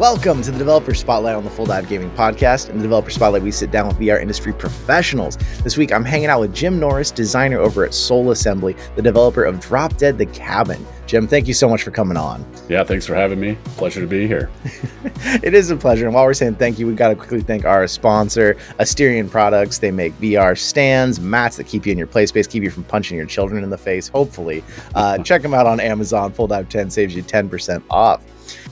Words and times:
Welcome 0.00 0.40
to 0.44 0.50
the 0.50 0.56
Developer 0.56 0.94
Spotlight 0.94 1.34
on 1.34 1.44
the 1.44 1.50
Full 1.50 1.66
Dive 1.66 1.86
Gaming 1.86 2.10
Podcast. 2.12 2.70
In 2.70 2.78
the 2.78 2.82
Developer 2.84 3.10
Spotlight, 3.10 3.42
we 3.42 3.50
sit 3.50 3.70
down 3.70 3.86
with 3.86 3.98
VR 3.98 4.18
industry 4.18 4.50
professionals. 4.50 5.36
This 5.62 5.76
week, 5.76 5.92
I'm 5.92 6.06
hanging 6.06 6.28
out 6.28 6.40
with 6.40 6.54
Jim 6.54 6.80
Norris, 6.80 7.10
designer 7.10 7.58
over 7.58 7.84
at 7.84 7.92
Soul 7.92 8.30
Assembly, 8.30 8.74
the 8.96 9.02
developer 9.02 9.44
of 9.44 9.60
Drop 9.60 9.94
Dead 9.98 10.16
the 10.16 10.24
Cabin. 10.24 10.86
Jim, 11.06 11.28
thank 11.28 11.46
you 11.46 11.52
so 11.52 11.68
much 11.68 11.82
for 11.82 11.90
coming 11.90 12.16
on. 12.16 12.50
Yeah, 12.66 12.82
thanks 12.82 13.04
for 13.04 13.14
having 13.14 13.40
me. 13.40 13.58
Pleasure 13.76 14.00
to 14.00 14.06
be 14.06 14.26
here. 14.26 14.48
it 15.42 15.52
is 15.52 15.70
a 15.70 15.76
pleasure. 15.76 16.06
And 16.06 16.14
while 16.14 16.24
we're 16.24 16.32
saying 16.32 16.54
thank 16.54 16.78
you, 16.78 16.86
we 16.86 16.94
got 16.94 17.10
to 17.10 17.14
quickly 17.14 17.42
thank 17.42 17.66
our 17.66 17.86
sponsor, 17.86 18.54
Asterion 18.78 19.30
Products. 19.30 19.80
They 19.80 19.90
make 19.90 20.14
VR 20.14 20.56
stands, 20.56 21.20
mats 21.20 21.58
that 21.58 21.66
keep 21.66 21.84
you 21.84 21.92
in 21.92 21.98
your 21.98 22.06
play 22.06 22.24
space, 22.24 22.46
keep 22.46 22.62
you 22.62 22.70
from 22.70 22.84
punching 22.84 23.18
your 23.18 23.26
children 23.26 23.62
in 23.62 23.68
the 23.68 23.76
face, 23.76 24.08
hopefully. 24.08 24.64
Uh, 24.94 25.18
check 25.24 25.42
them 25.42 25.52
out 25.52 25.66
on 25.66 25.78
Amazon. 25.78 26.32
Full 26.32 26.46
Dive 26.46 26.70
10 26.70 26.88
saves 26.88 27.14
you 27.14 27.22
10% 27.22 27.82
off. 27.90 28.22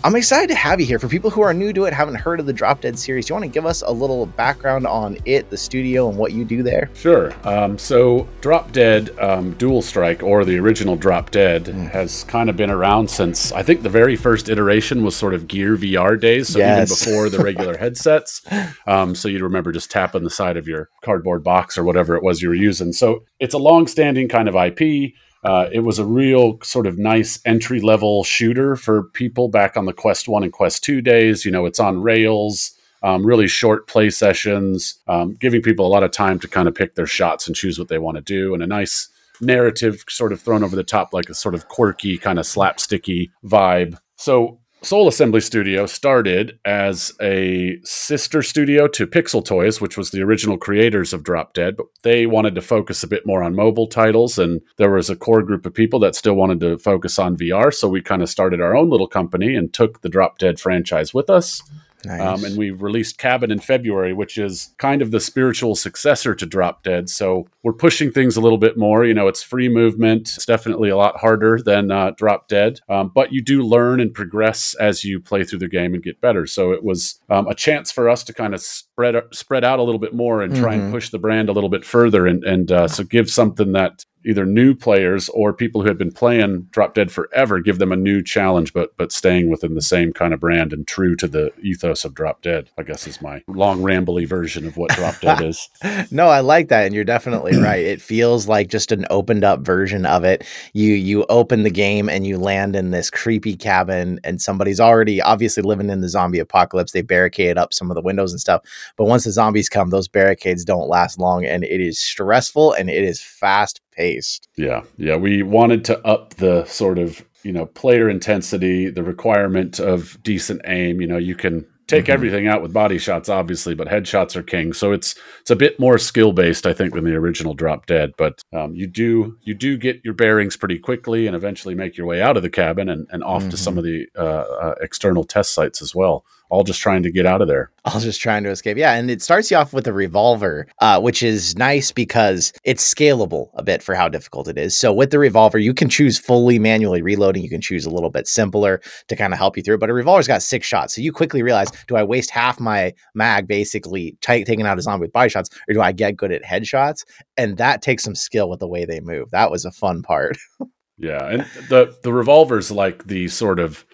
I'm 0.05 0.15
excited 0.15 0.49
to 0.49 0.55
have 0.55 0.81
you 0.81 0.87
here. 0.87 0.99
For 0.99 1.09
people 1.09 1.29
who 1.29 1.41
are 1.41 1.53
new 1.53 1.73
to 1.73 1.85
it, 1.87 1.93
haven't 1.93 2.15
heard 2.15 2.39
of 2.39 2.47
the 2.47 2.53
Drop 2.53 2.81
Dead 2.81 2.99
series, 2.99 3.27
do 3.27 3.33
you 3.33 3.35
want 3.35 3.45
to 3.45 3.51
give 3.51 3.67
us 3.67 3.83
a 3.83 3.91
little 3.91 4.27
background 4.27 4.87
on 4.87 5.19
it, 5.25 5.51
the 5.51 5.57
studio, 5.57 6.09
and 6.09 6.17
what 6.17 6.33
you 6.33 6.45
do 6.45 6.63
there? 6.63 6.89
Sure. 6.95 7.35
Um, 7.45 7.77
so, 7.79 8.29
Drop 8.41 8.71
Dead 8.73 9.11
um, 9.19 9.53
Dual 9.55 9.83
Strike, 9.83 10.23
or 10.23 10.45
the 10.45 10.59
original 10.59 10.97
Drop 10.97 11.31
Dead, 11.31 11.65
mm. 11.65 11.91
has 11.91 12.25
kind 12.25 12.49
of 12.49 12.57
been 12.57 12.71
around 12.71 13.11
since 13.11 13.51
I 13.53 13.63
think 13.63 13.83
the 13.83 13.89
very 13.89 14.15
first 14.15 14.49
iteration 14.49 15.03
was 15.03 15.17
sort 15.17 15.35
of 15.35 15.49
Gear 15.49 15.77
VR 15.77 16.19
days. 16.19 16.49
So, 16.49 16.59
yes. 16.59 16.91
even 16.91 17.13
before 17.13 17.29
the 17.29 17.43
regular 17.43 17.77
headsets. 17.79 18.43
Um, 18.87 19.15
so, 19.15 19.29
you'd 19.29 19.43
remember 19.43 19.73
just 19.73 19.91
tapping 19.91 20.25
the 20.25 20.31
side 20.31 20.57
of 20.57 20.69
your 20.69 20.89
cardboard 21.03 21.43
box 21.43 21.77
or 21.77 21.85
whatever 21.85 22.17
it 22.17 22.23
was 22.23 22.41
you 22.41 22.49
were 22.49 22.55
using. 22.55 22.93
So, 22.93 23.25
it's 23.41 23.55
a 23.55 23.59
long 23.59 23.87
standing 23.87 24.29
kind 24.29 24.49
of 24.49 24.55
IP. 24.55 25.15
Uh, 25.45 25.69
it 25.73 25.81
was 25.81 25.99
a 25.99 26.05
real 26.05 26.59
sort 26.63 26.87
of 26.87 26.99
nice 26.99 27.41
entry 27.45 27.81
level 27.81 28.25
shooter 28.25 28.77
for 28.77 29.05
people 29.05 29.49
back 29.49 29.77
on 29.77 29.87
the 29.87 29.93
Quest 29.93 30.29
1 30.29 30.43
and 30.43 30.53
Quest 30.53 30.83
2 30.85 31.01
days. 31.01 31.45
You 31.45 31.51
know, 31.51 31.67
it's 31.67 31.81
on 31.81 32.03
rails, 32.03 32.73
um, 33.03 33.25
really 33.25 33.47
short 33.47 33.87
play 33.87 34.11
sessions, 34.11 34.99
um, 35.07 35.35
giving 35.35 35.63
people 35.63 35.87
a 35.87 35.89
lot 35.89 36.03
of 36.03 36.11
time 36.11 36.39
to 36.41 36.49
kind 36.49 36.69
of 36.69 36.75
pick 36.75 36.95
their 36.95 37.07
shots 37.07 37.47
and 37.47 37.55
choose 37.55 37.79
what 37.79 37.89
they 37.89 37.99
want 37.99 38.17
to 38.17 38.23
do, 38.23 38.55
and 38.55 38.63
a 38.63 38.67
nice 38.67 39.09
narrative 39.41 40.05
sort 40.09 40.33
of 40.33 40.41
thrown 40.41 40.65
over 40.65 40.75
the 40.75 40.83
top, 40.83 41.13
like 41.13 41.29
a 41.29 41.35
sort 41.35 41.55
of 41.55 41.69
quirky, 41.69 42.19
kind 42.19 42.39
of 42.39 42.45
slapsticky 42.45 43.31
vibe. 43.45 43.99
So 44.17 44.58
Soul 44.83 45.09
Assembly 45.09 45.41
Studio 45.41 45.87
started 45.87 46.59
as 46.65 47.13
a 47.21 47.79
sister 47.83 48.43
studio 48.43 48.87
to 48.89 49.09
Pixel 49.09 49.45
Toys, 49.45 49.81
which 49.81 49.97
was 49.97 50.11
the 50.11 50.23
original 50.23 50.57
creators 50.57 51.13
of 51.13 51.25
Drop 51.25 51.53
Dead, 51.53 51.77
but 51.77 51.87
they 52.03 52.27
wanted 52.27 52.55
to 52.55 52.61
focus 52.63 53.03
a 53.03 53.09
bit 53.09 53.27
more 53.27 53.43
on 53.43 53.57
mobile 53.57 53.89
titles. 53.89 54.39
And 54.39 54.61
there 54.77 54.93
was 54.93 55.11
a 55.11 55.17
core 55.17 55.43
group 55.43 55.67
of 55.67 55.75
people 55.75 55.99
that 56.01 56.15
still 56.15 56.35
wanted 56.35 56.61
to 56.61 56.79
focus 56.79 57.19
on 57.19 57.37
VR. 57.37 57.75
So 57.75 57.89
we 57.89 58.01
kind 58.01 58.23
of 58.23 58.31
started 58.31 58.61
our 58.61 58.77
own 58.77 58.89
little 58.89 59.09
company 59.09 59.57
and 59.57 59.73
took 59.73 60.01
the 60.03 60.09
Drop 60.09 60.39
Dead 60.39 60.61
franchise 60.61 61.13
with 61.13 61.29
us. 61.29 61.61
Nice. 62.05 62.21
Um, 62.21 62.45
and 62.45 62.57
we 62.57 62.71
released 62.71 63.19
Cabin 63.19 63.51
in 63.51 63.59
February, 63.59 64.13
which 64.13 64.39
is 64.39 64.73
kind 64.79 65.03
of 65.03 65.11
the 65.11 65.19
spiritual 65.19 65.75
successor 65.75 66.35
to 66.37 66.47
Drop 66.47 66.85
Dead. 66.85 67.11
So 67.11 67.49
we're 67.69 67.75
pushing 67.75 68.11
things 68.11 68.35
a 68.35 68.41
little 68.41 68.57
bit 68.57 68.79
more. 68.79 69.05
You 69.05 69.13
know, 69.13 69.29
it's 69.29 69.43
free 69.43 69.69
movement. 69.69 70.33
It's 70.35 70.47
definitely 70.47 70.89
a 70.89 70.97
lot 70.97 71.19
harder 71.19 71.61
than 71.63 71.91
uh, 71.91 72.13
Drop 72.13 72.49
Dead, 72.49 72.81
um, 72.89 73.13
but 73.15 73.31
you 73.31 73.43
do 73.43 73.63
learn 73.63 74.01
and 74.01 74.15
progress 74.15 74.75
as 74.81 75.05
you 75.05 75.21
play 75.21 75.45
through 75.45 75.59
the 75.59 75.69
game 75.69 75.93
and 75.93 76.03
get 76.03 76.19
better. 76.23 76.47
So 76.47 76.73
it 76.73 76.83
was 76.83 77.21
um, 77.29 77.47
a 77.47 77.55
chance 77.55 77.93
for 77.93 78.09
us 78.09 78.25
to 78.25 78.33
kind 78.33 78.55
of 78.55 78.63
spread 78.63 79.17
spread 79.33 79.65
out 79.65 79.81
a 79.81 79.83
little 79.83 79.99
bit 79.99 80.15
more 80.15 80.41
and 80.41 80.57
try 80.57 80.77
mm-hmm. 80.77 80.85
and 80.85 80.93
push 80.95 81.11
the 81.11 81.19
brand 81.19 81.51
a 81.51 81.53
little 81.53 81.69
bit 81.69 81.85
further, 81.85 82.27
and 82.27 82.43
and 82.43 82.73
uh, 82.73 82.89
so 82.89 83.05
give 83.05 83.29
something 83.29 83.73
that 83.73 84.07
either 84.25 84.45
new 84.45 84.75
players 84.75 85.29
or 85.31 85.53
people 85.53 85.81
who 85.81 85.89
had 85.89 85.99
been 85.99 86.13
playing 86.13 86.69
Drop 86.71 86.95
Dead 86.95 87.11
forever, 87.11 87.61
give 87.61 87.79
them 87.79 87.93
a 87.93 87.97
new 87.97 88.23
challenge, 88.23 88.73
but 88.73 88.97
but 88.97 89.13
staying 89.13 89.51
within 89.51 89.75
the 89.75 89.83
same 89.83 90.13
kind 90.13 90.35
of 90.35 90.41
brand 90.41 90.73
and 90.73 90.87
true 90.87 91.17
to 91.17 91.27
the 91.27 91.53
ethos 91.63 92.05
of 92.05 92.15
Drop 92.15 92.43
Dead. 92.43 92.71
I 92.79 92.83
guess 92.83 93.07
is 93.07 93.23
my 93.23 93.43
long 93.49 93.81
rambly 93.81 94.27
version 94.27 94.67
of 94.67 94.77
what 94.77 94.91
Drop 94.91 95.19
Dead 95.21 95.41
is. 95.43 95.69
no, 96.11 96.29
I 96.29 96.41
like 96.41 96.69
that, 96.69 96.87
and 96.87 96.95
you're 96.95 97.05
definitely 97.05 97.53
Mm. 97.59 97.65
right. 97.65 97.85
It 97.85 98.01
feels 98.01 98.49
like 98.49 98.69
just 98.69 98.93
an 98.93 99.07
opened 99.11 99.45
up 99.45 99.61
version 99.61 100.07
of 100.07 100.25
it. 100.25 100.45
You 100.73 100.93
you 100.95 101.25
open 101.29 101.63
the 101.63 101.71
game 101.71 102.09
and 102.09 102.27
you 102.27 102.39
land 102.39 102.77
in 102.77 102.91
this 102.91 103.11
creepy 103.11 103.57
cabin, 103.57 104.21
and 104.25 104.41
somebody's 104.41 104.81
already 104.81 105.21
obviously 105.21 105.63
living 105.63 105.91
in 105.91 106.01
the 106.01 106.09
zombie 106.09 106.39
apocalypse. 106.39 106.93
They 106.93 107.03
barricade 107.03 107.59
up 107.59 107.73
some 107.73 107.91
of 107.91 107.95
the 107.95 108.03
windows 108.03 108.33
and 108.33 108.41
stuff, 108.41 108.63
but 108.97 109.07
once 109.07 109.25
the 109.25 109.33
zombies 109.33 109.69
come, 109.69 109.91
those 109.91 110.09
barricades 110.09 110.65
don't 110.65 110.89
last 110.89 111.19
long, 111.19 111.45
and 111.45 111.65
it 111.65 111.81
is 111.81 111.99
stressful 111.99 112.73
and 112.73 112.89
it 112.91 113.05
is 113.05 113.21
fast 113.21 113.81
paced. 113.93 114.49
Yeah, 114.57 114.83
yeah. 114.97 115.17
We 115.17 115.43
wanted 115.43 115.85
to 115.87 116.07
up 116.07 116.35
the 116.35 116.65
sort 116.65 116.99
of 116.99 117.25
you 117.43 117.53
know 117.53 117.67
player 117.67 118.09
intensity, 118.09 118.91
the 118.91 119.03
requirement 119.03 119.79
of 119.79 120.19
decent 120.23 120.63
aim. 120.65 121.01
You 121.01 121.07
know, 121.07 121.19
you 121.19 121.35
can 121.35 121.67
take 121.89 122.05
mm-hmm. 122.05 122.13
everything 122.13 122.47
out 122.47 122.63
with 122.63 122.73
body 122.73 122.99
shots, 122.99 123.29
obviously, 123.29 123.75
but 123.75 123.89
headshots 123.89 124.37
are 124.37 124.43
king. 124.43 124.73
So 124.73 124.93
it's 124.93 125.17
it's 125.41 125.51
a 125.51 125.57
bit 125.57 125.81
more 125.81 125.99
skill 125.99 126.33
based, 126.33 126.67
I 126.67 126.73
think, 126.73 126.95
than 126.95 127.05
the 127.05 127.15
original 127.15 127.55
Drop 127.55 127.87
Dead. 127.87 128.13
But 128.17 128.41
um, 128.53 128.75
you 128.75 128.87
do 128.87 129.37
you 129.43 129.55
do 129.55 129.77
get 129.77 130.01
your 130.05 130.15
bearings 130.15 130.57
pretty 130.57 130.79
quickly, 130.79 131.27
and 131.27 131.35
eventually 131.35 131.75
make 131.75 131.97
your 131.97 132.07
way 132.07 132.23
out 132.23 132.37
of 132.37 132.43
the 132.43 132.51
cabin 132.51 132.89
and, 132.89 133.09
and 133.11 133.25
off 133.25 133.43
mm-hmm. 133.43 133.51
to 133.51 133.57
some 133.57 133.75
mm-hmm. 133.75 133.79
of 133.79 133.85
the 133.85 134.07
uh, 134.17 134.23
uh, 134.23 134.75
external 134.81 135.25
test 135.25 135.53
sites 135.55 135.83
as 135.83 135.95
well 135.95 136.25
all 136.51 136.65
just 136.65 136.81
trying 136.81 137.03
to 137.03 137.11
get 137.11 137.27
out 137.27 137.43
of 137.43 137.49
there. 137.49 137.71
All 137.89 138.01
just 138.01 138.21
trying 138.21 138.43
to 138.45 138.51
escape. 138.51 138.77
Yeah. 138.77 138.95
And 138.95 139.11
it 139.11 139.23
starts 139.23 139.51
you 139.51 139.57
off 139.57 139.73
with 139.73 139.87
a 139.87 139.95
revolver, 139.95 140.67
uh, 140.81 141.01
which 141.01 141.23
is 141.23 141.57
nice 141.57 141.91
because 141.91 142.53
it's 142.63 142.83
scalable 142.83 143.49
a 143.55 143.63
bit 143.63 143.83
for 143.83 143.95
how 143.95 144.11
difficult 144.11 144.47
it 144.47 144.59
is. 144.59 144.79
So 144.79 144.93
with 144.93 145.11
the 145.11 145.19
revolver, 145.19 145.59
you 145.59 145.73
can 145.73 145.89
choose 145.89 146.19
fully 146.19 146.59
manually 146.59 147.01
reloading. 147.01 147.43
You 147.43 147.49
can 147.49 147.63
choose 147.63 147.87
a 147.87 147.91
little 147.91 148.11
bit 148.11 148.29
simpler 148.29 148.83
to 149.09 149.17
kind 149.17 149.33
of 149.33 149.39
help 149.39 149.57
you 149.57 149.63
through. 149.63 149.79
But 149.79 149.89
a 149.89 149.95
revolver's 149.95 150.27
got 150.27 150.43
six 150.43 150.67
shots. 150.67 150.95
So 150.95 151.01
you 151.01 151.13
quickly 151.13 151.43
realize 151.43 151.71
do 151.87 151.97
I 151.97 152.03
waste 152.03 152.31
half 152.31 152.61
my 152.61 152.93
mag 153.15 153.49
basically 153.49 154.19
t- 154.21 154.45
taking 154.45 154.67
out 154.67 154.79
a 154.79 154.83
zombie 154.83 155.05
with 155.05 155.13
body 155.13 155.31
shots, 155.31 155.49
or 155.67 155.73
do 155.73 155.81
I 155.81 155.93
get 155.93 156.17
good 156.17 156.33
at 156.33 156.45
headshots? 156.45 157.07
And 157.39 157.57
that 157.57 157.81
takes 157.81 158.05
some 158.05 158.15
skill 158.15 158.51
with 158.51 158.61
the 158.61 158.69
way 158.69 158.85
they 158.85 159.01
move. 159.01 159.31
That 159.31 159.51
was 159.51 159.65
a 159.65 159.71
fun 159.71 160.03
part. 160.03 160.37
yeah. 160.99 161.27
And 161.27 161.47
the, 161.71 161.97
the 162.03 162.13
revolver's 162.13 162.71
like 162.71 163.07
the 163.07 163.29
sort 163.29 163.61
of 163.61 163.87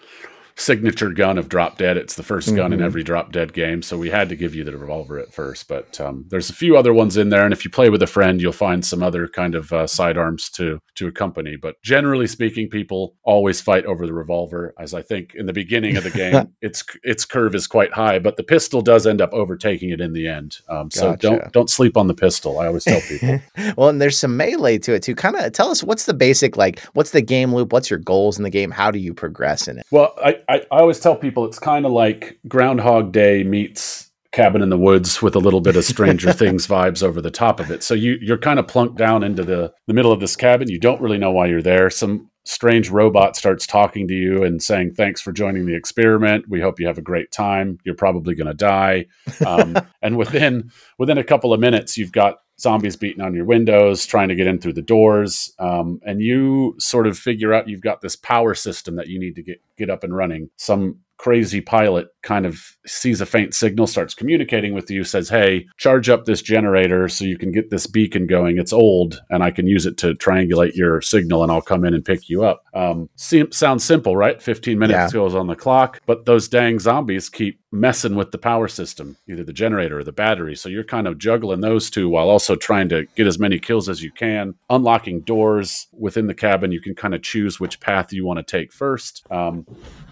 signature 0.57 1.09
gun 1.09 1.37
of 1.37 1.49
Drop 1.49 1.77
Dead. 1.77 1.97
It's 1.97 2.15
the 2.15 2.23
1st 2.23 2.47
mm-hmm. 2.47 2.55
gun 2.55 2.73
in 2.73 2.79
mm-hmm. 2.79 2.85
every 2.85 3.03
Drop 3.03 3.31
Dead 3.31 3.53
game, 3.53 3.81
so 3.81 3.97
we 3.97 4.09
had 4.09 4.29
to 4.29 4.35
give 4.35 4.55
you 4.55 4.63
the 4.63 4.77
revolver 4.77 5.19
at 5.19 5.33
first. 5.33 5.67
But 5.67 5.99
um, 5.99 6.25
there's 6.29 6.49
a 6.49 6.53
few 6.53 6.77
other 6.77 6.93
ones 6.93 7.17
in 7.17 7.29
there, 7.29 7.43
and 7.43 7.53
if 7.53 7.65
you 7.65 7.71
play 7.71 7.89
with 7.89 8.01
a 8.01 8.07
friend, 8.07 8.41
you'll 8.41 8.51
find 8.51 8.85
some 8.85 9.03
other 9.03 9.27
kind 9.27 9.55
of 9.55 9.71
uh, 9.73 9.87
sidearms 9.87 10.49
to 10.51 10.79
to 10.95 11.07
accompany. 11.07 11.55
But 11.55 11.81
generally 11.81 12.27
speaking, 12.27 12.69
people 12.69 13.15
always 13.23 13.61
fight 13.61 13.85
over 13.85 14.05
the 14.05 14.13
revolver, 14.13 14.73
as 14.79 14.93
I 14.93 15.01
think 15.01 15.35
in 15.35 15.45
the 15.45 15.53
beginning 15.53 15.97
of 15.97 16.03
the 16.03 16.11
game, 16.11 16.53
its 16.61 16.83
its 17.03 17.25
curve 17.25 17.55
is 17.55 17.67
quite 17.67 17.93
high, 17.93 18.19
but 18.19 18.37
the 18.37 18.43
pistol 18.43 18.81
does 18.81 19.05
end 19.05 19.21
up 19.21 19.33
overtaking 19.33 19.89
it 19.89 20.01
in 20.01 20.13
the 20.13 20.27
end. 20.27 20.57
Um, 20.69 20.89
so 20.89 21.11
gotcha. 21.11 21.27
don't 21.27 21.51
don't 21.51 21.69
sleep 21.69 21.97
on 21.97 22.07
the 22.07 22.13
pistol. 22.13 22.59
I 22.59 22.67
always 22.67 22.85
tell 22.85 23.01
people. 23.01 23.41
well, 23.77 23.89
and 23.89 24.01
there's 24.01 24.17
some 24.17 24.37
melee 24.37 24.77
to 24.79 24.93
it 24.93 25.03
too. 25.03 25.15
Kind 25.15 25.35
of 25.35 25.51
tell 25.51 25.69
us 25.69 25.83
what's 25.83 26.05
the 26.05 26.13
basic 26.13 26.55
like. 26.55 26.79
What's 26.93 27.11
the 27.11 27.21
game 27.21 27.53
loop? 27.53 27.73
What's 27.73 27.89
your 27.89 27.99
goals 27.99 28.37
in 28.37 28.43
the 28.43 28.49
game? 28.49 28.71
How 28.71 28.91
do 28.91 28.99
you 28.99 29.13
progress 29.13 29.67
in 29.67 29.79
it? 29.79 29.85
Well, 29.91 30.13
I 30.23 30.39
I, 30.49 30.61
I 30.71 30.79
always 30.79 30.99
tell 30.99 31.15
people 31.15 31.45
it's 31.45 31.59
kind 31.59 31.85
of 31.85 31.91
like 31.91 32.39
Groundhog 32.47 33.11
Day 33.11 33.43
meets 33.43 34.11
Cabin 34.31 34.61
in 34.61 34.69
the 34.69 34.77
Woods 34.77 35.21
with 35.21 35.35
a 35.35 35.39
little 35.39 35.61
bit 35.61 35.75
of 35.75 35.85
Stranger 35.85 36.31
Things 36.33 36.67
vibes 36.67 37.01
over 37.01 37.21
the 37.21 37.31
top 37.31 37.59
of 37.59 37.71
it. 37.71 37.83
So 37.83 37.93
you 37.93 38.17
you're 38.21 38.37
kind 38.37 38.59
of 38.59 38.67
plunked 38.67 38.97
down 38.97 39.23
into 39.23 39.43
the 39.43 39.73
the 39.87 39.93
middle 39.93 40.11
of 40.11 40.19
this 40.19 40.35
cabin. 40.35 40.69
You 40.69 40.79
don't 40.79 41.01
really 41.01 41.17
know 41.17 41.31
why 41.31 41.47
you're 41.47 41.61
there. 41.61 41.89
Some 41.89 42.29
strange 42.45 42.89
robot 42.89 43.35
starts 43.35 43.65
talking 43.65 44.07
to 44.07 44.13
you 44.13 44.43
and 44.43 44.61
saying 44.61 44.93
thanks 44.93 45.19
for 45.19 45.31
joining 45.31 45.65
the 45.65 45.75
experiment 45.75 46.47
we 46.47 46.61
hope 46.61 46.79
you 46.79 46.85
have 46.85 46.99
a 46.99 47.01
great 47.01 47.31
time 47.31 47.79
you're 47.83 47.95
probably 47.95 48.35
going 48.35 48.47
to 48.47 48.53
die 48.53 49.03
um, 49.47 49.75
and 50.03 50.15
within 50.15 50.71
within 50.99 51.17
a 51.17 51.23
couple 51.23 51.53
of 51.53 51.59
minutes 51.59 51.97
you've 51.97 52.11
got 52.11 52.37
zombies 52.59 52.95
beating 52.95 53.21
on 53.21 53.33
your 53.33 53.45
windows, 53.45 54.05
trying 54.05 54.29
to 54.29 54.35
get 54.35 54.47
in 54.47 54.59
through 54.59 54.73
the 54.73 54.81
doors, 54.81 55.53
um, 55.59 55.99
and 56.05 56.21
you 56.21 56.75
sort 56.79 57.07
of 57.07 57.17
figure 57.17 57.53
out 57.53 57.67
you've 57.67 57.81
got 57.81 58.01
this 58.01 58.15
power 58.15 58.53
system 58.53 58.95
that 58.95 59.07
you 59.07 59.19
need 59.19 59.35
to 59.35 59.43
get 59.43 59.61
get 59.77 59.89
up 59.89 60.03
and 60.03 60.15
running. 60.15 60.49
Some 60.57 60.99
crazy 61.17 61.61
pilot 61.61 62.07
kind 62.23 62.45
of 62.45 62.59
sees 62.85 63.21
a 63.21 63.25
faint 63.25 63.53
signal, 63.53 63.87
starts 63.87 64.13
communicating 64.13 64.73
with 64.73 64.89
you, 64.89 65.03
says, 65.03 65.29
Hey, 65.29 65.67
charge 65.77 66.09
up 66.09 66.25
this 66.25 66.41
generator 66.41 67.07
so 67.07 67.23
you 67.23 67.37
can 67.37 67.51
get 67.51 67.69
this 67.69 67.87
beacon 67.87 68.27
going. 68.27 68.57
It's 68.57 68.73
old 68.73 69.21
and 69.29 69.43
I 69.43 69.51
can 69.51 69.67
use 69.67 69.85
it 69.85 69.97
to 69.97 70.13
triangulate 70.13 70.75
your 70.75 71.01
signal 71.01 71.43
and 71.43 71.51
I'll 71.51 71.61
come 71.61 71.85
in 71.85 71.93
and 71.93 72.03
pick 72.03 72.29
you 72.29 72.43
up. 72.43 72.63
Um, 72.73 73.09
seem, 73.15 73.51
sounds 73.51 73.83
simple, 73.83 74.15
right? 74.15 74.41
15 74.41 74.77
minutes 74.77 75.13
yeah. 75.13 75.19
goes 75.19 75.35
on 75.35 75.47
the 75.47 75.55
clock, 75.55 76.01
but 76.05 76.25
those 76.25 76.47
dang 76.47 76.79
zombies 76.79 77.29
keep 77.29 77.59
messing 77.71 78.15
with 78.15 78.31
the 78.31 78.37
power 78.37 78.67
system, 78.67 79.17
either 79.29 79.43
the 79.43 79.53
generator 79.53 79.99
or 79.99 80.03
the 80.03 80.11
battery. 80.11 80.55
So 80.55 80.69
you're 80.69 80.83
kind 80.83 81.07
of 81.07 81.17
juggling 81.17 81.61
those 81.61 81.89
two 81.89 82.09
while 82.09 82.29
also 82.29 82.55
trying 82.55 82.89
to 82.89 83.05
get 83.15 83.27
as 83.27 83.37
many 83.37 83.59
kills 83.59 83.89
as 83.89 84.01
you 84.01 84.11
can, 84.11 84.55
unlocking 84.69 85.21
doors 85.21 85.87
within 85.91 86.27
the 86.27 86.33
cabin. 86.33 86.71
You 86.71 86.81
can 86.81 86.95
kind 86.95 87.13
of 87.13 87.21
choose 87.21 87.59
which 87.59 87.79
path 87.79 88.11
you 88.13 88.25
want 88.25 88.37
to 88.37 88.43
take 88.43 88.73
first. 88.73 89.25
Um, 89.29 89.65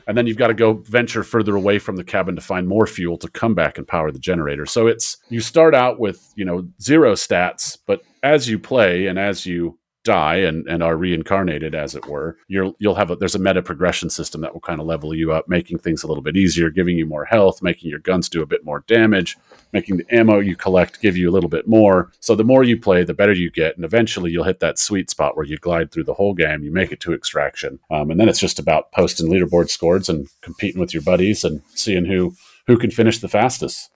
and 0.08 0.18
then 0.18 0.28
you've 0.28 0.38
got 0.38 0.48
to 0.48 0.54
go 0.54 0.74
venture 0.74 1.24
further 1.24 1.56
away 1.56 1.80
from 1.80 1.96
the 1.96 2.04
cabin 2.04 2.36
to 2.36 2.42
find 2.42 2.68
more 2.68 2.88
fuel 2.88 3.18
to 3.18 3.30
come 3.30 3.56
back 3.56 3.78
and 3.78 3.88
power 3.88 4.12
the 4.12 4.20
generator. 4.20 4.66
So 4.66 4.88
it's 4.88 5.18
you 5.30 5.40
start 5.42 5.74
out 5.74 6.00
with, 6.00 6.34
you 6.36 6.46
know, 6.46 6.68
zero 6.82 7.14
stats, 7.14 7.78
but 7.86 8.02
as 8.22 8.50
you 8.50 8.60
play 8.60 9.08
and 9.08 9.20
as 9.20 9.46
you 9.46 9.78
die 10.04 10.38
and, 10.38 10.68
and 10.68 10.84
are 10.84 10.98
reincarnated 10.98 11.74
as 11.74 11.96
it 11.96 12.08
were 12.08 12.38
you'll 12.48 12.76
you'll 12.80 12.96
have 12.96 13.10
a 13.10 13.16
there's 13.16 13.36
a 13.36 13.40
meta 13.40 13.62
progression 13.62 14.10
system 14.10 14.42
that 14.42 14.54
will 14.54 14.62
kind 14.62 14.80
of 14.80 14.86
level 14.86 15.14
you 15.14 15.32
up 15.32 15.48
making 15.48 15.78
things 15.78 16.04
a 16.04 16.08
little 16.08 16.24
bit 16.24 16.36
easier 16.36 16.70
giving 16.70 16.98
you 16.98 17.06
more 17.06 17.26
health 17.26 17.62
making 17.62 17.90
your 17.90 18.00
guns 18.00 18.28
do 18.28 18.42
a 18.42 18.46
bit 18.46 18.66
more 18.66 18.84
damage 18.88 19.38
making 19.72 19.98
the 19.98 20.16
ammo 20.16 20.40
you 20.40 20.56
collect 20.56 21.02
give 21.02 21.16
you 21.16 21.30
a 21.30 21.32
little 21.32 21.50
bit 21.50 21.68
more 21.68 22.12
so 22.20 22.36
the 22.36 22.44
more 22.44 22.64
you 22.64 22.78
play 22.78 23.04
the 23.04 23.14
better 23.14 23.34
you 23.34 23.50
get 23.50 23.76
and 23.76 23.86
eventually 23.86 24.32
you'll 24.32 24.44
hit 24.44 24.60
that 24.60 24.78
sweet 24.78 25.10
spot 25.10 25.36
where 25.36 25.46
you 25.46 25.58
glide 25.58 25.92
through 25.92 26.04
the 26.04 26.14
whole 26.14 26.34
game 26.34 26.64
you 26.64 26.72
make 26.72 26.92
it 26.92 27.00
to 27.00 27.14
extraction 27.14 27.80
um, 27.92 28.12
and 28.12 28.20
then 28.20 28.30
it's 28.30 28.40
just 28.40 28.60
about 28.60 28.92
posting 28.92 29.30
leaderboard 29.30 29.70
scores 29.70 30.10
and 30.10 30.28
competing 30.42 30.80
with 30.80 30.94
your 30.94 31.04
buddies 31.04 31.44
and 31.44 31.62
seeing 31.74 32.06
who 32.06 32.34
who 32.68 32.78
can 32.78 32.92
finish 32.92 33.20
the 33.20 33.30
fastest 33.30 33.90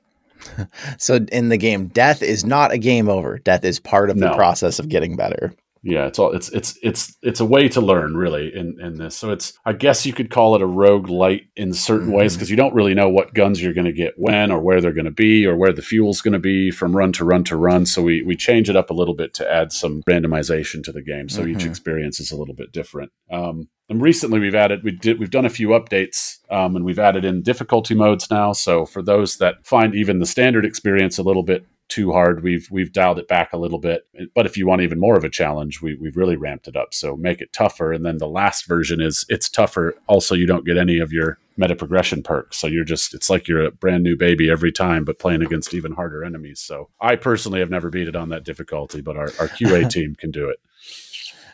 so 0.98 1.15
in 1.31 1.50
the 1.50 1.57
game, 1.57 1.88
death 1.88 2.21
is 2.21 2.45
not 2.45 2.71
a 2.71 2.77
game 2.77 3.10
over. 3.10 3.39
Death 3.39 3.65
is 3.65 3.80
part 3.80 4.12
of 4.12 4.18
no. 4.18 4.30
the 4.30 4.36
process 4.36 4.77
of 4.77 4.88
getting 4.88 5.15
better. 5.15 5.51
Yeah, 5.83 6.07
it's 6.07 6.19
all 6.19 6.31
it's 6.31 6.50
it's 6.50 6.77
it's 6.81 7.15
it's 7.21 7.39
a 7.39 7.45
way 7.45 7.69
to 7.69 7.81
learn 7.81 8.15
really 8.15 8.53
in 8.53 8.79
in 8.79 8.97
this. 8.97 9.15
So 9.15 9.31
it's 9.31 9.53
I 9.65 9.74
guess 9.74 10.06
you 10.06 10.13
could 10.13 10.29
call 10.29 10.56
it 10.56 10.62
a 10.62 10.68
roguelite 10.68 11.47
in 11.56 11.74
certain 11.74 12.07
mm-hmm. 12.07 12.18
ways 12.18 12.35
because 12.35 12.50
you 12.50 12.56
don't 12.56 12.74
really 12.74 12.94
know 12.94 13.09
what 13.09 13.33
guns 13.33 13.62
you're 13.62 13.74
going 13.74 13.85
to 13.85 13.94
get 13.94 14.13
when 14.18 14.51
or 14.51 14.59
where 14.59 14.81
they're 14.81 14.91
going 14.91 15.06
to 15.06 15.12
be 15.12 15.45
or 15.45 15.56
where 15.56 15.74
the 15.74 15.81
fuel's 15.81 16.21
going 16.21 16.33
to 16.33 16.39
be 16.39 16.71
from 16.71 16.95
run 16.95 17.12
to 17.13 17.25
run 17.25 17.44
to 17.45 17.56
run. 17.56 17.85
So 17.85 18.01
we 18.01 18.21
we 18.21 18.35
change 18.35 18.69
it 18.69 18.75
up 18.75 18.89
a 18.89 18.94
little 18.94 19.15
bit 19.15 19.33
to 19.35 19.51
add 19.51 19.71
some 19.71 20.03
randomization 20.09 20.83
to 20.83 20.91
the 20.91 21.01
game. 21.01 21.29
So 21.29 21.41
mm-hmm. 21.41 21.51
each 21.51 21.65
experience 21.65 22.19
is 22.19 22.31
a 22.31 22.38
little 22.38 22.56
bit 22.56 22.71
different. 22.71 23.12
Um, 23.31 23.69
and 23.89 24.01
recently 24.01 24.39
we've 24.39 24.56
added 24.56 24.83
we 24.83 24.91
did 24.91 25.19
we've 25.19 25.31
done 25.31 25.45
a 25.45 25.50
few 25.50 25.69
updates 25.69 26.38
um, 26.51 26.75
and 26.75 26.83
we've 26.83 27.00
added 27.00 27.24
in 27.24 27.41
difficulty 27.41 27.95
modes 27.95 28.29
now. 28.29 28.51
So 28.51 28.85
for 28.85 29.01
those 29.01 29.38
that 29.38 29.65
find 29.65 29.95
even 29.95 30.19
the 30.19 30.25
standard 30.25 30.65
experience 30.65 31.18
a 31.18 31.24
little 31.24 31.44
bit 31.44 31.65
too 31.89 32.12
hard, 32.12 32.44
we've 32.44 32.68
we've 32.69 32.92
dialed 32.92 33.19
it 33.19 33.28
back 33.28 33.54
a 33.54 33.57
little 33.57 33.80
bit. 33.80 34.07
But 34.36 34.45
if 34.45 34.57
you 34.57 34.68
want 34.68 34.81
even 34.81 35.00
more 35.00 35.18
of 35.18 35.24
a 35.24 35.30
challenge, 35.30 35.81
we 35.81 35.95
we've 35.95 36.18
really 36.18 36.36
ramped 36.36 36.68
it 36.68 36.75
up. 36.75 36.94
So 36.94 37.16
make 37.16 37.42
it 37.42 37.54
tougher. 37.54 37.94
And 37.94 38.06
then 38.06 38.18
the 38.18 38.28
last 38.28 38.68
version 38.68 39.01
is 39.01 39.25
it's 39.30 39.50
tougher. 39.50 39.95
Also, 40.07 40.36
you 40.36 40.45
don't 40.45 40.66
get 40.66 40.78
any 40.78 41.00
of 41.00 41.13
your 41.13 41.38
meta 41.57 41.75
progression 41.75 42.24
perks. 42.24 42.57
So 42.57 42.68
you're 42.68 42.86
just 42.86 43.13
it's 43.13 43.30
like 43.30 43.48
you're 43.48 43.66
a 43.66 43.72
brand 43.72 44.04
new 44.04 44.16
baby 44.16 44.50
every 44.50 44.72
time, 44.72 45.06
but 45.06 45.19
playing 45.19 45.42
against 45.42 45.74
even 45.74 45.94
harder 45.94 46.24
enemies. 46.24 46.60
So 46.60 46.89
I 47.01 47.16
personally 47.16 47.60
have 47.60 47.69
never 47.69 47.89
beat 47.89 48.07
it 48.07 48.16
on 48.16 48.30
that 48.30 48.44
difficulty, 48.44 49.01
but 49.01 49.18
our, 49.18 49.31
our 49.39 49.48
QA 49.48 49.89
team 49.92 50.16
can 50.16 50.31
do 50.31 50.50
it. 50.50 50.60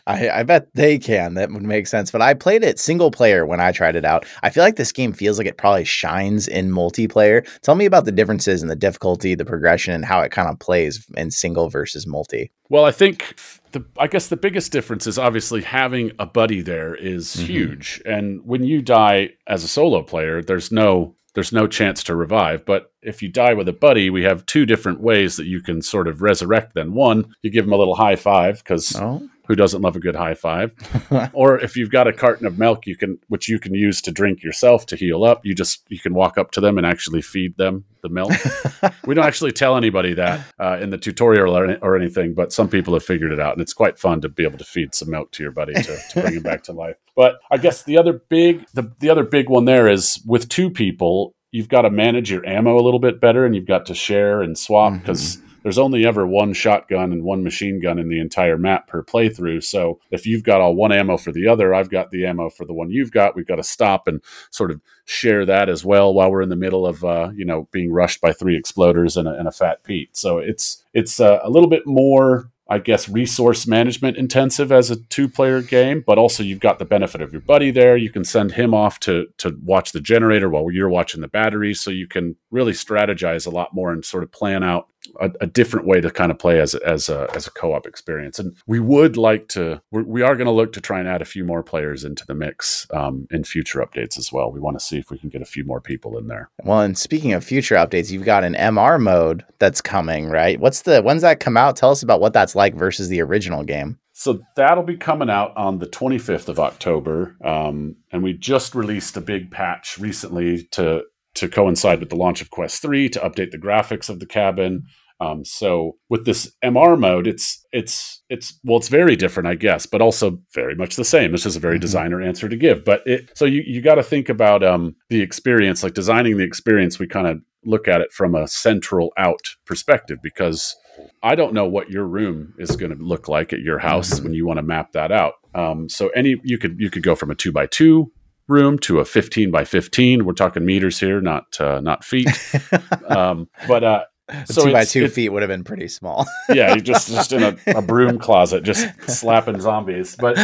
I, 0.06 0.28
I 0.28 0.42
bet 0.42 0.68
they 0.74 0.98
can. 0.98 1.34
That 1.34 1.50
would 1.50 1.62
make 1.62 1.86
sense. 1.86 2.10
But 2.10 2.22
I 2.22 2.34
played 2.34 2.62
it 2.62 2.78
single 2.78 3.10
player 3.10 3.46
when 3.46 3.60
I 3.60 3.72
tried 3.72 3.96
it 3.96 4.04
out. 4.04 4.26
I 4.42 4.50
feel 4.50 4.62
like 4.62 4.76
this 4.76 4.92
game 4.92 5.12
feels 5.12 5.38
like 5.38 5.46
it 5.46 5.56
probably 5.56 5.84
shines 5.84 6.46
in 6.46 6.70
multiplayer. 6.70 7.46
Tell 7.62 7.74
me 7.74 7.86
about 7.86 8.04
the 8.04 8.12
differences 8.12 8.62
in 8.62 8.68
the 8.68 8.76
difficulty, 8.76 9.34
the 9.34 9.44
progression, 9.44 9.94
and 9.94 10.04
how 10.04 10.20
it 10.20 10.30
kind 10.30 10.48
of 10.48 10.58
plays 10.58 11.06
in 11.16 11.30
single 11.30 11.68
versus 11.68 12.06
multi. 12.06 12.50
Well, 12.68 12.84
I 12.84 12.92
think 12.92 13.38
the 13.72 13.84
I 13.98 14.06
guess 14.06 14.28
the 14.28 14.36
biggest 14.36 14.72
difference 14.72 15.06
is 15.06 15.18
obviously 15.18 15.62
having 15.62 16.12
a 16.18 16.26
buddy 16.26 16.60
there 16.60 16.94
is 16.94 17.36
mm-hmm. 17.36 17.46
huge. 17.46 18.02
And 18.04 18.44
when 18.44 18.62
you 18.64 18.82
die 18.82 19.30
as 19.46 19.64
a 19.64 19.68
solo 19.68 20.02
player, 20.02 20.42
there's 20.42 20.70
no 20.70 21.16
there's 21.34 21.52
no 21.52 21.66
chance 21.66 22.04
to 22.04 22.14
revive. 22.14 22.64
But 22.64 22.92
if 23.02 23.22
you 23.22 23.28
die 23.28 23.54
with 23.54 23.68
a 23.68 23.72
buddy, 23.72 24.08
we 24.08 24.22
have 24.22 24.46
two 24.46 24.66
different 24.66 25.00
ways 25.00 25.36
that 25.36 25.46
you 25.46 25.60
can 25.60 25.82
sort 25.82 26.06
of 26.06 26.22
resurrect. 26.22 26.74
Then 26.74 26.92
one, 26.92 27.34
you 27.42 27.50
give 27.50 27.64
them 27.64 27.72
a 27.72 27.76
little 27.76 27.96
high 27.96 28.16
five 28.16 28.58
because 28.58 28.94
oh 28.96 29.28
who 29.46 29.54
doesn't 29.54 29.82
love 29.82 29.96
a 29.96 30.00
good 30.00 30.16
high 30.16 30.34
five? 30.34 30.72
or 31.32 31.58
if 31.60 31.76
you've 31.76 31.90
got 31.90 32.06
a 32.06 32.12
carton 32.12 32.46
of 32.46 32.58
milk, 32.58 32.86
you 32.86 32.96
can 32.96 33.18
which 33.28 33.48
you 33.48 33.58
can 33.58 33.74
use 33.74 34.00
to 34.02 34.12
drink 34.12 34.42
yourself 34.42 34.86
to 34.86 34.96
heal 34.96 35.24
up. 35.24 35.44
You 35.44 35.54
just 35.54 35.82
you 35.88 35.98
can 35.98 36.14
walk 36.14 36.38
up 36.38 36.50
to 36.52 36.60
them 36.60 36.78
and 36.78 36.86
actually 36.86 37.22
feed 37.22 37.56
them 37.56 37.84
the 38.02 38.08
milk. 38.08 38.32
we 39.06 39.14
don't 39.14 39.24
actually 39.24 39.52
tell 39.52 39.76
anybody 39.76 40.14
that 40.14 40.46
uh, 40.58 40.78
in 40.80 40.90
the 40.90 40.98
tutorial 40.98 41.56
or, 41.56 41.76
or, 41.82 41.96
anything, 41.96 42.34
but 42.34 42.52
some 42.52 42.68
people 42.68 42.94
have 42.94 43.04
figured 43.04 43.32
it 43.32 43.40
out, 43.40 43.54
and 43.54 43.62
it's 43.62 43.72
quite 43.72 43.98
fun 43.98 44.20
to 44.20 44.28
be 44.28 44.44
able 44.44 44.58
to 44.58 44.64
feed 44.64 44.94
some 44.94 45.10
milk 45.10 45.32
to 45.32 45.42
your 45.42 45.52
buddy 45.52 45.74
to, 45.74 45.98
to 46.10 46.20
bring 46.20 46.34
him 46.34 46.42
back 46.42 46.62
to 46.64 46.72
life. 46.72 46.96
But 47.16 47.38
I 47.50 47.56
guess 47.56 47.82
the 47.82 47.98
other 47.98 48.12
big 48.28 48.66
the 48.74 48.92
the 49.00 49.10
other 49.10 49.24
big 49.24 49.48
one 49.48 49.64
there 49.64 49.88
is 49.88 50.22
with 50.26 50.48
two 50.48 50.70
people, 50.70 51.34
you've 51.50 51.68
got 51.68 51.82
to 51.82 51.90
manage 51.90 52.30
your 52.30 52.46
ammo 52.46 52.76
a 52.76 52.82
little 52.82 53.00
bit 53.00 53.20
better, 53.20 53.44
and 53.44 53.54
you've 53.54 53.66
got 53.66 53.86
to 53.86 53.94
share 53.94 54.42
and 54.42 54.56
swap 54.56 54.94
because. 54.94 55.36
Mm-hmm 55.36 55.43
there's 55.64 55.78
only 55.78 56.06
ever 56.06 56.26
one 56.26 56.52
shotgun 56.52 57.10
and 57.10 57.24
one 57.24 57.42
machine 57.42 57.80
gun 57.80 57.98
in 57.98 58.08
the 58.08 58.20
entire 58.20 58.58
map 58.58 58.86
per 58.86 59.02
playthrough. 59.02 59.64
So 59.64 59.98
if 60.10 60.26
you've 60.26 60.44
got 60.44 60.60
all 60.60 60.76
one 60.76 60.92
ammo 60.92 61.16
for 61.16 61.32
the 61.32 61.48
other, 61.48 61.74
I've 61.74 61.90
got 61.90 62.10
the 62.10 62.26
ammo 62.26 62.50
for 62.50 62.66
the 62.66 62.74
one 62.74 62.90
you've 62.90 63.10
got. 63.10 63.34
We've 63.34 63.46
got 63.46 63.56
to 63.56 63.64
stop 63.64 64.06
and 64.06 64.20
sort 64.50 64.70
of 64.70 64.80
share 65.06 65.44
that 65.46 65.70
as 65.70 65.84
well 65.84 66.12
while 66.12 66.30
we're 66.30 66.42
in 66.42 66.50
the 66.50 66.56
middle 66.56 66.86
of 66.86 67.02
uh, 67.02 67.30
you 67.34 67.46
know 67.46 67.66
being 67.72 67.90
rushed 67.90 68.20
by 68.20 68.32
three 68.32 68.60
exploders 68.60 69.16
and 69.16 69.26
a, 69.26 69.32
and 69.32 69.48
a 69.48 69.52
fat 69.52 69.82
Pete. 69.82 70.16
So 70.16 70.38
it's 70.38 70.84
it's 70.92 71.18
uh, 71.18 71.40
a 71.42 71.50
little 71.50 71.68
bit 71.68 71.86
more 71.86 72.50
I 72.66 72.78
guess, 72.78 73.10
resource 73.10 73.66
management 73.66 74.16
intensive 74.16 74.72
as 74.72 74.90
a 74.90 74.96
two 74.96 75.28
player 75.28 75.60
game, 75.60 76.02
but 76.06 76.16
also 76.16 76.42
you've 76.42 76.60
got 76.60 76.78
the 76.78 76.86
benefit 76.86 77.20
of 77.20 77.30
your 77.30 77.42
buddy 77.42 77.70
there. 77.70 77.94
You 77.94 78.08
can 78.08 78.24
send 78.24 78.52
him 78.52 78.72
off 78.72 78.98
to, 79.00 79.26
to 79.38 79.54
watch 79.62 79.92
the 79.92 80.00
generator 80.00 80.48
while 80.48 80.70
you're 80.70 80.88
watching 80.88 81.20
the 81.20 81.28
battery. 81.28 81.74
So 81.74 81.90
you 81.90 82.06
can 82.06 82.36
really 82.50 82.72
strategize 82.72 83.46
a 83.46 83.50
lot 83.50 83.74
more 83.74 83.92
and 83.92 84.02
sort 84.02 84.22
of 84.22 84.32
plan 84.32 84.64
out 84.64 84.88
a, 85.20 85.30
a 85.40 85.46
different 85.46 85.86
way 85.86 86.00
to 86.00 86.10
kind 86.10 86.30
of 86.30 86.38
play 86.38 86.60
as, 86.60 86.74
as 86.74 87.08
a, 87.08 87.28
as 87.34 87.46
a 87.46 87.50
co 87.50 87.72
op 87.72 87.86
experience. 87.86 88.38
And 88.38 88.56
we 88.66 88.80
would 88.80 89.16
like 89.16 89.48
to, 89.48 89.80
we're, 89.90 90.04
we 90.04 90.22
are 90.22 90.36
going 90.36 90.46
to 90.46 90.52
look 90.52 90.72
to 90.74 90.80
try 90.80 90.98
and 90.98 91.08
add 91.08 91.22
a 91.22 91.26
few 91.26 91.44
more 91.44 91.62
players 91.62 92.04
into 92.04 92.26
the 92.26 92.34
mix 92.34 92.86
um, 92.92 93.26
in 93.30 93.44
future 93.44 93.80
updates 93.80 94.18
as 94.18 94.32
well. 94.32 94.50
We 94.50 94.60
want 94.60 94.78
to 94.78 94.84
see 94.84 94.98
if 94.98 95.10
we 95.10 95.18
can 95.18 95.30
get 95.30 95.42
a 95.42 95.46
few 95.46 95.64
more 95.64 95.80
people 95.80 96.18
in 96.18 96.26
there. 96.26 96.50
Well, 96.62 96.80
and 96.80 96.96
speaking 96.96 97.32
of 97.32 97.44
future 97.44 97.76
updates, 97.76 98.10
you've 98.10 98.24
got 98.24 98.44
an 98.44 98.54
MR 98.54 99.00
mode 99.00 99.44
that's 99.58 99.80
coming, 99.80 100.28
right? 100.28 100.58
What's 100.60 100.82
the, 100.82 101.02
when's 101.02 101.22
that 101.22 101.40
come 101.40 101.56
out? 101.56 101.76
Tell 101.76 101.90
us 101.90 102.02
about 102.02 102.20
what 102.20 102.32
that's 102.32 102.54
like 102.54 102.74
versus 102.74 103.08
the 103.08 103.22
original 103.22 103.64
game. 103.64 103.98
So 104.16 104.40
that'll 104.54 104.84
be 104.84 104.96
coming 104.96 105.28
out 105.28 105.56
on 105.56 105.80
the 105.80 105.88
25th 105.88 106.48
of 106.48 106.60
October. 106.60 107.36
Um, 107.44 107.96
and 108.12 108.22
we 108.22 108.32
just 108.32 108.74
released 108.76 109.16
a 109.16 109.20
big 109.20 109.50
patch 109.50 109.98
recently 109.98 110.68
to 110.70 111.02
to 111.34 111.48
coincide 111.48 112.00
with 112.00 112.10
the 112.10 112.16
launch 112.16 112.40
of 112.40 112.50
Quest 112.50 112.80
3 112.82 113.08
to 113.10 113.20
update 113.20 113.50
the 113.50 113.58
graphics 113.58 114.08
of 114.08 114.20
the 114.20 114.26
cabin. 114.26 114.84
Um, 115.20 115.44
so 115.44 115.96
with 116.08 116.24
this 116.26 116.52
MR 116.64 116.98
mode, 116.98 117.26
it's 117.26 117.64
it's 117.72 118.22
it's 118.28 118.58
well, 118.64 118.78
it's 118.78 118.88
very 118.88 119.16
different, 119.16 119.48
I 119.48 119.54
guess, 119.54 119.86
but 119.86 120.02
also 120.02 120.38
very 120.52 120.74
much 120.74 120.96
the 120.96 121.04
same. 121.04 121.34
It's 121.34 121.44
just 121.44 121.56
a 121.56 121.60
very 121.60 121.76
mm-hmm. 121.76 121.82
designer 121.82 122.22
answer 122.22 122.48
to 122.48 122.56
give. 122.56 122.84
But 122.84 123.02
it 123.06 123.30
so 123.34 123.44
you 123.44 123.62
you 123.64 123.80
got 123.80 123.94
to 123.94 124.02
think 124.02 124.28
about 124.28 124.64
um, 124.64 124.96
the 125.10 125.22
experience, 125.22 125.82
like 125.82 125.94
designing 125.94 126.36
the 126.36 126.44
experience. 126.44 126.98
We 126.98 127.06
kind 127.06 127.28
of 127.28 127.38
look 127.64 127.86
at 127.88 128.00
it 128.00 128.12
from 128.12 128.34
a 128.34 128.48
central 128.48 129.12
out 129.16 129.40
perspective 129.64 130.18
because 130.22 130.76
I 131.22 131.34
don't 131.34 131.54
know 131.54 131.66
what 131.66 131.90
your 131.90 132.06
room 132.06 132.52
is 132.58 132.76
going 132.76 132.96
to 132.96 133.02
look 133.02 133.28
like 133.28 133.52
at 133.52 133.60
your 133.60 133.78
house 133.78 134.14
mm-hmm. 134.14 134.24
when 134.24 134.34
you 134.34 134.46
want 134.46 134.58
to 134.58 134.62
map 134.62 134.92
that 134.92 135.12
out. 135.12 135.34
Um, 135.54 135.88
so 135.88 136.08
any 136.08 136.36
you 136.42 136.58
could 136.58 136.76
you 136.78 136.90
could 136.90 137.04
go 137.04 137.14
from 137.14 137.30
a 137.30 137.34
two 137.36 137.52
by 137.52 137.66
two 137.66 138.10
room 138.48 138.78
to 138.78 138.98
a 138.98 139.04
15 139.04 139.50
by 139.50 139.64
15 139.64 140.24
we're 140.24 140.32
talking 140.32 140.64
meters 140.64 141.00
here 141.00 141.20
not 141.20 141.58
uh, 141.60 141.80
not 141.80 142.04
feet 142.04 142.28
um, 143.08 143.48
but 143.66 143.84
uh, 143.84 144.04
so 144.46 144.64
two 144.64 144.72
by 144.72 144.84
two 144.84 145.08
feet 145.08 145.28
would 145.28 145.42
have 145.42 145.50
been 145.50 145.64
pretty 145.64 145.88
small. 145.88 146.26
yeah, 146.48 146.74
you 146.74 146.80
just 146.80 147.08
just 147.08 147.32
in 147.32 147.42
a, 147.42 147.56
a, 147.76 147.82
broom 147.82 148.18
closet, 148.18 148.64
just 148.64 148.88
slapping 149.06 149.60
zombies. 149.60 150.16
But 150.16 150.38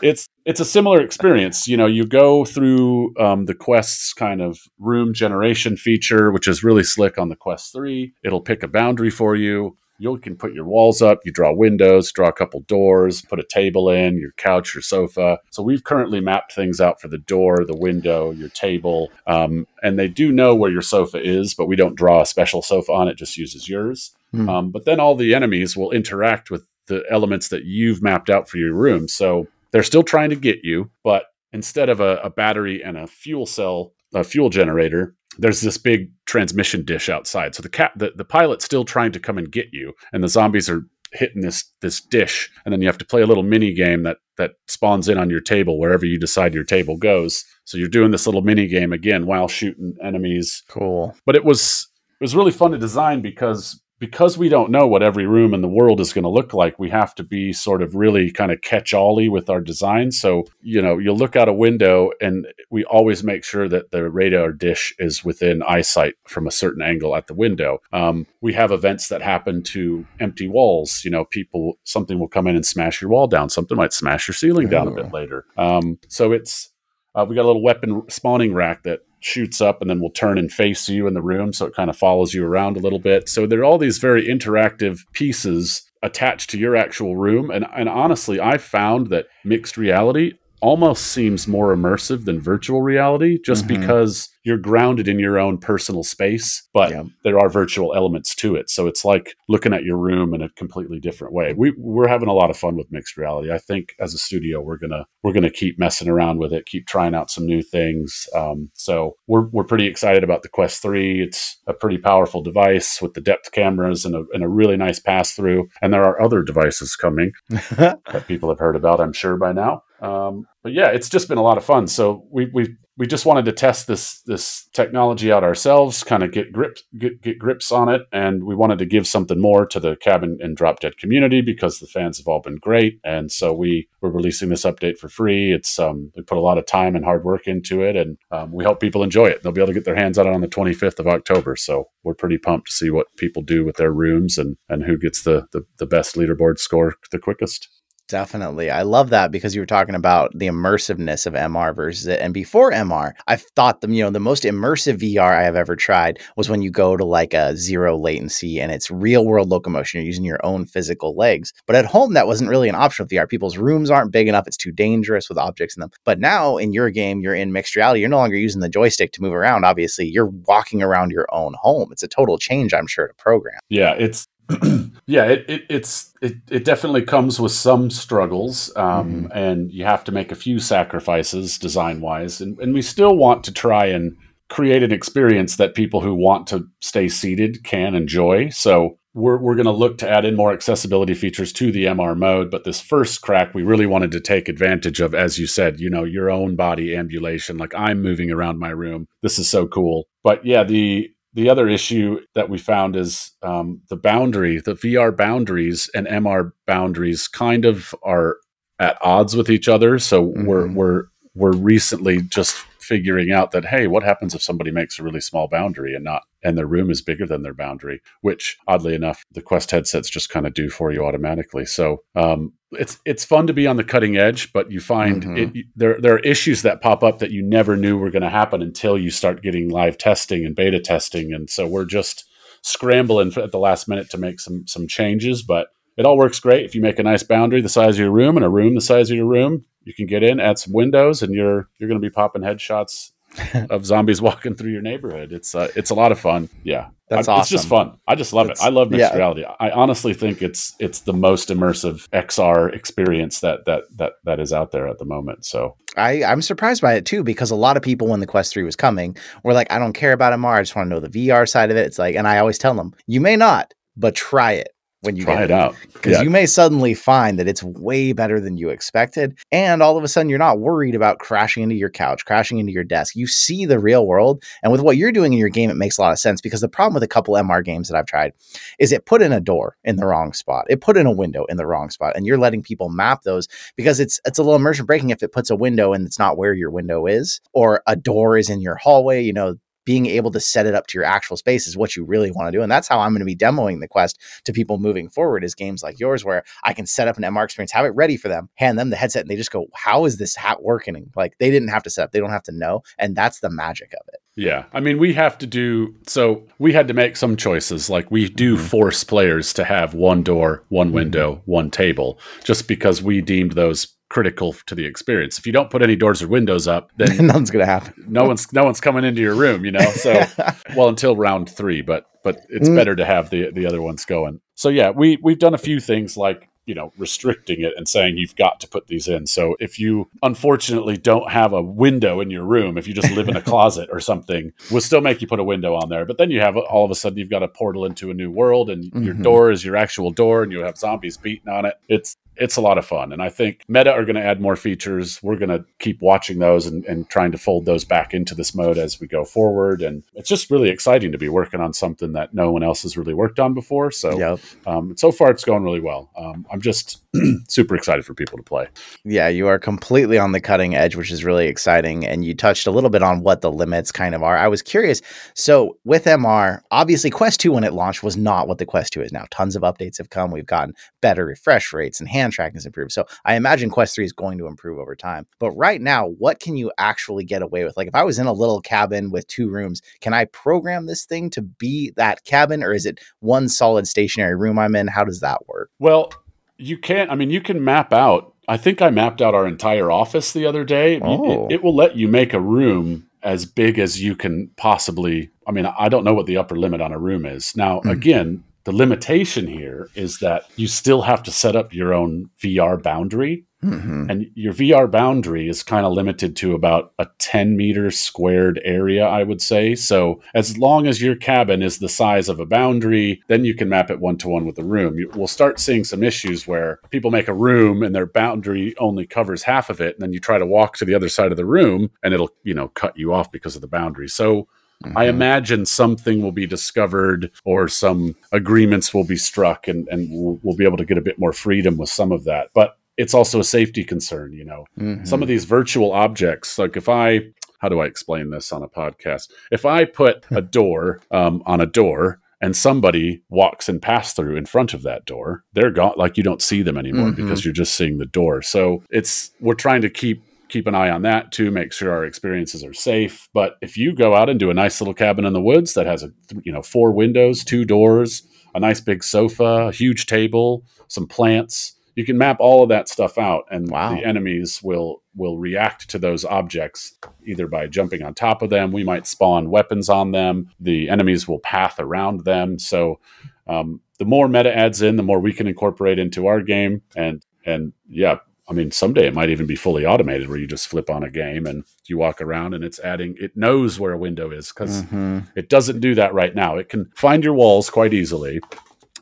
it's 0.00 0.26
it's 0.46 0.60
a 0.60 0.64
similar 0.64 1.02
experience. 1.02 1.68
You 1.68 1.76
know, 1.76 1.86
you 1.86 2.06
go 2.06 2.46
through 2.46 3.14
um, 3.18 3.44
the 3.44 3.54
Quest's 3.54 4.14
kind 4.14 4.40
of 4.40 4.58
room 4.78 5.12
generation 5.12 5.76
feature, 5.76 6.32
which 6.32 6.48
is 6.48 6.64
really 6.64 6.84
slick 6.84 7.18
on 7.18 7.28
the 7.28 7.36
Quest 7.36 7.74
Three. 7.74 8.14
It'll 8.24 8.40
pick 8.40 8.62
a 8.62 8.68
boundary 8.68 9.10
for 9.10 9.36
you 9.36 9.76
you 9.98 10.16
can 10.18 10.36
put 10.36 10.52
your 10.52 10.64
walls 10.64 11.02
up, 11.02 11.20
you 11.24 11.32
draw 11.32 11.52
windows, 11.52 12.12
draw 12.12 12.28
a 12.28 12.32
couple 12.32 12.60
doors, 12.60 13.22
put 13.22 13.40
a 13.40 13.44
table 13.44 13.88
in, 13.90 14.18
your 14.18 14.32
couch, 14.32 14.74
your 14.74 14.82
sofa. 14.82 15.38
So 15.50 15.62
we've 15.62 15.84
currently 15.84 16.20
mapped 16.20 16.52
things 16.52 16.80
out 16.80 17.00
for 17.00 17.08
the 17.08 17.18
door, 17.18 17.64
the 17.64 17.76
window, 17.76 18.30
your 18.30 18.48
table. 18.50 19.10
Um, 19.26 19.66
and 19.82 19.98
they 19.98 20.08
do 20.08 20.32
know 20.32 20.54
where 20.54 20.70
your 20.70 20.82
sofa 20.82 21.20
is, 21.22 21.54
but 21.54 21.66
we 21.66 21.76
don't 21.76 21.96
draw 21.96 22.22
a 22.22 22.26
special 22.26 22.62
sofa 22.62 22.92
on 22.92 23.08
it, 23.08 23.16
just 23.16 23.36
uses 23.36 23.68
yours. 23.68 24.14
Mm. 24.34 24.48
Um, 24.48 24.70
but 24.70 24.84
then 24.84 25.00
all 25.00 25.14
the 25.14 25.34
enemies 25.34 25.76
will 25.76 25.90
interact 25.90 26.50
with 26.50 26.66
the 26.86 27.04
elements 27.10 27.48
that 27.48 27.64
you've 27.64 28.02
mapped 28.02 28.30
out 28.30 28.48
for 28.48 28.58
your 28.58 28.74
room. 28.74 29.08
So 29.08 29.48
they're 29.72 29.82
still 29.82 30.02
trying 30.02 30.30
to 30.30 30.36
get 30.36 30.60
you, 30.62 30.90
but 31.02 31.24
instead 31.52 31.88
of 31.88 32.00
a, 32.00 32.18
a 32.18 32.30
battery 32.30 32.82
and 32.82 32.96
a 32.96 33.06
fuel 33.06 33.46
cell, 33.46 33.92
a 34.14 34.22
fuel 34.22 34.50
generator, 34.50 35.14
there's 35.38 35.60
this 35.60 35.78
big 35.78 36.10
transmission 36.26 36.84
dish 36.84 37.08
outside. 37.08 37.54
So 37.54 37.62
the 37.62 37.68
cat, 37.68 37.92
the, 37.96 38.12
the 38.14 38.24
pilot's 38.24 38.64
still 38.64 38.84
trying 38.84 39.12
to 39.12 39.20
come 39.20 39.38
and 39.38 39.50
get 39.50 39.66
you, 39.72 39.92
and 40.12 40.22
the 40.22 40.28
zombies 40.28 40.68
are 40.68 40.84
hitting 41.12 41.42
this 41.42 41.64
this 41.80 42.00
dish, 42.00 42.50
and 42.64 42.72
then 42.72 42.80
you 42.80 42.88
have 42.88 42.98
to 42.98 43.04
play 43.04 43.22
a 43.22 43.26
little 43.26 43.42
mini 43.42 43.72
game 43.72 44.02
that 44.02 44.18
that 44.36 44.52
spawns 44.66 45.08
in 45.08 45.18
on 45.18 45.30
your 45.30 45.40
table 45.40 45.78
wherever 45.78 46.04
you 46.04 46.18
decide 46.18 46.54
your 46.54 46.64
table 46.64 46.96
goes. 46.96 47.44
So 47.64 47.78
you're 47.78 47.88
doing 47.88 48.10
this 48.10 48.26
little 48.26 48.42
mini 48.42 48.66
game 48.66 48.92
again 48.92 49.26
while 49.26 49.48
shooting 49.48 49.96
enemies. 50.02 50.62
Cool. 50.68 51.14
But 51.24 51.36
it 51.36 51.44
was 51.44 51.88
it 52.20 52.24
was 52.24 52.36
really 52.36 52.52
fun 52.52 52.72
to 52.72 52.78
design 52.78 53.22
because 53.22 53.80
because 53.98 54.36
we 54.36 54.48
don't 54.48 54.70
know 54.70 54.86
what 54.86 55.02
every 55.02 55.26
room 55.26 55.54
in 55.54 55.62
the 55.62 55.68
world 55.68 56.00
is 56.00 56.12
going 56.12 56.24
to 56.24 56.28
look 56.28 56.52
like, 56.52 56.78
we 56.78 56.90
have 56.90 57.14
to 57.14 57.22
be 57.22 57.52
sort 57.52 57.82
of 57.82 57.94
really 57.94 58.30
kind 58.30 58.52
of 58.52 58.60
catchally 58.60 59.30
with 59.30 59.48
our 59.48 59.60
design. 59.60 60.10
So, 60.10 60.44
you 60.60 60.82
know, 60.82 60.98
you'll 60.98 61.16
look 61.16 61.34
out 61.34 61.48
a 61.48 61.52
window 61.52 62.10
and 62.20 62.46
we 62.70 62.84
always 62.84 63.24
make 63.24 63.42
sure 63.42 63.68
that 63.68 63.90
the 63.92 64.10
radar 64.10 64.52
dish 64.52 64.94
is 64.98 65.24
within 65.24 65.62
eyesight 65.62 66.14
from 66.26 66.46
a 66.46 66.50
certain 66.50 66.82
angle 66.82 67.16
at 67.16 67.26
the 67.26 67.34
window. 67.34 67.78
Um, 67.92 68.26
we 68.42 68.52
have 68.52 68.70
events 68.70 69.08
that 69.08 69.22
happen 69.22 69.62
to 69.64 70.06
empty 70.20 70.46
walls. 70.46 71.02
You 71.04 71.10
know, 71.10 71.24
people, 71.24 71.78
something 71.84 72.18
will 72.18 72.28
come 72.28 72.46
in 72.46 72.56
and 72.56 72.66
smash 72.66 73.00
your 73.00 73.10
wall 73.10 73.26
down, 73.26 73.48
something 73.48 73.76
might 73.76 73.94
smash 73.94 74.28
your 74.28 74.34
ceiling 74.34 74.68
down 74.68 74.88
a 74.88 74.90
bit 74.90 75.12
later. 75.12 75.46
Um, 75.56 75.98
so 76.08 76.32
it's, 76.32 76.70
uh, 77.14 77.24
we 77.26 77.34
got 77.34 77.46
a 77.46 77.48
little 77.48 77.62
weapon 77.62 78.02
spawning 78.10 78.52
rack 78.52 78.82
that 78.82 79.00
shoots 79.20 79.60
up 79.60 79.80
and 79.80 79.90
then 79.90 80.00
will 80.00 80.10
turn 80.10 80.38
and 80.38 80.52
face 80.52 80.88
you 80.88 81.06
in 81.06 81.14
the 81.14 81.22
room. 81.22 81.52
So 81.52 81.66
it 81.66 81.74
kind 81.74 81.90
of 81.90 81.96
follows 81.96 82.34
you 82.34 82.44
around 82.44 82.76
a 82.76 82.80
little 82.80 82.98
bit. 82.98 83.28
So 83.28 83.46
there 83.46 83.60
are 83.60 83.64
all 83.64 83.78
these 83.78 83.98
very 83.98 84.26
interactive 84.26 85.00
pieces 85.12 85.82
attached 86.02 86.50
to 86.50 86.58
your 86.58 86.76
actual 86.76 87.16
room. 87.16 87.50
And, 87.50 87.66
and 87.76 87.88
honestly, 87.88 88.40
I 88.40 88.58
found 88.58 89.08
that 89.08 89.26
mixed 89.44 89.76
reality 89.76 90.34
almost 90.60 91.08
seems 91.08 91.46
more 91.46 91.74
immersive 91.74 92.24
than 92.24 92.40
virtual 92.40 92.82
reality 92.82 93.38
just 93.44 93.66
mm-hmm. 93.66 93.80
because 93.80 94.28
you're 94.46 94.56
grounded 94.56 95.08
in 95.08 95.18
your 95.18 95.40
own 95.40 95.58
personal 95.58 96.04
space, 96.04 96.68
but 96.72 96.90
yeah. 96.90 97.02
there 97.24 97.36
are 97.36 97.48
virtual 97.48 97.92
elements 97.96 98.32
to 98.36 98.54
it. 98.54 98.70
So 98.70 98.86
it's 98.86 99.04
like 99.04 99.34
looking 99.48 99.74
at 99.74 99.82
your 99.82 99.96
room 99.96 100.32
in 100.34 100.40
a 100.40 100.48
completely 100.50 101.00
different 101.00 101.34
way. 101.34 101.52
We 101.52 101.74
we're 101.76 102.06
having 102.06 102.28
a 102.28 102.32
lot 102.32 102.48
of 102.48 102.56
fun 102.56 102.76
with 102.76 102.92
mixed 102.92 103.16
reality. 103.16 103.50
I 103.50 103.58
think 103.58 103.96
as 103.98 104.14
a 104.14 104.18
studio, 104.18 104.60
we're 104.60 104.78
gonna 104.78 105.04
we're 105.24 105.32
gonna 105.32 105.50
keep 105.50 105.80
messing 105.80 106.08
around 106.08 106.38
with 106.38 106.52
it, 106.52 106.66
keep 106.66 106.86
trying 106.86 107.12
out 107.12 107.28
some 107.28 107.44
new 107.44 107.60
things. 107.60 108.28
Um, 108.36 108.70
so 108.74 109.16
we're 109.26 109.48
we're 109.48 109.64
pretty 109.64 109.86
excited 109.86 110.22
about 110.22 110.42
the 110.42 110.48
Quest 110.48 110.80
Three. 110.80 111.20
It's 111.22 111.58
a 111.66 111.74
pretty 111.74 111.98
powerful 111.98 112.40
device 112.40 113.02
with 113.02 113.14
the 113.14 113.20
depth 113.20 113.50
cameras 113.50 114.04
and 114.04 114.14
a, 114.14 114.24
and 114.32 114.44
a 114.44 114.48
really 114.48 114.76
nice 114.76 115.00
pass 115.00 115.32
through. 115.32 115.68
And 115.82 115.92
there 115.92 116.04
are 116.04 116.22
other 116.22 116.42
devices 116.44 116.94
coming 116.94 117.32
that 117.48 118.24
people 118.28 118.48
have 118.48 118.60
heard 118.60 118.76
about, 118.76 119.00
I'm 119.00 119.12
sure 119.12 119.36
by 119.36 119.52
now. 119.52 119.82
Um, 120.00 120.46
but 120.62 120.72
yeah, 120.72 120.88
it's 120.88 121.08
just 121.08 121.28
been 121.28 121.38
a 121.38 121.42
lot 121.42 121.58
of 121.58 121.64
fun. 121.64 121.86
So 121.86 122.26
we 122.30 122.50
we 122.52 122.76
we 122.98 123.06
just 123.06 123.26
wanted 123.26 123.44
to 123.44 123.52
test 123.52 123.86
this 123.86 124.22
this 124.22 124.68
technology 124.72 125.30
out 125.30 125.44
ourselves, 125.44 126.02
kind 126.02 126.22
of 126.22 126.32
get 126.32 126.52
grip 126.52 126.78
get, 126.98 127.20
get 127.22 127.38
grips 127.38 127.70
on 127.70 127.88
it, 127.88 128.02
and 128.12 128.44
we 128.44 128.54
wanted 128.54 128.78
to 128.78 128.86
give 128.86 129.06
something 129.06 129.40
more 129.40 129.66
to 129.66 129.78
the 129.78 129.96
cabin 129.96 130.38
and 130.40 130.56
drop 130.56 130.80
dead 130.80 130.96
community 130.96 131.40
because 131.42 131.78
the 131.78 131.86
fans 131.86 132.18
have 132.18 132.26
all 132.26 132.40
been 132.40 132.56
great, 132.56 132.98
and 133.04 133.30
so 133.30 133.52
we 133.52 133.88
we're 134.00 134.10
releasing 134.10 134.48
this 134.48 134.64
update 134.64 134.98
for 134.98 135.08
free. 135.08 135.52
It's 135.52 135.78
um, 135.78 136.10
we 136.16 136.22
put 136.22 136.38
a 136.38 136.42
lot 136.42 136.58
of 136.58 136.66
time 136.66 136.96
and 136.96 137.04
hard 137.04 137.24
work 137.24 137.46
into 137.46 137.82
it, 137.82 137.96
and 137.96 138.16
um, 138.30 138.52
we 138.52 138.64
hope 138.64 138.80
people 138.80 139.02
enjoy 139.02 139.26
it. 139.26 139.42
They'll 139.42 139.52
be 139.52 139.60
able 139.60 139.68
to 139.68 139.74
get 139.74 139.84
their 139.84 139.96
hands 139.96 140.18
on 140.18 140.26
it 140.26 140.34
on 140.34 140.40
the 140.40 140.48
25th 140.48 140.98
of 140.98 141.06
October. 141.06 141.56
So 141.56 141.88
we're 142.02 142.14
pretty 142.14 142.38
pumped 142.38 142.68
to 142.68 142.72
see 142.72 142.90
what 142.90 143.14
people 143.16 143.42
do 143.42 143.64
with 143.64 143.76
their 143.76 143.92
rooms 143.92 144.38
and 144.38 144.56
and 144.68 144.84
who 144.84 144.98
gets 144.98 145.22
the 145.22 145.46
the, 145.52 145.64
the 145.78 145.86
best 145.86 146.16
leaderboard 146.16 146.58
score 146.58 146.94
the 147.10 147.18
quickest. 147.18 147.68
Definitely. 148.08 148.70
I 148.70 148.82
love 148.82 149.10
that 149.10 149.32
because 149.32 149.54
you 149.54 149.60
were 149.60 149.66
talking 149.66 149.96
about 149.96 150.30
the 150.32 150.46
immersiveness 150.46 151.26
of 151.26 151.32
MR 151.32 151.74
versus 151.74 152.06
it. 152.06 152.20
And 152.20 152.32
before 152.32 152.70
MR, 152.70 153.12
I've 153.26 153.42
thought 153.56 153.80
the, 153.80 153.90
you 153.90 154.02
know, 154.02 154.10
the 154.10 154.20
most 154.20 154.44
immersive 154.44 154.98
VR 154.98 155.36
I 155.36 155.42
have 155.42 155.56
ever 155.56 155.74
tried 155.74 156.20
was 156.36 156.48
when 156.48 156.62
you 156.62 156.70
go 156.70 156.96
to 156.96 157.04
like 157.04 157.34
a 157.34 157.56
zero 157.56 157.98
latency 157.98 158.60
and 158.60 158.70
it's 158.70 158.92
real 158.92 159.26
world 159.26 159.48
locomotion. 159.48 160.00
You're 160.00 160.06
using 160.06 160.24
your 160.24 160.44
own 160.44 160.66
physical 160.66 161.16
legs. 161.16 161.52
But 161.66 161.74
at 161.74 161.84
home, 161.84 162.14
that 162.14 162.28
wasn't 162.28 162.50
really 162.50 162.68
an 162.68 162.76
option 162.76 163.02
with 163.02 163.10
VR. 163.10 163.28
People's 163.28 163.58
rooms 163.58 163.90
aren't 163.90 164.12
big 164.12 164.28
enough. 164.28 164.46
It's 164.46 164.56
too 164.56 164.72
dangerous 164.72 165.28
with 165.28 165.38
objects 165.38 165.76
in 165.76 165.80
them. 165.80 165.90
But 166.04 166.20
now 166.20 166.58
in 166.58 166.72
your 166.72 166.90
game, 166.90 167.22
you're 167.22 167.34
in 167.34 167.52
mixed 167.52 167.74
reality. 167.74 168.00
You're 168.00 168.08
no 168.08 168.18
longer 168.18 168.36
using 168.36 168.60
the 168.60 168.68
joystick 168.68 169.10
to 169.12 169.22
move 169.22 169.34
around. 169.34 169.64
Obviously, 169.64 170.06
you're 170.06 170.26
walking 170.26 170.80
around 170.80 171.10
your 171.10 171.26
own 171.32 171.54
home. 171.60 171.88
It's 171.90 172.04
a 172.04 172.08
total 172.08 172.38
change, 172.38 172.72
I'm 172.72 172.86
sure, 172.86 173.08
to 173.08 173.14
program. 173.14 173.58
Yeah. 173.68 173.94
It's, 173.98 174.28
yeah, 175.06 175.24
it, 175.24 175.44
it, 175.48 175.62
it's 175.68 176.12
it, 176.22 176.34
it 176.50 176.64
definitely 176.64 177.02
comes 177.02 177.40
with 177.40 177.52
some 177.52 177.90
struggles, 177.90 178.74
um, 178.76 179.24
mm-hmm. 179.24 179.32
and 179.32 179.72
you 179.72 179.84
have 179.84 180.04
to 180.04 180.12
make 180.12 180.30
a 180.30 180.36
few 180.36 180.58
sacrifices 180.58 181.58
design 181.58 182.00
wise, 182.00 182.40
and, 182.40 182.58
and 182.58 182.74
we 182.74 182.82
still 182.82 183.16
want 183.16 183.44
to 183.44 183.52
try 183.52 183.86
and 183.86 184.16
create 184.48 184.82
an 184.82 184.92
experience 184.92 185.56
that 185.56 185.74
people 185.74 186.00
who 186.00 186.14
want 186.14 186.46
to 186.46 186.68
stay 186.80 187.08
seated 187.08 187.64
can 187.64 187.94
enjoy. 187.94 188.48
So 188.50 188.98
we're 189.14 189.38
we're 189.38 189.54
going 189.54 189.66
to 189.66 189.72
look 189.72 189.98
to 189.98 190.08
add 190.08 190.24
in 190.24 190.36
more 190.36 190.52
accessibility 190.52 191.14
features 191.14 191.52
to 191.54 191.72
the 191.72 191.86
MR 191.86 192.16
mode, 192.16 192.50
but 192.50 192.64
this 192.64 192.80
first 192.80 193.22
crack 193.22 193.54
we 193.54 193.62
really 193.62 193.86
wanted 193.86 194.12
to 194.12 194.20
take 194.20 194.48
advantage 194.48 195.00
of, 195.00 195.14
as 195.14 195.38
you 195.38 195.46
said, 195.46 195.80
you 195.80 195.90
know, 195.90 196.04
your 196.04 196.30
own 196.30 196.54
body 196.54 196.94
ambulation. 196.94 197.56
Like 197.56 197.74
I'm 197.74 198.02
moving 198.02 198.30
around 198.30 198.58
my 198.58 198.68
room. 198.68 199.08
This 199.22 199.38
is 199.38 199.48
so 199.48 199.66
cool. 199.66 200.06
But 200.22 200.44
yeah, 200.44 200.62
the 200.62 201.10
the 201.36 201.50
other 201.50 201.68
issue 201.68 202.18
that 202.34 202.48
we 202.48 202.56
found 202.56 202.96
is 202.96 203.32
um, 203.42 203.82
the 203.90 203.96
boundary, 203.96 204.58
the 204.58 204.74
VR 204.74 205.14
boundaries 205.14 205.90
and 205.94 206.06
MR 206.06 206.52
boundaries 206.66 207.28
kind 207.28 207.66
of 207.66 207.94
are 208.02 208.38
at 208.78 208.96
odds 209.02 209.36
with 209.36 209.50
each 209.50 209.68
other. 209.68 209.98
So 209.98 210.28
mm-hmm. 210.28 210.46
we're 210.46 210.68
we're 210.72 211.04
we're 211.34 211.52
recently 211.52 212.22
just 212.22 212.56
figuring 212.86 213.32
out 213.32 213.50
that 213.50 213.66
hey, 213.66 213.86
what 213.86 214.02
happens 214.02 214.34
if 214.34 214.42
somebody 214.42 214.70
makes 214.70 214.98
a 214.98 215.02
really 215.02 215.20
small 215.20 215.48
boundary 215.48 215.94
and 215.94 216.04
not 216.04 216.22
and 216.42 216.56
their 216.56 216.66
room 216.66 216.90
is 216.90 217.02
bigger 217.02 217.26
than 217.26 217.42
their 217.42 217.54
boundary, 217.54 218.00
which 218.20 218.56
oddly 218.68 218.94
enough, 218.94 219.24
the 219.32 219.42
Quest 219.42 219.72
headsets 219.72 220.08
just 220.08 220.30
kind 220.30 220.46
of 220.46 220.54
do 220.54 220.70
for 220.70 220.92
you 220.92 221.04
automatically. 221.04 221.66
So 221.66 222.04
um, 222.14 222.52
it's 222.70 222.98
it's 223.04 223.24
fun 223.24 223.48
to 223.48 223.52
be 223.52 223.66
on 223.66 223.76
the 223.76 223.84
cutting 223.84 224.16
edge, 224.16 224.52
but 224.52 224.70
you 224.70 224.78
find 224.78 225.24
mm-hmm. 225.24 225.58
it, 225.58 225.66
there 225.74 226.00
there 226.00 226.14
are 226.14 226.20
issues 226.20 226.62
that 226.62 226.80
pop 226.80 227.02
up 227.02 227.18
that 227.18 227.32
you 227.32 227.42
never 227.42 227.76
knew 227.76 227.98
were 227.98 228.10
going 228.10 228.22
to 228.22 228.30
happen 228.30 228.62
until 228.62 228.96
you 228.96 229.10
start 229.10 229.42
getting 229.42 229.68
live 229.68 229.98
testing 229.98 230.44
and 230.44 230.54
beta 230.54 230.78
testing, 230.78 231.32
and 231.32 231.50
so 231.50 231.66
we're 231.66 231.84
just 231.84 232.24
scrambling 232.62 233.32
at 233.36 233.52
the 233.52 233.58
last 233.58 233.88
minute 233.88 234.10
to 234.10 234.18
make 234.18 234.38
some 234.40 234.66
some 234.66 234.86
changes, 234.86 235.42
but 235.42 235.68
it 235.96 236.06
all 236.06 236.16
works 236.16 236.40
great 236.40 236.64
if 236.64 236.74
you 236.74 236.80
make 236.80 236.98
a 236.98 237.02
nice 237.02 237.22
boundary 237.22 237.60
the 237.60 237.68
size 237.68 237.96
of 237.96 238.00
your 238.00 238.10
room 238.10 238.36
and 238.36 238.44
a 238.44 238.48
room 238.48 238.74
the 238.74 238.80
size 238.80 239.10
of 239.10 239.16
your 239.16 239.26
room 239.26 239.64
you 239.86 239.94
can 239.94 240.06
get 240.06 240.22
in 240.22 240.40
add 240.40 240.58
some 240.58 240.74
windows 240.74 241.22
and 241.22 241.32
you're 241.32 241.68
you're 241.78 241.88
going 241.88 242.00
to 242.00 242.06
be 242.06 242.12
popping 242.12 242.42
headshots 242.42 243.12
of 243.70 243.86
zombies 243.86 244.20
walking 244.20 244.54
through 244.54 244.72
your 244.72 244.82
neighborhood. 244.82 245.32
It's 245.32 245.54
uh, 245.54 245.68
it's 245.76 245.90
a 245.90 245.94
lot 245.94 246.12
of 246.12 246.18
fun. 246.18 246.48
Yeah, 246.64 246.88
that's 247.08 247.28
I, 247.28 247.34
awesome. 247.34 247.42
It's 247.42 247.50
just 247.50 247.68
fun. 247.68 247.98
I 248.06 248.14
just 248.14 248.32
love 248.32 248.50
it. 248.50 248.58
I 248.60 248.68
love 248.68 248.90
mixed 248.90 249.12
yeah. 249.12 249.16
reality. 249.16 249.44
I 249.44 249.70
honestly 249.70 250.14
think 250.14 250.42
it's 250.42 250.74
it's 250.78 251.00
the 251.00 251.12
most 251.12 251.48
immersive 251.48 252.08
XR 252.10 252.74
experience 252.74 253.40
that 253.40 253.64
that 253.66 253.84
that 253.96 254.14
that 254.24 254.40
is 254.40 254.52
out 254.52 254.72
there 254.72 254.88
at 254.88 254.98
the 254.98 255.04
moment. 255.04 255.44
So 255.44 255.76
I 255.96 256.24
I'm 256.24 256.42
surprised 256.42 256.82
by 256.82 256.94
it 256.94 257.06
too 257.06 257.22
because 257.22 257.50
a 257.50 257.56
lot 257.56 257.76
of 257.76 257.82
people 257.82 258.08
when 258.08 258.20
the 258.20 258.26
Quest 258.26 258.52
Three 258.52 258.64
was 258.64 258.76
coming 258.76 259.16
were 259.44 259.54
like, 259.54 259.70
I 259.70 259.78
don't 259.78 259.92
care 259.92 260.12
about 260.12 260.32
MR. 260.32 260.56
I 260.56 260.62
just 260.62 260.74
want 260.74 260.86
to 260.86 260.94
know 260.94 261.00
the 261.00 261.28
VR 261.28 261.48
side 261.48 261.70
of 261.70 261.76
it. 261.76 261.86
It's 261.86 261.98
like, 261.98 262.14
and 262.14 262.26
I 262.26 262.38
always 262.38 262.58
tell 262.58 262.74
them, 262.74 262.94
you 263.06 263.20
may 263.20 263.36
not, 263.36 263.74
but 263.96 264.14
try 264.14 264.52
it 264.52 264.68
when 265.06 265.16
you 265.16 265.24
try 265.24 265.42
it, 265.42 265.44
it 265.44 265.50
out. 265.50 265.74
Because 265.92 266.12
yeah. 266.12 266.22
you 266.22 266.30
may 266.30 266.46
suddenly 266.46 266.94
find 266.94 267.38
that 267.38 267.48
it's 267.48 267.62
way 267.62 268.12
better 268.12 268.40
than 268.40 268.56
you 268.58 268.68
expected 268.68 269.38
and 269.50 269.82
all 269.82 269.96
of 269.96 270.04
a 270.04 270.08
sudden 270.08 270.28
you're 270.28 270.38
not 270.38 270.58
worried 270.58 270.94
about 270.94 271.18
crashing 271.18 271.62
into 271.62 271.74
your 271.74 271.90
couch 271.90 272.24
crashing 272.24 272.58
into 272.58 272.72
your 272.72 272.84
desk. 272.84 273.16
You 273.16 273.26
see 273.26 273.64
the 273.64 273.78
real 273.78 274.06
world 274.06 274.42
and 274.62 274.72
with 274.72 274.80
what 274.80 274.96
you're 274.96 275.12
doing 275.12 275.32
in 275.32 275.38
your 275.38 275.48
game 275.48 275.70
it 275.70 275.76
makes 275.76 275.98
a 275.98 276.02
lot 276.02 276.12
of 276.12 276.18
sense 276.18 276.40
because 276.40 276.60
the 276.60 276.68
problem 276.68 276.94
with 276.94 277.02
a 277.02 277.08
couple 277.08 277.34
mr 277.34 277.64
games 277.64 277.88
that 277.88 277.96
i've 277.96 278.06
tried 278.06 278.32
is 278.78 278.92
it 278.92 279.06
put 279.06 279.22
in 279.22 279.32
a 279.32 279.40
door 279.40 279.76
in 279.84 279.96
the 279.96 280.06
wrong 280.06 280.32
spot. 280.32 280.66
It 280.68 280.80
put 280.80 280.96
in 280.96 281.06
a 281.06 281.12
window 281.12 281.44
in 281.46 281.56
the 281.56 281.66
wrong 281.66 281.90
spot 281.90 282.14
and 282.16 282.26
you're 282.26 282.38
letting 282.38 282.62
people 282.62 282.88
map 282.88 283.22
those 283.22 283.48
because 283.76 284.00
it's 284.00 284.20
it's 284.26 284.38
a 284.38 284.42
little 284.42 284.56
immersion 284.56 284.86
breaking 284.86 285.10
if 285.10 285.22
it 285.22 285.32
puts 285.32 285.50
a 285.50 285.56
window 285.56 285.92
and 285.92 286.06
it's 286.06 286.18
not 286.18 286.36
where 286.36 286.54
your 286.54 286.70
window 286.70 287.06
is 287.06 287.40
or 287.52 287.82
a 287.86 287.96
door 287.96 288.36
is 288.36 288.50
in 288.50 288.60
your 288.60 288.76
hallway 288.76 289.22
you 289.22 289.32
know 289.32 289.56
being 289.86 290.04
able 290.06 290.30
to 290.32 290.40
set 290.40 290.66
it 290.66 290.74
up 290.74 290.86
to 290.88 290.98
your 290.98 291.04
actual 291.04 291.38
space 291.38 291.66
is 291.66 291.76
what 291.76 291.96
you 291.96 292.04
really 292.04 292.30
want 292.30 292.48
to 292.48 292.52
do. 292.52 292.62
And 292.62 292.70
that's 292.70 292.88
how 292.88 293.00
I'm 293.00 293.12
going 293.12 293.20
to 293.20 293.24
be 293.24 293.36
demoing 293.36 293.80
the 293.80 293.88
Quest 293.88 294.20
to 294.44 294.52
people 294.52 294.78
moving 294.78 295.08
forward 295.08 295.44
is 295.44 295.54
games 295.54 295.82
like 295.82 295.98
yours, 295.98 296.24
where 296.24 296.44
I 296.64 296.74
can 296.74 296.84
set 296.84 297.08
up 297.08 297.16
an 297.16 297.22
MR 297.22 297.44
experience, 297.44 297.72
have 297.72 297.86
it 297.86 297.94
ready 297.94 298.18
for 298.18 298.28
them, 298.28 298.50
hand 298.56 298.78
them 298.78 298.90
the 298.90 298.96
headset, 298.96 299.22
and 299.22 299.30
they 299.30 299.36
just 299.36 299.52
go, 299.52 299.66
how 299.72 300.04
is 300.04 300.18
this 300.18 300.36
hat 300.36 300.62
working? 300.62 301.10
Like 301.16 301.38
they 301.38 301.50
didn't 301.50 301.68
have 301.68 301.84
to 301.84 301.90
set 301.90 302.04
up, 302.04 302.12
they 302.12 302.20
don't 302.20 302.30
have 302.30 302.42
to 302.44 302.52
know. 302.52 302.82
And 302.98 303.16
that's 303.16 303.40
the 303.40 303.50
magic 303.50 303.94
of 303.94 304.06
it. 304.12 304.20
Yeah. 304.36 304.64
I 304.74 304.80
mean, 304.80 304.98
we 304.98 305.14
have 305.14 305.38
to 305.38 305.46
do 305.46 305.94
so 306.06 306.46
we 306.58 306.74
had 306.74 306.88
to 306.88 306.94
make 306.94 307.16
some 307.16 307.36
choices. 307.36 307.88
Like 307.88 308.10
we 308.10 308.28
do 308.28 308.56
mm-hmm. 308.56 308.66
force 308.66 309.02
players 309.02 309.54
to 309.54 309.64
have 309.64 309.94
one 309.94 310.22
door, 310.22 310.62
one 310.68 310.88
mm-hmm. 310.88 310.94
window, 310.96 311.32
mm-hmm. 311.36 311.50
one 311.50 311.70
table, 311.70 312.18
just 312.44 312.68
because 312.68 313.02
we 313.02 313.22
deemed 313.22 313.52
those 313.52 313.95
critical 314.16 314.54
to 314.64 314.74
the 314.74 314.86
experience. 314.86 315.38
If 315.38 315.46
you 315.46 315.52
don't 315.52 315.68
put 315.68 315.82
any 315.82 315.94
doors 315.94 316.22
or 316.22 316.28
windows 316.28 316.66
up, 316.66 316.90
then 316.96 317.18
nothing's 317.26 317.50
going 317.50 317.66
to 317.66 317.70
happen. 317.70 317.92
no 318.08 318.24
one's 318.24 318.50
no 318.50 318.64
one's 318.64 318.80
coming 318.80 319.04
into 319.04 319.20
your 319.20 319.34
room, 319.34 319.62
you 319.66 319.72
know. 319.72 319.90
So, 319.90 320.24
well, 320.74 320.88
until 320.88 321.16
round 321.16 321.50
3, 321.50 321.82
but 321.82 322.08
but 322.24 322.38
it's 322.48 322.66
mm. 322.66 322.74
better 322.74 322.96
to 322.96 323.04
have 323.04 323.28
the 323.28 323.50
the 323.50 323.66
other 323.66 323.82
ones 323.82 324.06
going. 324.06 324.40
So 324.54 324.70
yeah, 324.70 324.88
we 324.88 325.18
we've 325.22 325.38
done 325.38 325.52
a 325.52 325.58
few 325.58 325.80
things 325.80 326.16
like 326.16 326.48
you 326.64 326.74
know 326.74 326.94
restricting 326.96 327.60
it 327.60 327.74
and 327.76 327.86
saying 327.86 328.16
you've 328.16 328.36
got 328.36 328.58
to 328.58 328.66
put 328.66 328.88
these 328.88 329.06
in 329.06 329.24
so 329.24 329.54
if 329.60 329.78
you 329.78 330.10
unfortunately 330.24 330.96
don't 330.96 331.30
have 331.30 331.52
a 331.52 331.62
window 331.62 332.20
in 332.20 332.28
your 332.28 332.42
room 332.42 332.76
if 332.76 332.88
you 332.88 332.92
just 332.92 333.12
live 333.12 333.28
in 333.28 333.36
a 333.36 333.40
closet 333.52 333.88
or 333.92 334.00
something 334.00 334.52
we'll 334.72 334.80
still 334.80 335.00
make 335.00 335.20
you 335.20 335.28
put 335.28 335.38
a 335.38 335.44
window 335.44 335.76
on 335.76 335.88
there 335.88 336.04
but 336.04 336.18
then 336.18 336.28
you 336.28 336.40
have 336.40 336.56
all 336.56 336.84
of 336.84 336.90
a 336.90 336.94
sudden 336.96 337.18
you've 337.18 337.30
got 337.30 337.44
a 337.44 337.46
portal 337.46 337.84
into 337.84 338.10
a 338.10 338.14
new 338.14 338.32
world 338.32 338.68
and 338.68 338.82
mm-hmm. 338.86 339.04
your 339.04 339.14
door 339.14 339.52
is 339.52 339.64
your 339.64 339.76
actual 339.76 340.10
door 340.10 340.42
and 340.42 340.50
you 340.50 340.58
have 340.58 340.76
zombies 340.76 341.16
beating 341.16 341.48
on 341.48 341.64
it 341.64 341.74
it's 341.88 342.16
it's 342.36 342.56
a 342.56 342.60
lot 342.60 342.78
of 342.78 342.86
fun. 342.86 343.12
And 343.12 343.22
I 343.22 343.28
think 343.28 343.62
Meta 343.68 343.92
are 343.92 344.04
going 344.04 344.16
to 344.16 344.22
add 344.22 344.40
more 344.40 344.56
features. 344.56 345.22
We're 345.22 345.36
going 345.36 345.50
to 345.50 345.64
keep 345.78 346.00
watching 346.00 346.38
those 346.38 346.66
and, 346.66 346.84
and 346.84 347.08
trying 347.08 347.32
to 347.32 347.38
fold 347.38 347.64
those 347.64 347.84
back 347.84 348.14
into 348.14 348.34
this 348.34 348.54
mode 348.54 348.78
as 348.78 349.00
we 349.00 349.06
go 349.06 349.24
forward. 349.24 349.82
And 349.82 350.02
it's 350.14 350.28
just 350.28 350.50
really 350.50 350.70
exciting 350.70 351.12
to 351.12 351.18
be 351.18 351.28
working 351.28 351.60
on 351.60 351.72
something 351.72 352.12
that 352.12 352.34
no 352.34 352.50
one 352.52 352.62
else 352.62 352.82
has 352.82 352.96
really 352.96 353.14
worked 353.14 353.40
on 353.40 353.54
before. 353.54 353.90
So, 353.90 354.18
yep. 354.18 354.40
um, 354.66 354.96
so 354.96 355.10
far 355.10 355.30
it's 355.30 355.44
going 355.44 355.62
really 355.62 355.80
well. 355.80 356.10
Um, 356.16 356.46
I'm 356.52 356.60
just 356.60 357.02
super 357.48 357.76
excited 357.76 358.04
for 358.04 358.14
people 358.14 358.36
to 358.36 358.42
play. 358.42 358.68
Yeah, 359.04 359.28
you 359.28 359.46
are 359.48 359.58
completely 359.58 360.18
on 360.18 360.32
the 360.32 360.40
cutting 360.40 360.74
edge, 360.74 360.96
which 360.96 361.10
is 361.10 361.24
really 361.24 361.46
exciting. 361.46 362.06
And 362.06 362.24
you 362.24 362.34
touched 362.34 362.66
a 362.66 362.70
little 362.70 362.90
bit 362.90 363.02
on 363.02 363.22
what 363.22 363.40
the 363.40 363.52
limits 363.52 363.92
kind 363.92 364.14
of 364.14 364.22
are. 364.22 364.36
I 364.36 364.48
was 364.48 364.62
curious. 364.62 365.02
So, 365.34 365.78
with 365.84 366.04
MR, 366.04 366.60
obviously, 366.70 367.10
Quest 367.10 367.40
2 367.40 367.52
when 367.52 367.64
it 367.64 367.72
launched 367.72 368.02
was 368.02 368.16
not 368.16 368.48
what 368.48 368.58
the 368.58 368.66
Quest 368.66 368.92
2 368.92 369.02
is 369.02 369.12
now. 369.12 369.26
Tons 369.30 369.56
of 369.56 369.62
updates 369.62 369.98
have 369.98 370.10
come. 370.10 370.30
We've 370.30 370.46
gotten 370.46 370.74
better 371.00 371.26
refresh 371.26 371.72
rates 371.72 372.00
and 372.00 372.08
hand 372.08 372.32
tracking 372.32 372.56
has 372.56 372.66
improved. 372.66 372.92
So, 372.92 373.06
I 373.24 373.36
imagine 373.36 373.70
Quest 373.70 373.94
3 373.94 374.04
is 374.04 374.12
going 374.12 374.38
to 374.38 374.46
improve 374.46 374.78
over 374.78 374.94
time. 374.94 375.26
But 375.38 375.52
right 375.52 375.80
now, 375.80 376.08
what 376.08 376.40
can 376.40 376.56
you 376.56 376.72
actually 376.78 377.24
get 377.24 377.42
away 377.42 377.64
with? 377.64 377.76
Like, 377.76 377.88
if 377.88 377.94
I 377.94 378.04
was 378.04 378.18
in 378.18 378.26
a 378.26 378.32
little 378.32 378.60
cabin 378.60 379.10
with 379.10 379.26
two 379.26 379.48
rooms, 379.48 379.80
can 380.00 380.14
I 380.14 380.26
program 380.26 380.86
this 380.86 381.04
thing 381.04 381.30
to 381.30 381.42
be 381.42 381.92
that 381.96 382.24
cabin, 382.24 382.62
or 382.62 382.72
is 382.72 382.86
it 382.86 383.00
one 383.20 383.48
solid 383.48 383.86
stationary 383.86 384.34
room 384.34 384.58
I'm 384.58 384.76
in? 384.76 384.86
How 384.86 385.04
does 385.04 385.20
that 385.20 385.46
work? 385.48 385.70
Well, 385.78 386.10
you 386.58 386.78
can't. 386.78 387.10
I 387.10 387.14
mean, 387.14 387.30
you 387.30 387.40
can 387.40 387.64
map 387.64 387.92
out. 387.92 388.34
I 388.48 388.56
think 388.56 388.80
I 388.80 388.90
mapped 388.90 389.20
out 389.20 389.34
our 389.34 389.46
entire 389.46 389.90
office 389.90 390.32
the 390.32 390.46
other 390.46 390.64
day. 390.64 391.00
Oh. 391.02 391.46
It, 391.46 391.54
it 391.54 391.62
will 391.62 391.74
let 391.74 391.96
you 391.96 392.08
make 392.08 392.32
a 392.32 392.40
room 392.40 393.08
as 393.22 393.44
big 393.44 393.78
as 393.78 394.02
you 394.02 394.14
can 394.14 394.48
possibly. 394.56 395.30
I 395.46 395.52
mean, 395.52 395.66
I 395.66 395.88
don't 395.88 396.04
know 396.04 396.14
what 396.14 396.26
the 396.26 396.36
upper 396.36 396.56
limit 396.56 396.80
on 396.80 396.92
a 396.92 396.98
room 396.98 397.26
is. 397.26 397.56
Now, 397.56 397.80
mm. 397.80 397.90
again, 397.90 398.44
the 398.64 398.72
limitation 398.72 399.46
here 399.46 399.88
is 399.94 400.18
that 400.18 400.44
you 400.56 400.66
still 400.66 401.02
have 401.02 401.22
to 401.24 401.30
set 401.30 401.56
up 401.56 401.74
your 401.74 401.92
own 401.94 402.30
VR 402.42 402.80
boundary. 402.82 403.44
Mm-hmm. 403.66 404.10
And 404.10 404.30
your 404.34 404.52
VR 404.52 404.88
boundary 404.88 405.48
is 405.48 405.62
kind 405.62 405.84
of 405.84 405.92
limited 405.92 406.36
to 406.36 406.54
about 406.54 406.92
a 406.98 407.06
10 407.18 407.56
meter 407.56 407.90
squared 407.90 408.60
area, 408.64 409.04
I 409.04 409.24
would 409.24 409.42
say. 409.42 409.74
So, 409.74 410.20
as 410.34 410.56
long 410.56 410.86
as 410.86 411.02
your 411.02 411.16
cabin 411.16 411.62
is 411.62 411.78
the 411.78 411.88
size 411.88 412.28
of 412.28 412.38
a 412.38 412.46
boundary, 412.46 413.22
then 413.26 413.44
you 413.44 413.54
can 413.54 413.68
map 413.68 413.90
it 413.90 414.00
one 414.00 414.18
to 414.18 414.28
one 414.28 414.46
with 414.46 414.54
the 414.54 414.64
room. 414.64 414.98
You, 414.98 415.10
we'll 415.14 415.26
start 415.26 415.58
seeing 415.58 415.82
some 415.82 416.02
issues 416.02 416.46
where 416.46 416.78
people 416.90 417.10
make 417.10 417.28
a 417.28 417.34
room 417.34 417.82
and 417.82 417.94
their 417.94 418.06
boundary 418.06 418.76
only 418.78 419.06
covers 419.06 419.42
half 419.42 419.68
of 419.68 419.80
it. 419.80 419.96
And 419.96 420.02
then 420.02 420.12
you 420.12 420.20
try 420.20 420.38
to 420.38 420.46
walk 420.46 420.76
to 420.76 420.84
the 420.84 420.94
other 420.94 421.08
side 421.08 421.32
of 421.32 421.36
the 421.36 421.44
room 421.44 421.90
and 422.02 422.14
it'll, 422.14 422.30
you 422.44 422.54
know, 422.54 422.68
cut 422.68 422.96
you 422.96 423.12
off 423.12 423.32
because 423.32 423.56
of 423.56 423.62
the 423.62 423.68
boundary. 423.68 424.08
So, 424.08 424.46
Mm-hmm. 424.84 424.98
I 424.98 425.04
imagine 425.04 425.64
something 425.64 426.20
will 426.20 426.32
be 426.32 426.46
discovered 426.46 427.30
or 427.46 427.66
some 427.66 428.14
agreements 428.32 428.92
will 428.92 429.04
be 429.04 429.16
struck 429.16 429.68
and, 429.68 429.88
and 429.88 430.08
we'll, 430.10 430.38
we'll, 430.42 430.56
be 430.56 430.64
able 430.64 430.76
to 430.76 430.84
get 430.84 430.98
a 430.98 431.02
bit 431.02 431.18
more 431.18 431.32
freedom 431.32 431.78
with 431.78 431.88
some 431.88 432.12
of 432.12 432.24
that. 432.24 432.50
But 432.52 432.76
it's 432.96 433.14
also 433.14 433.40
a 433.40 433.44
safety 433.44 433.84
concern, 433.84 434.32
you 434.32 434.44
know. 434.44 434.64
Mm-hmm. 434.78 435.04
Some 435.04 435.22
of 435.22 435.28
these 435.28 435.44
virtual 435.44 435.92
objects, 435.92 436.58
like 436.58 436.76
if 436.76 436.88
I 436.88 437.20
how 437.58 437.68
do 437.68 437.80
I 437.80 437.86
explain 437.86 438.30
this 438.30 438.52
on 438.52 438.62
a 438.62 438.68
podcast? 438.68 439.30
If 439.50 439.64
I 439.64 439.84
put 439.84 440.24
a 440.30 440.42
door 440.60 441.00
um, 441.10 441.42
on 441.46 441.60
a 441.60 441.66
door 441.66 442.20
and 442.40 442.54
somebody 442.54 443.22
walks 443.30 443.68
and 443.68 443.80
pass 443.80 444.12
through 444.12 444.36
in 444.36 444.46
front 444.46 444.74
of 444.74 444.82
that 444.82 445.06
door, 445.06 445.44
they're 445.54 445.70
gone. 445.70 445.94
Like 445.96 446.16
you 446.16 446.22
don't 446.22 446.42
see 446.42 446.62
them 446.62 446.76
anymore 446.76 447.08
mm-hmm. 447.08 447.22
because 447.22 447.44
you're 447.44 447.54
just 447.54 447.74
seeing 447.74 447.98
the 447.98 448.06
door. 448.06 448.42
So 448.42 448.82
it's 448.90 449.30
we're 449.40 449.54
trying 449.54 449.82
to 449.82 449.90
keep 449.90 450.22
keep 450.48 450.66
an 450.66 450.74
eye 450.74 450.90
on 450.90 451.02
that 451.02 451.32
too. 451.32 451.50
Make 451.50 451.72
sure 451.72 451.90
our 451.90 452.04
experiences 452.04 452.62
are 452.62 452.74
safe. 452.74 453.28
But 453.32 453.56
if 453.62 453.76
you 453.76 453.94
go 453.94 454.14
out 454.14 454.30
and 454.30 454.38
do 454.38 454.50
a 454.50 454.54
nice 454.54 454.80
little 454.80 454.94
cabin 454.94 455.24
in 455.24 455.32
the 455.32 455.42
woods 455.42 455.74
that 455.74 455.86
has 455.86 456.02
a 456.02 456.10
you 456.42 456.52
know 456.52 456.62
four 456.62 456.92
windows, 456.92 457.42
two 457.42 457.64
doors, 457.64 458.26
a 458.54 458.60
nice 458.60 458.80
big 458.80 459.02
sofa, 459.02 459.68
a 459.68 459.72
huge 459.72 460.06
table, 460.06 460.64
some 460.88 461.06
plants 461.06 461.75
you 461.96 462.04
can 462.04 462.16
map 462.16 462.36
all 462.38 462.62
of 462.62 462.68
that 462.68 462.88
stuff 462.88 463.18
out 463.18 463.46
and 463.50 463.68
wow. 463.68 463.92
the 463.94 464.04
enemies 464.04 464.60
will 464.62 465.02
will 465.16 465.38
react 465.38 465.88
to 465.90 465.98
those 465.98 466.24
objects 466.24 466.94
either 467.26 467.48
by 467.48 467.66
jumping 467.66 468.02
on 468.02 468.14
top 468.14 468.42
of 468.42 468.50
them 468.50 468.70
we 468.70 468.84
might 468.84 469.06
spawn 469.06 469.50
weapons 469.50 469.88
on 469.88 470.12
them 470.12 470.48
the 470.60 470.88
enemies 470.88 471.26
will 471.26 471.40
path 471.40 471.80
around 471.80 472.24
them 472.24 472.58
so 472.58 473.00
um, 473.48 473.80
the 473.98 474.04
more 474.04 474.28
meta 474.28 474.54
adds 474.54 474.82
in 474.82 474.96
the 474.96 475.02
more 475.02 475.18
we 475.18 475.32
can 475.32 475.48
incorporate 475.48 475.98
into 475.98 476.26
our 476.28 476.40
game 476.40 476.82
and 476.94 477.24
and 477.44 477.72
yeah 477.88 478.18
I 478.48 478.52
mean, 478.52 478.70
someday 478.70 479.08
it 479.08 479.14
might 479.14 479.30
even 479.30 479.46
be 479.46 479.56
fully 479.56 479.84
automated 479.84 480.28
where 480.28 480.38
you 480.38 480.46
just 480.46 480.68
flip 480.68 480.88
on 480.88 481.02
a 481.02 481.10
game 481.10 481.46
and 481.46 481.64
you 481.86 481.98
walk 481.98 482.20
around 482.20 482.54
and 482.54 482.62
it's 482.62 482.78
adding, 482.78 483.16
it 483.18 483.36
knows 483.36 483.80
where 483.80 483.92
a 483.92 483.98
window 483.98 484.30
is 484.30 484.52
because 484.52 484.82
mm-hmm. 484.82 485.20
it 485.34 485.48
doesn't 485.48 485.80
do 485.80 485.96
that 485.96 486.14
right 486.14 486.32
now. 486.32 486.56
It 486.56 486.68
can 486.68 486.88
find 486.94 487.24
your 487.24 487.34
walls 487.34 487.70
quite 487.70 487.92
easily 487.92 488.40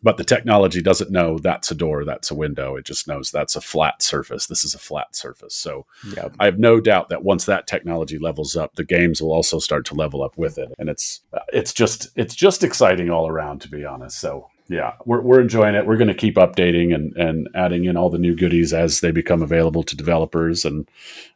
but 0.05 0.19
the 0.19 0.25
technology 0.25 0.83
doesn't 0.83 1.11
know 1.11 1.39
that's 1.39 1.71
a 1.71 1.75
door, 1.75 2.05
that's 2.05 2.31
a 2.31 2.35
window. 2.35 2.77
It 2.77 2.85
just 2.85 3.09
knows 3.09 3.31
that's 3.31 3.57
a 3.57 3.61
flat 3.61 4.03
surface. 4.03 4.47
This 4.47 4.63
is 4.63 4.75
a 4.75 4.79
flat 4.79 5.17
surface. 5.17 5.55
So 5.55 5.87
yep. 6.15 6.35
I 6.39 6.45
have 6.45 6.59
no 6.59 6.79
doubt 6.79 7.09
that 7.09 7.25
once 7.25 7.47
that 7.47 7.67
technology 7.67 8.19
levels 8.19 8.55
up, 8.55 8.75
the 8.75 8.85
games 8.85 9.23
will 9.23 9.33
also 9.33 9.59
start 9.59 9.87
to 9.87 9.95
level 9.95 10.23
up 10.23 10.37
with 10.37 10.59
it. 10.59 10.73
And 10.79 10.91
it's 10.91 11.23
it's 11.49 11.73
just 11.73 12.09
it's 12.17 12.35
just 12.35 12.63
exciting 12.63 13.11
all 13.11 13.29
around, 13.29 13.63
to 13.63 13.69
be 13.71 13.87
honest. 13.87 14.21
So 14.21 14.51
yeah, 14.69 14.95
we're, 15.05 15.21
we're 15.21 15.41
enjoying 15.41 15.75
it. 15.75 15.87
We're 15.87 15.99
going 15.99 16.09
to 16.09 16.15
keep 16.15 16.37
updating 16.37 16.95
and, 16.95 17.15
and 17.17 17.49
adding 17.55 17.85
in 17.85 17.99
all 17.99 18.09
the 18.09 18.19
new 18.19 18.35
goodies 18.35 18.73
as 18.73 19.01
they 19.01 19.11
become 19.11 19.43
available 19.43 19.83
to 19.83 19.95
developers. 19.95 20.65
And 20.65 20.89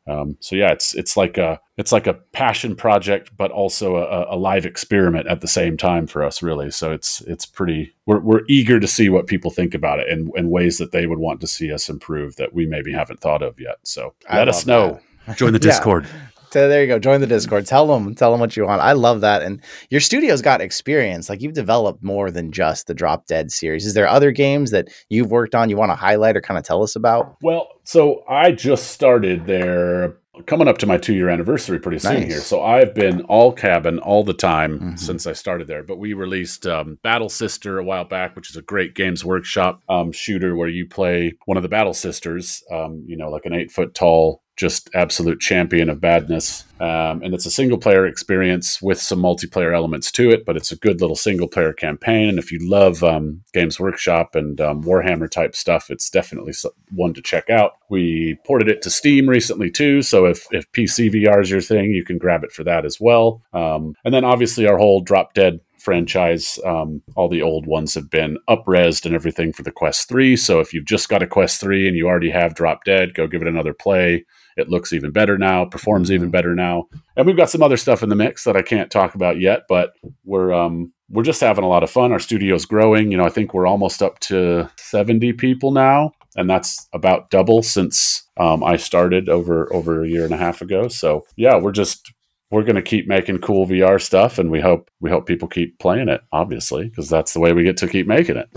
um, 0.06 0.38
so 0.40 0.56
yeah, 0.56 0.72
it's 0.72 0.94
it's 0.94 1.14
like 1.14 1.36
a 1.36 1.60
it's 1.76 1.92
like 1.92 2.06
a 2.06 2.14
passion 2.14 2.74
project, 2.74 3.36
but 3.36 3.50
also 3.50 3.96
a, 3.96 4.34
a, 4.34 4.36
live 4.36 4.64
experiment 4.64 5.26
at 5.26 5.42
the 5.42 5.46
same 5.46 5.76
time 5.76 6.06
for 6.06 6.24
us, 6.24 6.42
really. 6.42 6.70
So 6.70 6.90
it's 6.90 7.20
it's 7.22 7.44
pretty. 7.44 7.92
We're 8.06 8.20
we're 8.20 8.42
eager 8.48 8.80
to 8.80 8.86
see 8.86 9.10
what 9.10 9.26
people 9.26 9.50
think 9.50 9.74
about 9.74 10.00
it 10.00 10.08
and, 10.08 10.32
and 10.34 10.50
ways 10.50 10.78
that 10.78 10.92
they 10.92 11.06
would 11.06 11.18
want 11.18 11.42
to 11.42 11.46
see 11.46 11.70
us 11.70 11.90
improve 11.90 12.36
that 12.36 12.54
we 12.54 12.64
maybe 12.64 12.92
haven't 12.92 13.20
thought 13.20 13.42
of 13.42 13.60
yet. 13.60 13.76
So 13.82 14.14
let 14.32 14.48
us 14.48 14.64
know. 14.64 15.00
That. 15.26 15.36
Join 15.36 15.52
the 15.52 15.58
Discord. 15.58 16.06
So 16.50 16.68
there 16.68 16.82
you 16.82 16.88
go. 16.88 16.98
Join 16.98 17.20
the 17.20 17.26
Discord. 17.26 17.66
Tell 17.66 17.86
them, 17.86 18.14
tell 18.14 18.30
them 18.30 18.40
what 18.40 18.56
you 18.56 18.64
want. 18.64 18.80
I 18.80 18.92
love 18.92 19.20
that. 19.20 19.42
And 19.42 19.62
your 19.90 20.00
studio's 20.00 20.42
got 20.42 20.60
experience. 20.60 21.28
Like 21.28 21.42
you've 21.42 21.54
developed 21.54 22.02
more 22.02 22.30
than 22.30 22.52
just 22.52 22.86
the 22.86 22.94
Drop 22.94 23.26
Dead 23.26 23.52
series. 23.52 23.86
Is 23.86 23.94
there 23.94 24.08
other 24.08 24.30
games 24.30 24.70
that 24.70 24.88
you've 25.10 25.30
worked 25.30 25.54
on 25.54 25.68
you 25.68 25.76
want 25.76 25.90
to 25.90 25.96
highlight 25.96 26.36
or 26.36 26.40
kind 26.40 26.58
of 26.58 26.64
tell 26.64 26.82
us 26.82 26.96
about? 26.96 27.36
Well, 27.42 27.68
so 27.84 28.24
I 28.28 28.52
just 28.52 28.88
started 28.88 29.46
there 29.46 30.16
coming 30.46 30.68
up 30.68 30.78
to 30.78 30.86
my 30.86 30.96
two 30.96 31.14
year 31.14 31.28
anniversary 31.28 31.78
pretty 31.78 31.98
soon 31.98 32.14
nice. 32.14 32.28
here. 32.28 32.40
So 32.40 32.62
I've 32.62 32.94
been 32.94 33.22
all 33.22 33.52
cabin 33.52 33.98
all 33.98 34.24
the 34.24 34.34
time 34.34 34.78
mm-hmm. 34.78 34.96
since 34.96 35.26
I 35.26 35.32
started 35.32 35.68
there. 35.68 35.82
But 35.82 35.98
we 35.98 36.12
released 36.12 36.66
um, 36.66 36.98
Battle 37.02 37.28
Sister 37.28 37.78
a 37.78 37.84
while 37.84 38.04
back, 38.04 38.36
which 38.36 38.50
is 38.50 38.56
a 38.56 38.62
great 38.62 38.94
Games 38.94 39.24
Workshop 39.24 39.82
um, 39.88 40.12
shooter 40.12 40.56
where 40.56 40.68
you 40.68 40.86
play 40.86 41.34
one 41.46 41.56
of 41.56 41.62
the 41.62 41.68
Battle 41.68 41.94
Sisters, 41.94 42.62
um, 42.70 43.04
you 43.06 43.16
know, 43.16 43.30
like 43.30 43.44
an 43.46 43.52
eight 43.52 43.70
foot 43.70 43.94
tall 43.94 44.42
just 44.58 44.90
absolute 44.94 45.40
champion 45.40 45.88
of 45.88 46.00
badness. 46.00 46.64
Um, 46.80 47.22
and 47.22 47.32
it's 47.32 47.46
a 47.46 47.50
single 47.50 47.78
player 47.78 48.06
experience 48.06 48.82
with 48.82 49.00
some 49.00 49.20
multiplayer 49.20 49.74
elements 49.74 50.12
to 50.12 50.30
it, 50.30 50.44
but 50.44 50.56
it's 50.56 50.72
a 50.72 50.76
good 50.76 51.00
little 51.00 51.16
single 51.16 51.48
player 51.48 51.72
campaign. 51.72 52.28
And 52.28 52.38
if 52.38 52.52
you 52.52 52.58
love 52.68 53.02
um, 53.02 53.42
Games 53.52 53.80
Workshop 53.80 54.34
and 54.34 54.60
um, 54.60 54.82
Warhammer 54.82 55.30
type 55.30 55.56
stuff, 55.56 55.90
it's 55.90 56.10
definitely 56.10 56.52
one 56.90 57.14
to 57.14 57.22
check 57.22 57.50
out. 57.50 57.72
We 57.88 58.38
ported 58.46 58.68
it 58.68 58.82
to 58.82 58.90
Steam 58.90 59.28
recently 59.28 59.70
too, 59.70 60.02
so 60.02 60.26
if, 60.26 60.46
if 60.50 60.70
PC 60.72 61.12
VR 61.12 61.40
is 61.40 61.50
your 61.50 61.60
thing, 61.60 61.90
you 61.90 62.04
can 62.04 62.18
grab 62.18 62.44
it 62.44 62.52
for 62.52 62.64
that 62.64 62.84
as 62.84 63.00
well. 63.00 63.42
Um, 63.52 63.94
and 64.04 64.12
then 64.12 64.24
obviously 64.24 64.66
our 64.66 64.78
whole 64.78 65.00
Drop 65.00 65.34
Dead 65.34 65.60
franchise. 65.78 66.58
Um, 66.66 67.02
all 67.16 67.28
the 67.28 67.42
old 67.42 67.66
ones 67.66 67.94
have 67.94 68.10
been 68.10 68.36
upresed 68.48 69.06
and 69.06 69.14
everything 69.14 69.52
for 69.52 69.62
the 69.62 69.70
Quest 69.70 70.08
3. 70.08 70.36
So 70.36 70.60
if 70.60 70.74
you've 70.74 70.84
just 70.84 71.08
got 71.08 71.22
a 71.22 71.26
Quest 71.26 71.60
3 71.60 71.88
and 71.88 71.96
you 71.96 72.06
already 72.06 72.30
have 72.30 72.54
Drop 72.54 72.84
Dead, 72.84 73.14
go 73.14 73.26
give 73.26 73.42
it 73.42 73.48
another 73.48 73.72
play. 73.72 74.24
It 74.58 74.68
looks 74.68 74.92
even 74.92 75.10
better 75.10 75.38
now, 75.38 75.64
performs 75.64 76.10
even 76.10 76.26
mm-hmm. 76.26 76.32
better 76.32 76.54
now. 76.54 76.88
And 77.16 77.26
we've 77.26 77.36
got 77.36 77.50
some 77.50 77.62
other 77.62 77.76
stuff 77.76 78.02
in 78.02 78.08
the 78.08 78.16
mix 78.16 78.44
that 78.44 78.56
I 78.56 78.62
can't 78.62 78.90
talk 78.90 79.14
about 79.14 79.40
yet, 79.40 79.62
but 79.68 79.94
we're 80.24 80.52
um, 80.52 80.92
we're 81.10 81.22
just 81.22 81.40
having 81.40 81.64
a 81.64 81.68
lot 81.68 81.82
of 81.82 81.90
fun. 81.90 82.12
Our 82.12 82.18
studio's 82.18 82.66
growing. 82.66 83.10
You 83.10 83.18
know, 83.18 83.24
I 83.24 83.30
think 83.30 83.54
we're 83.54 83.66
almost 83.66 84.02
up 84.02 84.18
to 84.20 84.70
70 84.76 85.32
people 85.34 85.70
now, 85.70 86.12
and 86.36 86.50
that's 86.50 86.88
about 86.92 87.30
double 87.30 87.62
since 87.62 88.28
um, 88.36 88.62
I 88.62 88.76
started 88.76 89.28
over 89.28 89.72
over 89.72 90.04
a 90.04 90.08
year 90.08 90.24
and 90.24 90.34
a 90.34 90.38
half 90.38 90.60
ago. 90.60 90.88
So 90.88 91.26
yeah, 91.36 91.56
we're 91.56 91.72
just 91.72 92.12
we're 92.50 92.62
going 92.62 92.76
to 92.76 92.82
keep 92.82 93.06
making 93.06 93.38
cool 93.38 93.66
VR 93.66 94.00
stuff, 94.00 94.38
and 94.38 94.50
we 94.50 94.60
hope 94.60 94.90
we 95.00 95.10
hope 95.10 95.26
people 95.26 95.48
keep 95.48 95.78
playing 95.78 96.08
it. 96.08 96.22
Obviously, 96.32 96.88
because 96.88 97.08
that's 97.08 97.34
the 97.34 97.40
way 97.40 97.52
we 97.52 97.62
get 97.62 97.76
to 97.78 97.88
keep 97.88 98.06
making 98.06 98.36
it. 98.36 98.48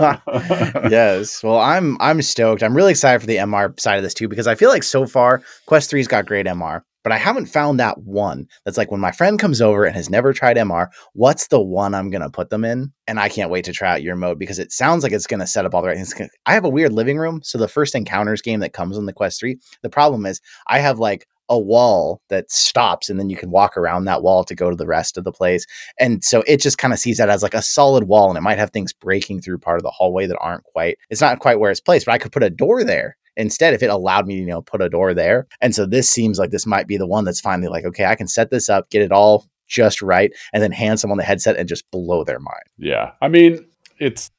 yes. 0.90 1.42
Well, 1.42 1.58
I'm 1.58 1.96
I'm 2.00 2.20
stoked. 2.22 2.62
I'm 2.62 2.76
really 2.76 2.90
excited 2.90 3.20
for 3.20 3.26
the 3.26 3.36
MR 3.36 3.78
side 3.78 3.96
of 3.96 4.02
this 4.02 4.14
too, 4.14 4.28
because 4.28 4.46
I 4.46 4.54
feel 4.54 4.70
like 4.70 4.82
so 4.82 5.06
far 5.06 5.42
Quest 5.66 5.90
3's 5.90 6.08
got 6.08 6.26
great 6.26 6.46
MR, 6.46 6.82
but 7.04 7.12
I 7.12 7.18
haven't 7.18 7.46
found 7.46 7.78
that 7.78 7.98
one 7.98 8.48
that's 8.64 8.76
like 8.76 8.90
when 8.90 9.00
my 9.00 9.12
friend 9.12 9.38
comes 9.38 9.60
over 9.60 9.84
and 9.84 9.94
has 9.94 10.10
never 10.10 10.32
tried 10.32 10.56
MR, 10.56 10.88
what's 11.12 11.46
the 11.46 11.60
one 11.60 11.94
I'm 11.94 12.10
going 12.10 12.22
to 12.22 12.30
put 12.30 12.50
them 12.50 12.64
in? 12.64 12.92
And 13.06 13.20
I 13.20 13.28
can't 13.28 13.50
wait 13.50 13.64
to 13.66 13.72
try 13.72 13.92
out 13.92 14.02
your 14.02 14.16
mode 14.16 14.38
because 14.38 14.58
it 14.58 14.72
sounds 14.72 15.04
like 15.04 15.12
it's 15.12 15.26
going 15.26 15.40
to 15.40 15.46
set 15.46 15.64
up 15.64 15.74
all 15.74 15.82
the 15.82 15.88
right 15.88 15.96
things. 15.96 16.14
I 16.44 16.54
have 16.54 16.64
a 16.64 16.68
weird 16.68 16.92
living 16.92 17.18
room. 17.18 17.40
So 17.44 17.56
the 17.56 17.68
first 17.68 17.94
encounters 17.94 18.42
game 18.42 18.60
that 18.60 18.72
comes 18.72 18.98
on 18.98 19.06
the 19.06 19.12
Quest 19.12 19.40
3, 19.40 19.58
the 19.82 19.88
problem 19.88 20.26
is 20.26 20.40
I 20.66 20.80
have 20.80 20.98
like 20.98 21.26
a 21.48 21.58
wall 21.58 22.20
that 22.28 22.50
stops 22.50 23.08
and 23.08 23.18
then 23.18 23.30
you 23.30 23.36
can 23.36 23.50
walk 23.50 23.76
around 23.76 24.04
that 24.04 24.22
wall 24.22 24.44
to 24.44 24.54
go 24.54 24.70
to 24.70 24.76
the 24.76 24.86
rest 24.86 25.16
of 25.16 25.24
the 25.24 25.32
place. 25.32 25.64
And 25.98 26.22
so 26.22 26.42
it 26.46 26.60
just 26.60 26.78
kind 26.78 26.92
of 26.92 26.98
sees 26.98 27.18
that 27.18 27.30
as 27.30 27.42
like 27.42 27.54
a 27.54 27.62
solid 27.62 28.04
wall 28.04 28.28
and 28.28 28.38
it 28.38 28.42
might 28.42 28.58
have 28.58 28.70
things 28.70 28.92
breaking 28.92 29.40
through 29.40 29.58
part 29.58 29.78
of 29.78 29.82
the 29.82 29.90
hallway 29.90 30.26
that 30.26 30.38
aren't 30.40 30.64
quite, 30.64 30.98
it's 31.10 31.20
not 31.20 31.38
quite 31.38 31.58
where 31.58 31.70
it's 31.70 31.80
placed, 31.80 32.06
but 32.06 32.12
I 32.12 32.18
could 32.18 32.32
put 32.32 32.42
a 32.42 32.50
door 32.50 32.84
there 32.84 33.16
instead 33.36 33.72
if 33.72 33.82
it 33.82 33.90
allowed 33.90 34.26
me 34.26 34.34
to 34.34 34.40
you 34.40 34.46
know 34.46 34.62
put 34.62 34.82
a 34.82 34.88
door 34.88 35.14
there. 35.14 35.46
And 35.60 35.74
so 35.74 35.86
this 35.86 36.10
seems 36.10 36.38
like 36.38 36.50
this 36.50 36.66
might 36.66 36.86
be 36.86 36.96
the 36.96 37.06
one 37.06 37.24
that's 37.24 37.40
finally 37.40 37.68
like 37.68 37.84
okay 37.84 38.04
i 38.04 38.14
can 38.14 38.28
set 38.28 38.50
this 38.50 38.68
up 38.68 38.90
get 38.90 39.02
it 39.02 39.12
all 39.12 39.46
just 39.68 40.02
right 40.02 40.32
and 40.52 40.62
then 40.62 40.72
hand 40.72 40.98
someone 40.98 41.18
the 41.18 41.24
headset 41.24 41.56
and 41.56 41.68
just 41.68 41.88
blow 41.90 42.24
their 42.24 42.40
mind. 42.40 42.64
Yeah. 42.78 43.12
I 43.22 43.28
mean 43.28 43.64
it's 44.00 44.26
it, 44.26 44.32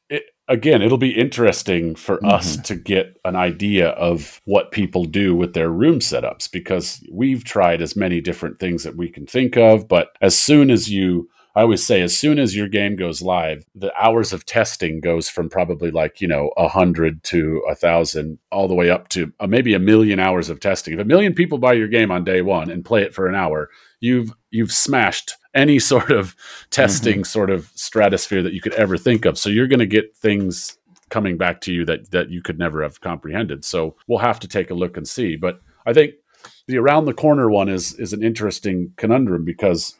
again 0.49 0.81
it'll 0.81 0.97
be 0.97 1.17
interesting 1.17 1.95
for 1.95 2.17
mm-hmm. 2.17 2.29
us 2.29 2.57
to 2.57 2.75
get 2.75 3.17
an 3.23 3.35
idea 3.35 3.89
of 3.89 4.41
what 4.45 4.71
people 4.71 5.05
do 5.05 5.35
with 5.35 5.53
their 5.53 5.69
room 5.69 5.99
setups 5.99 6.51
because 6.51 7.03
we've 7.11 7.43
tried 7.43 7.81
as 7.81 7.95
many 7.95 8.19
different 8.19 8.59
things 8.59 8.83
that 8.83 8.97
we 8.97 9.07
can 9.07 9.25
think 9.25 9.55
of 9.55 9.87
but 9.87 10.09
as 10.21 10.37
soon 10.37 10.69
as 10.69 10.89
you 10.89 11.29
I 11.55 11.63
always 11.63 11.85
say 11.85 12.01
as 12.01 12.17
soon 12.17 12.39
as 12.39 12.55
your 12.55 12.67
game 12.67 12.95
goes 12.95 13.21
live, 13.21 13.65
the 13.73 13.91
hours 14.01 14.33
of 14.33 14.45
testing 14.45 15.01
goes 15.01 15.27
from 15.27 15.49
probably 15.49 15.89
like, 15.91 16.21
you 16.21 16.27
know, 16.27 16.51
a 16.55 16.67
hundred 16.67 17.23
to 17.25 17.61
a 17.69 17.75
thousand 17.75 18.37
all 18.51 18.67
the 18.67 18.75
way 18.75 18.89
up 18.89 19.09
to 19.09 19.33
uh, 19.39 19.47
maybe 19.47 19.73
a 19.73 19.79
million 19.79 20.19
hours 20.19 20.49
of 20.49 20.59
testing. 20.59 20.93
If 20.93 20.99
a 20.99 21.05
million 21.05 21.33
people 21.33 21.57
buy 21.57 21.73
your 21.73 21.87
game 21.87 22.11
on 22.11 22.23
day 22.23 22.41
one 22.41 22.69
and 22.69 22.85
play 22.85 23.01
it 23.01 23.15
for 23.15 23.27
an 23.27 23.35
hour, 23.35 23.69
you've 23.99 24.31
you've 24.51 24.71
smashed 24.71 25.33
any 25.53 25.79
sort 25.79 26.11
of 26.11 26.35
testing 26.69 27.17
mm-hmm. 27.17 27.23
sort 27.23 27.49
of 27.49 27.71
stratosphere 27.75 28.43
that 28.43 28.53
you 28.53 28.61
could 28.61 28.73
ever 28.73 28.97
think 28.97 29.25
of. 29.25 29.37
So 29.37 29.49
you're 29.49 29.67
going 29.67 29.79
to 29.79 29.85
get 29.85 30.15
things 30.15 30.77
coming 31.09 31.37
back 31.37 31.59
to 31.61 31.73
you 31.73 31.85
that 31.85 32.11
that 32.11 32.29
you 32.29 32.41
could 32.41 32.59
never 32.59 32.83
have 32.83 33.01
comprehended. 33.01 33.65
So 33.65 33.95
we'll 34.07 34.19
have 34.19 34.39
to 34.41 34.47
take 34.47 34.69
a 34.69 34.75
look 34.75 34.97
and 34.97 35.07
see. 35.07 35.35
But 35.35 35.59
I 35.85 35.93
think 35.93 36.13
the 36.67 36.77
around 36.77 37.05
the 37.05 37.13
corner 37.13 37.49
one 37.49 37.69
is 37.69 37.93
is 37.93 38.13
an 38.13 38.23
interesting 38.23 38.93
conundrum 38.95 39.43
because 39.43 39.95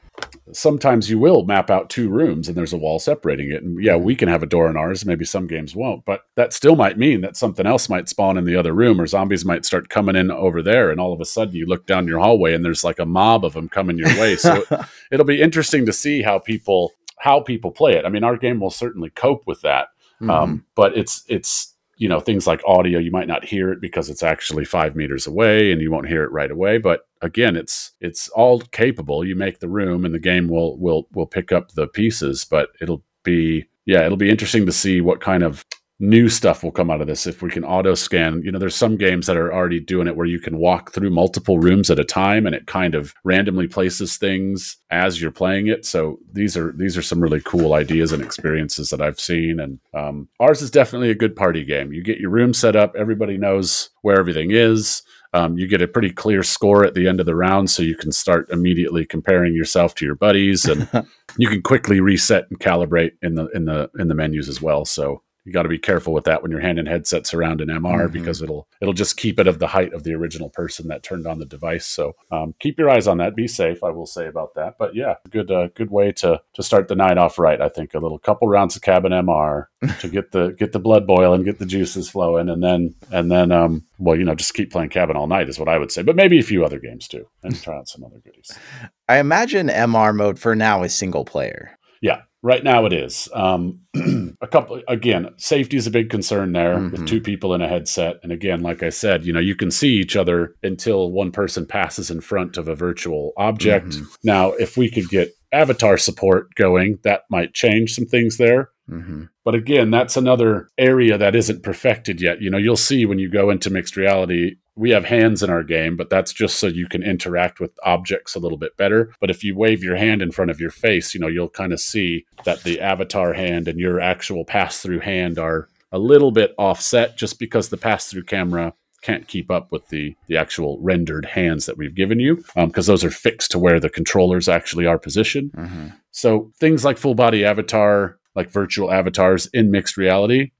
sometimes 0.51 1.10
you 1.10 1.19
will 1.19 1.43
map 1.43 1.69
out 1.69 1.89
two 1.89 2.10
rooms 2.10 2.47
and 2.47 2.58
there's 2.58 2.73
a 2.73 2.77
wall 2.77 2.99
separating 2.99 3.51
it. 3.51 3.63
And 3.63 3.82
yeah, 3.84 3.95
we 3.95 4.15
can 4.15 4.27
have 4.27 4.43
a 4.43 4.47
door 4.47 4.69
in 4.69 4.77
ours. 4.77 5.05
Maybe 5.05 5.25
some 5.25 5.47
games 5.47 5.75
won't, 5.75 6.05
but 6.05 6.23
that 6.36 6.53
still 6.53 6.75
might 6.75 6.97
mean 6.97 7.21
that 7.21 7.38
something 7.38 7.65
else 7.65 7.89
might 7.89 8.10
spawn 8.10 8.38
in 8.38 8.45
the 8.45 8.55
other 8.55 8.73
room 8.73 8.99
or 8.99 9.08
zombies 9.08 9.45
might 9.45 9.65
start 9.65 9.89
coming 9.89 10.15
in 10.15 10.32
over 10.32 10.62
there. 10.62 10.91
And 10.91 10.99
all 10.99 11.13
of 11.13 11.21
a 11.21 11.25
sudden 11.25 11.55
you 11.55 11.65
look 11.65 11.86
down 11.86 12.08
your 12.08 12.19
hallway 12.19 12.53
and 12.53 12.63
there's 12.63 12.84
like 12.84 12.99
a 12.99 13.05
mob 13.05 13.45
of 13.45 13.53
them 13.53 13.69
coming 13.69 13.97
your 13.97 14.10
way. 14.19 14.36
So 14.36 14.63
it'll 15.12 15.25
be 15.25 15.41
interesting 15.41 15.86
to 15.86 15.93
see 15.93 16.21
how 16.21 16.39
people, 16.39 16.93
how 17.17 17.41
people 17.41 17.71
play 17.71 17.93
it. 17.93 18.05
I 18.05 18.10
mean, 18.10 18.23
our 18.23 18.38
game 18.38 18.60
will 18.60 18.71
certainly 18.71 19.10
cope 19.12 19.45
with 19.45 19.62
that. 19.62 19.89
Mm-hmm. 20.21 20.29
Um, 20.29 20.65
but 20.75 20.97
it's, 20.97 21.23
it's, 21.27 21.75
you 21.99 22.09
know 22.09 22.19
things 22.19 22.47
like 22.47 22.62
audio 22.65 22.97
you 22.97 23.12
might 23.12 23.27
not 23.27 23.45
hear 23.45 23.71
it 23.71 23.79
because 23.79 24.09
it's 24.09 24.23
actually 24.23 24.65
five 24.65 24.95
meters 24.95 25.27
away 25.27 25.71
and 25.71 25.81
you 25.81 25.91
won't 25.91 26.07
hear 26.07 26.23
it 26.23 26.31
right 26.31 26.49
away 26.49 26.79
but 26.79 27.01
again 27.21 27.55
it's 27.55 27.91
it's 28.01 28.29
all 28.29 28.62
capable. 28.62 29.25
You 29.25 29.35
make 29.35 29.59
the 29.59 29.67
room 29.67 30.05
and 30.05 30.15
the 30.15 30.19
game 30.19 30.47
will 30.47 30.77
will 30.79 31.07
will 31.13 31.27
pick 31.27 31.51
up 31.51 31.73
the 31.73 31.88
pieces 31.88 32.45
but 32.45 32.69
it'll 32.81 33.03
be 33.23 33.65
yeah 33.85 34.05
it'll 34.05 34.17
be 34.17 34.29
interesting 34.29 34.65
to 34.65 34.71
see 34.71 35.01
what 35.01 35.21
kind 35.21 35.43
of 35.43 35.65
new 35.99 36.29
stuff 36.29 36.63
will 36.63 36.71
come 36.71 36.89
out 36.89 37.01
of 37.01 37.07
this 37.07 37.27
if 37.27 37.41
we 37.41 37.49
can 37.49 37.65
auto 37.65 37.93
scan. 37.93 38.41
You 38.43 38.51
know 38.51 38.59
there's 38.59 38.75
some 38.75 38.95
games 38.95 39.27
that 39.27 39.38
are 39.38 39.53
already 39.53 39.79
doing 39.79 40.07
it 40.07 40.15
where 40.15 40.25
you 40.25 40.39
can 40.39 40.57
walk 40.57 40.93
through 40.93 41.09
multiple 41.09 41.59
rooms 41.59 41.91
at 41.91 41.99
a 41.99 42.05
time 42.05 42.45
and 42.45 42.55
it 42.55 42.67
kind 42.67 42.95
of 42.95 43.13
randomly 43.23 43.67
places 43.67 44.17
things 44.17 44.77
as 44.89 45.21
you're 45.21 45.31
playing 45.31 45.67
it. 45.67 45.85
So 45.85 46.19
these 46.31 46.55
are 46.55 46.73
these 46.77 46.97
are 46.97 47.01
some 47.01 47.19
really 47.19 47.41
cool 47.41 47.73
ideas 47.73 48.13
and 48.13 48.23
experiences 48.23 48.89
that 48.89 49.01
i've 49.01 49.19
seen. 49.19 49.59
And 49.59 49.79
um, 49.93 50.29
ours 50.39 50.62
is 50.62 50.71
definitely 50.71 51.09
a 51.09 51.15
good 51.15 51.35
party 51.35 51.65
game. 51.65 51.91
You 51.91 52.01
get 52.01 52.19
your 52.19 52.31
room 52.31 52.53
set 52.53 52.75
up. 52.75 52.95
Everybody 52.95 53.38
knows 53.38 53.89
where 54.01 54.17
everything 54.17 54.51
is. 54.51 55.03
Um, 55.33 55.57
you 55.59 55.67
get 55.67 55.81
a 55.81 55.88
pretty 55.88 56.12
clear 56.12 56.41
score 56.41 56.83
at 56.83 56.95
the 56.95 57.07
end 57.07 57.19
of 57.19 57.27
the 57.27 57.35
round 57.35 57.69
so 57.69 57.83
you 57.83 57.95
can 57.95 58.12
start 58.12 58.49
immediately 58.49 59.05
comparing 59.05 59.53
yourself 59.53 59.93
to 59.95 60.05
your 60.05 60.15
buddies 60.15 60.65
and 60.65 60.89
you 61.38 61.47
can 61.47 61.62
quickly 61.62 61.99
reset 61.99 62.45
and 62.49 62.59
calibrate 62.59 63.12
in 63.21 63.35
the 63.35 63.47
in 63.49 63.65
the 63.65 63.91
in 63.99 64.07
the 64.07 64.15
menus 64.15 64.49
as 64.49 64.62
well. 64.62 64.85
So 64.85 65.21
you 65.45 65.54
got 65.54 65.63
to 65.63 65.69
be 65.69 65.78
careful 65.78 66.13
with 66.13 66.25
that 66.25 66.41
when 66.41 66.52
you're 66.52 66.60
handing 66.60 66.86
headsets 66.86 67.34
around 67.34 67.62
an 67.62 67.69
MR 67.69 67.82
mm-hmm. 67.82 68.13
because 68.13 68.41
it'll 68.41 68.67
it'll 68.82 68.93
just 68.93 69.17
keep 69.17 69.39
it 69.39 69.47
of 69.47 69.60
the 69.60 69.67
height 69.67 69.93
of 69.93 70.04
the 70.04 70.13
original 70.13 70.49
person 70.49 70.88
that 70.89 71.04
turned 71.04 71.25
on 71.25 71.39
the 71.39 71.45
device. 71.45 71.86
So 71.86 72.15
um, 72.32 72.54
keep 72.60 72.78
your 72.78 72.89
eyes 72.89 73.08
on 73.08 73.17
that. 73.17 73.36
Be 73.36 73.47
safe. 73.47 73.84
I 73.84 73.89
will 73.89 74.06
say 74.06 74.28
about 74.28 74.54
that. 74.56 74.75
But 74.78 74.95
yeah, 74.95 75.15
good 75.30 75.49
uh, 75.49 75.69
good 75.75 75.91
way 75.91 76.12
to 76.13 76.41
to 76.54 76.63
start 76.63 76.88
the 76.88 76.95
night 76.95 77.17
off 77.17 77.39
right. 77.39 77.62
I 77.62 77.69
think 77.69 77.93
a 77.93 77.99
little 77.99 78.19
couple 78.19 78.47
rounds 78.47 78.75
of 78.75 78.82
cabin 78.82 79.12
MR 79.12 79.65
to 79.99 80.10
get 80.10 80.32
the 80.32 80.49
get 80.52 80.71
the 80.71 80.80
blood 80.80 81.08
boiling, 81.08 81.43
get 81.43 81.60
the 81.60 81.65
juices 81.65 82.10
flowing, 82.10 82.49
and 82.49 82.62
then 82.62 82.95
and 83.12 83.32
then 83.32 83.52
um, 83.52 83.86
well, 83.97 84.17
you 84.17 84.25
know, 84.25 84.36
just 84.36 84.54
keep 84.54 84.71
playing 84.71 84.89
cabin 84.89 85.15
all 85.15 85.28
night 85.28 85.49
is 85.49 85.60
what 85.60 85.69
I 85.69 85.78
would 85.78 85.91
say. 85.91 86.04
But 86.04 86.15
maybe 86.15 86.39
a 86.39 86.43
few 86.43 86.65
other 86.65 86.80
games 86.80 87.08
too, 87.08 87.28
and 87.43 87.60
try 87.62 87.78
out 87.78 87.88
some 87.88 88.04
other 88.04 88.19
goodies. 88.19 88.58
I 89.10 89.17
imagine 89.17 89.67
MR 89.67 90.15
mode 90.15 90.39
for 90.39 90.56
now 90.56 90.84
is 90.84 90.93
single 90.93 91.25
player. 91.25 91.78
Yeah, 92.01 92.21
Right 92.41 92.63
now 92.63 92.85
it 92.85 92.93
is. 92.93 93.27
Um, 93.33 93.81
a 94.41 94.47
couple 94.47 94.81
again, 94.88 95.29
safety 95.35 95.75
is 95.75 95.88
a 95.88 95.91
big 95.91 96.09
concern 96.09 96.53
there 96.53 96.77
mm-hmm. 96.77 96.91
with 96.91 97.07
two 97.07 97.19
people 97.19 97.53
in 97.53 97.62
a 97.62 97.67
headset. 97.67 98.17
And 98.23 98.31
again, 98.31 98.62
like 98.62 98.81
I 98.81 98.89
said, 98.89 99.25
you 99.25 99.33
know, 99.33 99.41
you 99.41 99.55
can 99.55 99.71
see 99.71 99.95
each 99.95 100.15
other 100.15 100.55
until 100.63 101.12
one 101.12 101.31
person 101.33 101.65
passes 101.65 102.09
in 102.09 102.21
front 102.21 102.55
of 102.55 102.69
a 102.69 102.75
virtual 102.75 103.33
object. 103.35 103.88
Mm-hmm. 103.88 104.05
Now, 104.23 104.53
if 104.53 104.77
we 104.77 104.89
could 104.89 105.09
get 105.09 105.33
avatar 105.51 105.97
support 105.97 106.53
going, 106.55 106.99
that 107.03 107.23
might 107.29 107.53
change 107.53 107.93
some 107.93 108.05
things 108.05 108.38
there. 108.38 108.69
Mm-hmm. 108.89 109.25
But 109.45 109.55
again, 109.55 109.91
that's 109.91 110.17
another 110.17 110.69
area 110.77 111.17
that 111.17 111.35
isn't 111.35 111.63
perfected 111.63 112.21
yet. 112.21 112.41
You 112.41 112.49
know, 112.49 112.57
you'll 112.57 112.75
see 112.75 113.05
when 113.05 113.19
you 113.19 113.29
go 113.29 113.49
into 113.49 113.69
mixed 113.69 113.95
reality, 113.95 114.55
we 114.75 114.91
have 114.91 115.05
hands 115.05 115.43
in 115.43 115.49
our 115.49 115.63
game, 115.63 115.97
but 115.97 116.09
that's 116.09 116.31
just 116.31 116.57
so 116.57 116.67
you 116.67 116.88
can 116.88 117.03
interact 117.03 117.59
with 117.59 117.71
objects 117.83 118.35
a 118.35 118.39
little 118.39 118.57
bit 118.57 118.77
better. 118.77 119.13
But 119.19 119.29
if 119.29 119.43
you 119.43 119.55
wave 119.55 119.83
your 119.83 119.97
hand 119.97 120.21
in 120.21 120.31
front 120.31 120.51
of 120.51 120.59
your 120.59 120.71
face, 120.71 121.13
you 121.13 121.19
know, 121.19 121.27
you'll 121.27 121.49
kind 121.49 121.73
of 121.73 121.79
see 121.79 122.25
that 122.45 122.63
the 122.63 122.79
avatar 122.79 123.33
hand 123.33 123.67
and 123.67 123.79
your 123.79 123.99
actual 123.99 124.45
pass 124.45 124.79
through 124.79 125.01
hand 125.01 125.38
are 125.38 125.67
a 125.91 125.99
little 125.99 126.31
bit 126.31 126.53
offset 126.57 127.17
just 127.17 127.39
because 127.39 127.69
the 127.69 127.77
pass 127.77 128.07
through 128.07 128.23
camera 128.23 128.73
can't 129.01 129.27
keep 129.27 129.49
up 129.51 129.71
with 129.71 129.88
the 129.89 130.15
the 130.27 130.38
actual 130.38 130.79
rendered 130.81 131.25
hands 131.25 131.65
that 131.65 131.77
we've 131.77 131.95
given 131.95 132.19
you 132.19 132.38
because 132.55 132.89
um, 132.89 132.93
those 132.93 133.03
are 133.03 133.12
fixed 133.12 133.51
to 133.51 133.59
where 133.59 133.79
the 133.79 133.89
controllers 133.89 134.49
actually 134.49 134.85
are 134.85 134.99
positioned. 134.99 135.51
Mm-hmm. 135.53 135.88
So 136.12 136.51
things 136.59 136.83
like 136.83 136.97
full 136.97 137.15
body 137.15 137.45
avatar, 137.45 138.19
like 138.35 138.49
virtual 138.49 138.91
avatars 138.91 139.47
in 139.53 139.71
mixed 139.71 139.97
reality. 139.97 140.51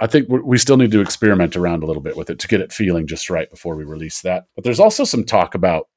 I 0.00 0.06
think 0.06 0.28
we 0.28 0.58
still 0.58 0.76
need 0.76 0.90
to 0.92 1.00
experiment 1.00 1.56
around 1.56 1.82
a 1.82 1.86
little 1.86 2.02
bit 2.02 2.16
with 2.16 2.30
it 2.30 2.38
to 2.40 2.48
get 2.48 2.60
it 2.60 2.72
feeling 2.72 3.06
just 3.06 3.30
right 3.30 3.50
before 3.50 3.76
we 3.76 3.84
release 3.84 4.20
that. 4.22 4.44
But 4.54 4.64
there's 4.64 4.80
also 4.80 5.04
some 5.04 5.24
talk 5.24 5.54
about 5.54 5.88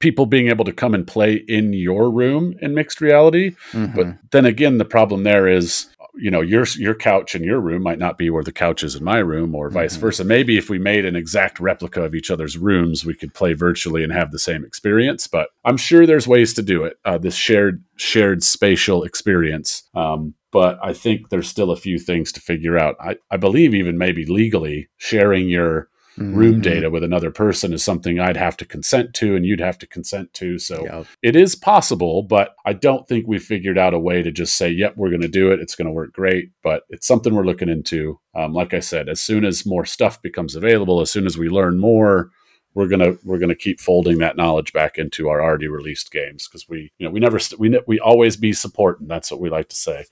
people 0.00 0.26
being 0.26 0.48
able 0.48 0.64
to 0.64 0.72
come 0.72 0.94
and 0.94 1.06
play 1.06 1.34
in 1.48 1.72
your 1.72 2.10
room 2.10 2.54
in 2.62 2.74
mixed 2.74 3.00
reality. 3.00 3.56
Mm-hmm. 3.72 3.96
But 3.96 4.06
then 4.30 4.46
again, 4.46 4.78
the 4.78 4.84
problem 4.84 5.24
there 5.24 5.48
is 5.48 5.88
you 6.18 6.30
know 6.30 6.40
your 6.40 6.64
your 6.76 6.94
couch 6.94 7.34
in 7.34 7.44
your 7.44 7.60
room 7.60 7.82
might 7.82 7.98
not 7.98 8.18
be 8.18 8.30
where 8.30 8.42
the 8.42 8.52
couch 8.52 8.82
is 8.82 8.94
in 8.94 9.04
my 9.04 9.18
room 9.18 9.54
or 9.54 9.70
vice 9.70 9.92
mm-hmm. 9.92 10.00
versa. 10.00 10.24
Maybe 10.24 10.58
if 10.58 10.68
we 10.68 10.78
made 10.78 11.04
an 11.04 11.16
exact 11.16 11.60
replica 11.60 12.02
of 12.02 12.14
each 12.14 12.30
other's 12.30 12.58
rooms 12.58 13.04
we 13.04 13.14
could 13.14 13.34
play 13.34 13.52
virtually 13.52 14.02
and 14.02 14.12
have 14.12 14.30
the 14.30 14.38
same 14.38 14.64
experience 14.64 15.26
but 15.26 15.48
i'm 15.64 15.76
sure 15.76 16.06
there's 16.06 16.28
ways 16.28 16.52
to 16.54 16.62
do 16.62 16.84
it 16.84 16.98
uh, 17.04 17.18
this 17.18 17.34
shared 17.34 17.82
shared 17.96 18.42
spatial 18.42 19.02
experience. 19.04 19.84
Um, 19.94 20.34
but 20.50 20.78
i 20.82 20.92
think 20.92 21.28
there's 21.28 21.48
still 21.48 21.70
a 21.70 21.76
few 21.76 21.98
things 21.98 22.32
to 22.32 22.40
figure 22.40 22.78
out. 22.78 22.96
I, 23.00 23.16
I 23.30 23.36
believe 23.36 23.74
even 23.74 23.98
maybe 23.98 24.24
legally 24.24 24.88
sharing 24.96 25.48
your 25.48 25.88
mm-hmm. 26.18 26.34
room 26.34 26.60
data 26.60 26.90
with 26.90 27.04
another 27.04 27.30
person 27.30 27.72
is 27.72 27.82
something 27.82 28.20
I'd 28.20 28.36
have 28.36 28.56
to 28.58 28.64
consent 28.64 29.14
to 29.14 29.36
and 29.36 29.44
you'd 29.44 29.60
have 29.60 29.78
to 29.78 29.86
consent 29.86 30.32
to. 30.34 30.58
So 30.58 30.84
yeah. 30.84 31.04
it 31.22 31.36
is 31.36 31.54
possible, 31.54 32.22
but 32.22 32.54
I 32.66 32.72
don't 32.72 33.06
think 33.08 33.26
we've 33.26 33.42
figured 33.42 33.78
out 33.78 33.94
a 33.94 33.98
way 33.98 34.22
to 34.22 34.30
just 34.30 34.56
say, 34.56 34.68
yep, 34.68 34.94
we're 34.96 35.10
going 35.10 35.22
to 35.22 35.28
do 35.28 35.50
it. 35.50 35.60
It's 35.60 35.74
going 35.74 35.86
to 35.86 35.92
work 35.92 36.12
great. 36.12 36.50
But 36.62 36.82
it's 36.88 37.06
something 37.06 37.34
we're 37.34 37.44
looking 37.44 37.68
into. 37.68 38.20
Um, 38.34 38.52
like 38.52 38.74
I 38.74 38.80
said, 38.80 39.08
as 39.08 39.20
soon 39.20 39.44
as 39.44 39.66
more 39.66 39.84
stuff 39.84 40.20
becomes 40.22 40.54
available, 40.54 41.00
as 41.00 41.10
soon 41.10 41.26
as 41.26 41.38
we 41.38 41.48
learn 41.48 41.78
more, 41.78 42.30
we're 42.78 42.86
gonna 42.86 43.16
we're 43.24 43.38
gonna 43.38 43.56
keep 43.56 43.80
folding 43.80 44.18
that 44.18 44.36
knowledge 44.36 44.72
back 44.72 44.98
into 44.98 45.28
our 45.28 45.42
already 45.42 45.66
released 45.66 46.12
games 46.12 46.46
because 46.46 46.68
we 46.68 46.92
you 46.98 47.04
know 47.04 47.10
we 47.10 47.18
never 47.18 47.40
st- 47.40 47.58
we 47.58 47.76
we 47.88 47.98
always 47.98 48.36
be 48.36 48.52
supporting. 48.52 49.08
That's 49.08 49.32
what 49.32 49.40
we 49.40 49.50
like 49.50 49.68
to 49.70 49.76
say. 49.76 50.04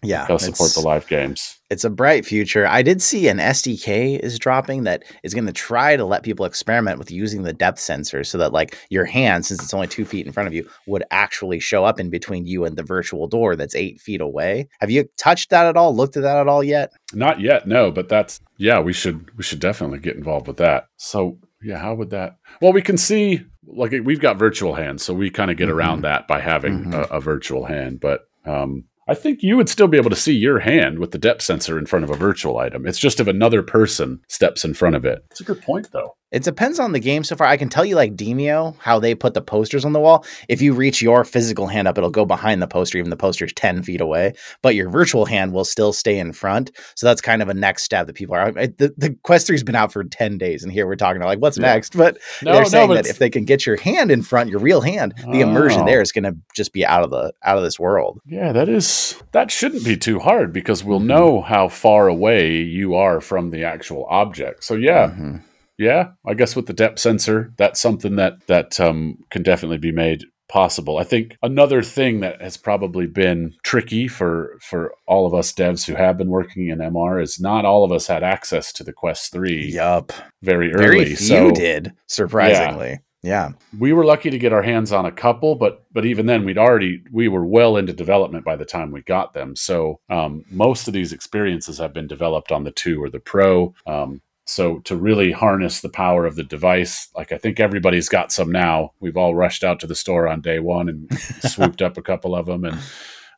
Yeah, 0.00 0.28
go 0.28 0.36
support 0.36 0.74
the 0.74 0.80
live 0.80 1.08
games. 1.08 1.58
It's 1.70 1.82
a 1.82 1.90
bright 1.90 2.24
future. 2.24 2.68
I 2.68 2.82
did 2.82 3.02
see 3.02 3.26
an 3.26 3.38
SDK 3.38 4.20
is 4.20 4.38
dropping 4.38 4.84
that 4.84 5.02
is 5.24 5.34
going 5.34 5.46
to 5.46 5.52
try 5.52 5.96
to 5.96 6.04
let 6.04 6.22
people 6.22 6.46
experiment 6.46 7.00
with 7.00 7.10
using 7.10 7.42
the 7.42 7.52
depth 7.52 7.80
sensor 7.80 8.22
so 8.22 8.38
that 8.38 8.52
like 8.52 8.78
your 8.90 9.06
hand, 9.06 9.44
since 9.44 9.60
it's 9.60 9.74
only 9.74 9.88
two 9.88 10.04
feet 10.04 10.24
in 10.24 10.32
front 10.32 10.46
of 10.46 10.54
you, 10.54 10.68
would 10.86 11.02
actually 11.10 11.58
show 11.58 11.84
up 11.84 11.98
in 11.98 12.10
between 12.10 12.46
you 12.46 12.64
and 12.64 12.76
the 12.76 12.84
virtual 12.84 13.26
door 13.26 13.56
that's 13.56 13.74
eight 13.74 14.00
feet 14.00 14.20
away. 14.20 14.68
Have 14.78 14.90
you 14.90 15.08
touched 15.16 15.50
that 15.50 15.66
at 15.66 15.76
all? 15.76 15.96
Looked 15.96 16.16
at 16.16 16.22
that 16.22 16.36
at 16.36 16.46
all 16.46 16.62
yet? 16.62 16.92
Not 17.12 17.40
yet, 17.40 17.66
no. 17.66 17.90
But 17.90 18.08
that's 18.08 18.40
yeah, 18.56 18.78
we 18.78 18.92
should 18.92 19.36
we 19.36 19.42
should 19.42 19.58
definitely 19.58 19.98
get 19.98 20.14
involved 20.14 20.46
with 20.46 20.58
that. 20.58 20.86
So 20.96 21.38
yeah, 21.64 21.78
how 21.78 21.94
would 21.94 22.10
that? 22.10 22.36
Well, 22.60 22.72
we 22.72 22.82
can 22.82 22.96
see 22.96 23.44
like 23.66 23.92
we've 24.04 24.20
got 24.20 24.36
virtual 24.36 24.74
hands, 24.74 25.02
so 25.02 25.14
we 25.14 25.30
kind 25.30 25.50
of 25.50 25.56
get 25.56 25.68
mm-hmm. 25.68 25.78
around 25.78 26.02
that 26.02 26.28
by 26.28 26.40
having 26.40 26.84
mm-hmm. 26.84 26.94
a, 26.94 27.16
a, 27.16 27.20
virtual 27.20 27.64
hand. 27.64 28.00
But 28.00 28.28
um, 28.44 28.84
I 29.08 29.14
think 29.14 29.42
you 29.42 29.56
would 29.56 29.68
still 29.68 29.88
be 29.88 29.96
able 29.96 30.10
to 30.10 30.16
see 30.16 30.34
your 30.34 30.60
hand 30.60 30.98
with 30.98 31.12
the 31.12 31.18
depth 31.18 31.42
sensor 31.42 31.78
in 31.78 31.86
front 31.86 32.04
of 32.04 32.10
a 32.10 32.16
virtual 32.16 32.58
item. 32.58 32.86
It's 32.86 32.98
just 32.98 33.20
if 33.20 33.26
another 33.26 33.62
person 33.62 34.20
steps 34.28 34.64
in 34.64 34.74
front 34.74 34.96
of 34.96 35.04
it. 35.04 35.24
It's 35.30 35.40
a 35.40 35.44
good 35.44 35.62
point, 35.62 35.88
though. 35.92 36.16
It 36.34 36.42
depends 36.42 36.80
on 36.80 36.90
the 36.90 36.98
game 36.98 37.22
so 37.22 37.36
far. 37.36 37.46
I 37.46 37.56
can 37.56 37.68
tell 37.68 37.84
you, 37.84 37.94
like 37.94 38.16
Demeo, 38.16 38.74
how 38.80 38.98
they 38.98 39.14
put 39.14 39.34
the 39.34 39.40
posters 39.40 39.84
on 39.84 39.92
the 39.92 40.00
wall. 40.00 40.26
If 40.48 40.60
you 40.60 40.74
reach 40.74 41.00
your 41.00 41.22
physical 41.24 41.68
hand 41.68 41.86
up, 41.86 41.96
it'll 41.96 42.10
go 42.10 42.24
behind 42.24 42.60
the 42.60 42.66
poster, 42.66 42.98
even 42.98 43.10
the 43.10 43.16
poster's 43.16 43.52
10 43.52 43.84
feet 43.84 44.00
away, 44.00 44.34
but 44.60 44.74
your 44.74 44.90
virtual 44.90 45.26
hand 45.26 45.52
will 45.52 45.64
still 45.64 45.92
stay 45.92 46.18
in 46.18 46.32
front. 46.32 46.72
So 46.96 47.06
that's 47.06 47.20
kind 47.20 47.40
of 47.40 47.48
a 47.48 47.54
next 47.54 47.84
step 47.84 48.08
that 48.08 48.16
people 48.16 48.34
are. 48.34 48.50
The, 48.50 48.92
the 48.98 49.16
Quest 49.22 49.46
3's 49.46 49.62
been 49.62 49.76
out 49.76 49.92
for 49.92 50.02
10 50.02 50.36
days, 50.36 50.64
and 50.64 50.72
here 50.72 50.88
we're 50.88 50.96
talking 50.96 51.18
about 51.22 51.28
like, 51.28 51.38
what's 51.38 51.56
yeah. 51.56 51.72
next? 51.72 51.96
But 51.96 52.18
no, 52.42 52.54
they're 52.54 52.64
saying 52.64 52.88
no, 52.88 52.96
that 52.96 53.06
if 53.06 53.18
they 53.18 53.30
can 53.30 53.44
get 53.44 53.64
your 53.64 53.76
hand 53.76 54.10
in 54.10 54.22
front, 54.22 54.50
your 54.50 54.58
real 54.58 54.80
hand, 54.80 55.14
the 55.18 55.44
oh. 55.44 55.48
immersion 55.48 55.84
there 55.84 56.00
is 56.00 56.10
going 56.10 56.24
to 56.24 56.36
just 56.56 56.72
be 56.72 56.84
out 56.84 57.04
of 57.04 57.10
the 57.10 57.32
out 57.44 57.58
of 57.58 57.62
this 57.62 57.78
world. 57.78 58.20
Yeah, 58.26 58.50
that 58.52 58.68
is 58.68 59.22
that 59.30 59.52
shouldn't 59.52 59.84
be 59.84 59.96
too 59.96 60.18
hard 60.18 60.52
because 60.52 60.82
we'll 60.82 60.98
mm-hmm. 60.98 61.06
know 61.06 61.40
how 61.42 61.68
far 61.68 62.08
away 62.08 62.56
you 62.56 62.96
are 62.96 63.20
from 63.20 63.50
the 63.50 63.62
actual 63.62 64.04
object. 64.10 64.64
So 64.64 64.74
yeah. 64.74 65.10
Mm-hmm 65.10 65.36
yeah, 65.78 66.10
I 66.26 66.34
guess 66.34 66.54
with 66.54 66.66
the 66.66 66.72
depth 66.72 66.98
sensor, 66.98 67.52
that's 67.56 67.80
something 67.80 68.16
that 68.16 68.46
that 68.46 68.78
um, 68.80 69.18
can 69.30 69.42
definitely 69.42 69.78
be 69.78 69.92
made 69.92 70.24
possible. 70.48 70.98
I 70.98 71.04
think 71.04 71.36
another 71.42 71.82
thing 71.82 72.20
that 72.20 72.40
has 72.40 72.56
probably 72.56 73.06
been 73.06 73.54
tricky 73.62 74.08
for 74.08 74.58
for 74.60 74.94
all 75.06 75.26
of 75.26 75.34
us 75.34 75.52
devs 75.52 75.86
who 75.86 75.94
have 75.94 76.18
been 76.18 76.28
working 76.28 76.68
in 76.68 76.78
MR 76.78 77.22
is 77.22 77.40
not 77.40 77.64
all 77.64 77.84
of 77.84 77.92
us 77.92 78.06
had 78.06 78.22
access 78.22 78.72
to 78.74 78.84
the 78.84 78.92
Quest 78.92 79.32
3. 79.32 79.72
Yup. 79.72 80.12
Very 80.42 80.72
early. 80.72 80.84
Very 80.84 81.04
few 81.06 81.16
so, 81.16 81.50
did, 81.50 81.92
surprisingly. 82.06 83.00
Yeah. 83.22 83.48
yeah. 83.48 83.52
We 83.78 83.92
were 83.92 84.04
lucky 84.04 84.30
to 84.30 84.38
get 84.38 84.52
our 84.52 84.62
hands 84.62 84.92
on 84.92 85.06
a 85.06 85.12
couple, 85.12 85.54
but 85.54 85.84
but 85.92 86.04
even 86.04 86.26
then 86.26 86.44
we'd 86.44 86.58
already 86.58 87.02
we 87.10 87.28
were 87.28 87.44
well 87.44 87.76
into 87.76 87.92
development 87.92 88.44
by 88.44 88.56
the 88.56 88.66
time 88.66 88.90
we 88.92 89.02
got 89.02 89.32
them. 89.32 89.56
So 89.56 90.00
um, 90.10 90.44
most 90.50 90.86
of 90.88 90.94
these 90.94 91.12
experiences 91.12 91.78
have 91.78 91.94
been 91.94 92.06
developed 92.06 92.52
on 92.52 92.64
the 92.64 92.72
2 92.72 93.02
or 93.02 93.10
the 93.10 93.20
Pro. 93.20 93.74
Um, 93.86 94.20
so 94.46 94.80
to 94.80 94.96
really 94.96 95.32
harness 95.32 95.80
the 95.80 95.88
power 95.88 96.26
of 96.26 96.36
the 96.36 96.42
device, 96.42 97.08
like 97.16 97.32
I 97.32 97.38
think 97.38 97.60
everybody's 97.60 98.08
got 98.08 98.32
some 98.32 98.52
now. 98.52 98.92
We've 99.00 99.16
all 99.16 99.34
rushed 99.34 99.64
out 99.64 99.80
to 99.80 99.86
the 99.86 99.94
store 99.94 100.28
on 100.28 100.42
day 100.42 100.58
one 100.58 100.88
and 100.88 101.18
swooped 101.18 101.80
up 101.80 101.96
a 101.96 102.02
couple 102.02 102.34
of 102.34 102.46
them, 102.46 102.64
and 102.64 102.78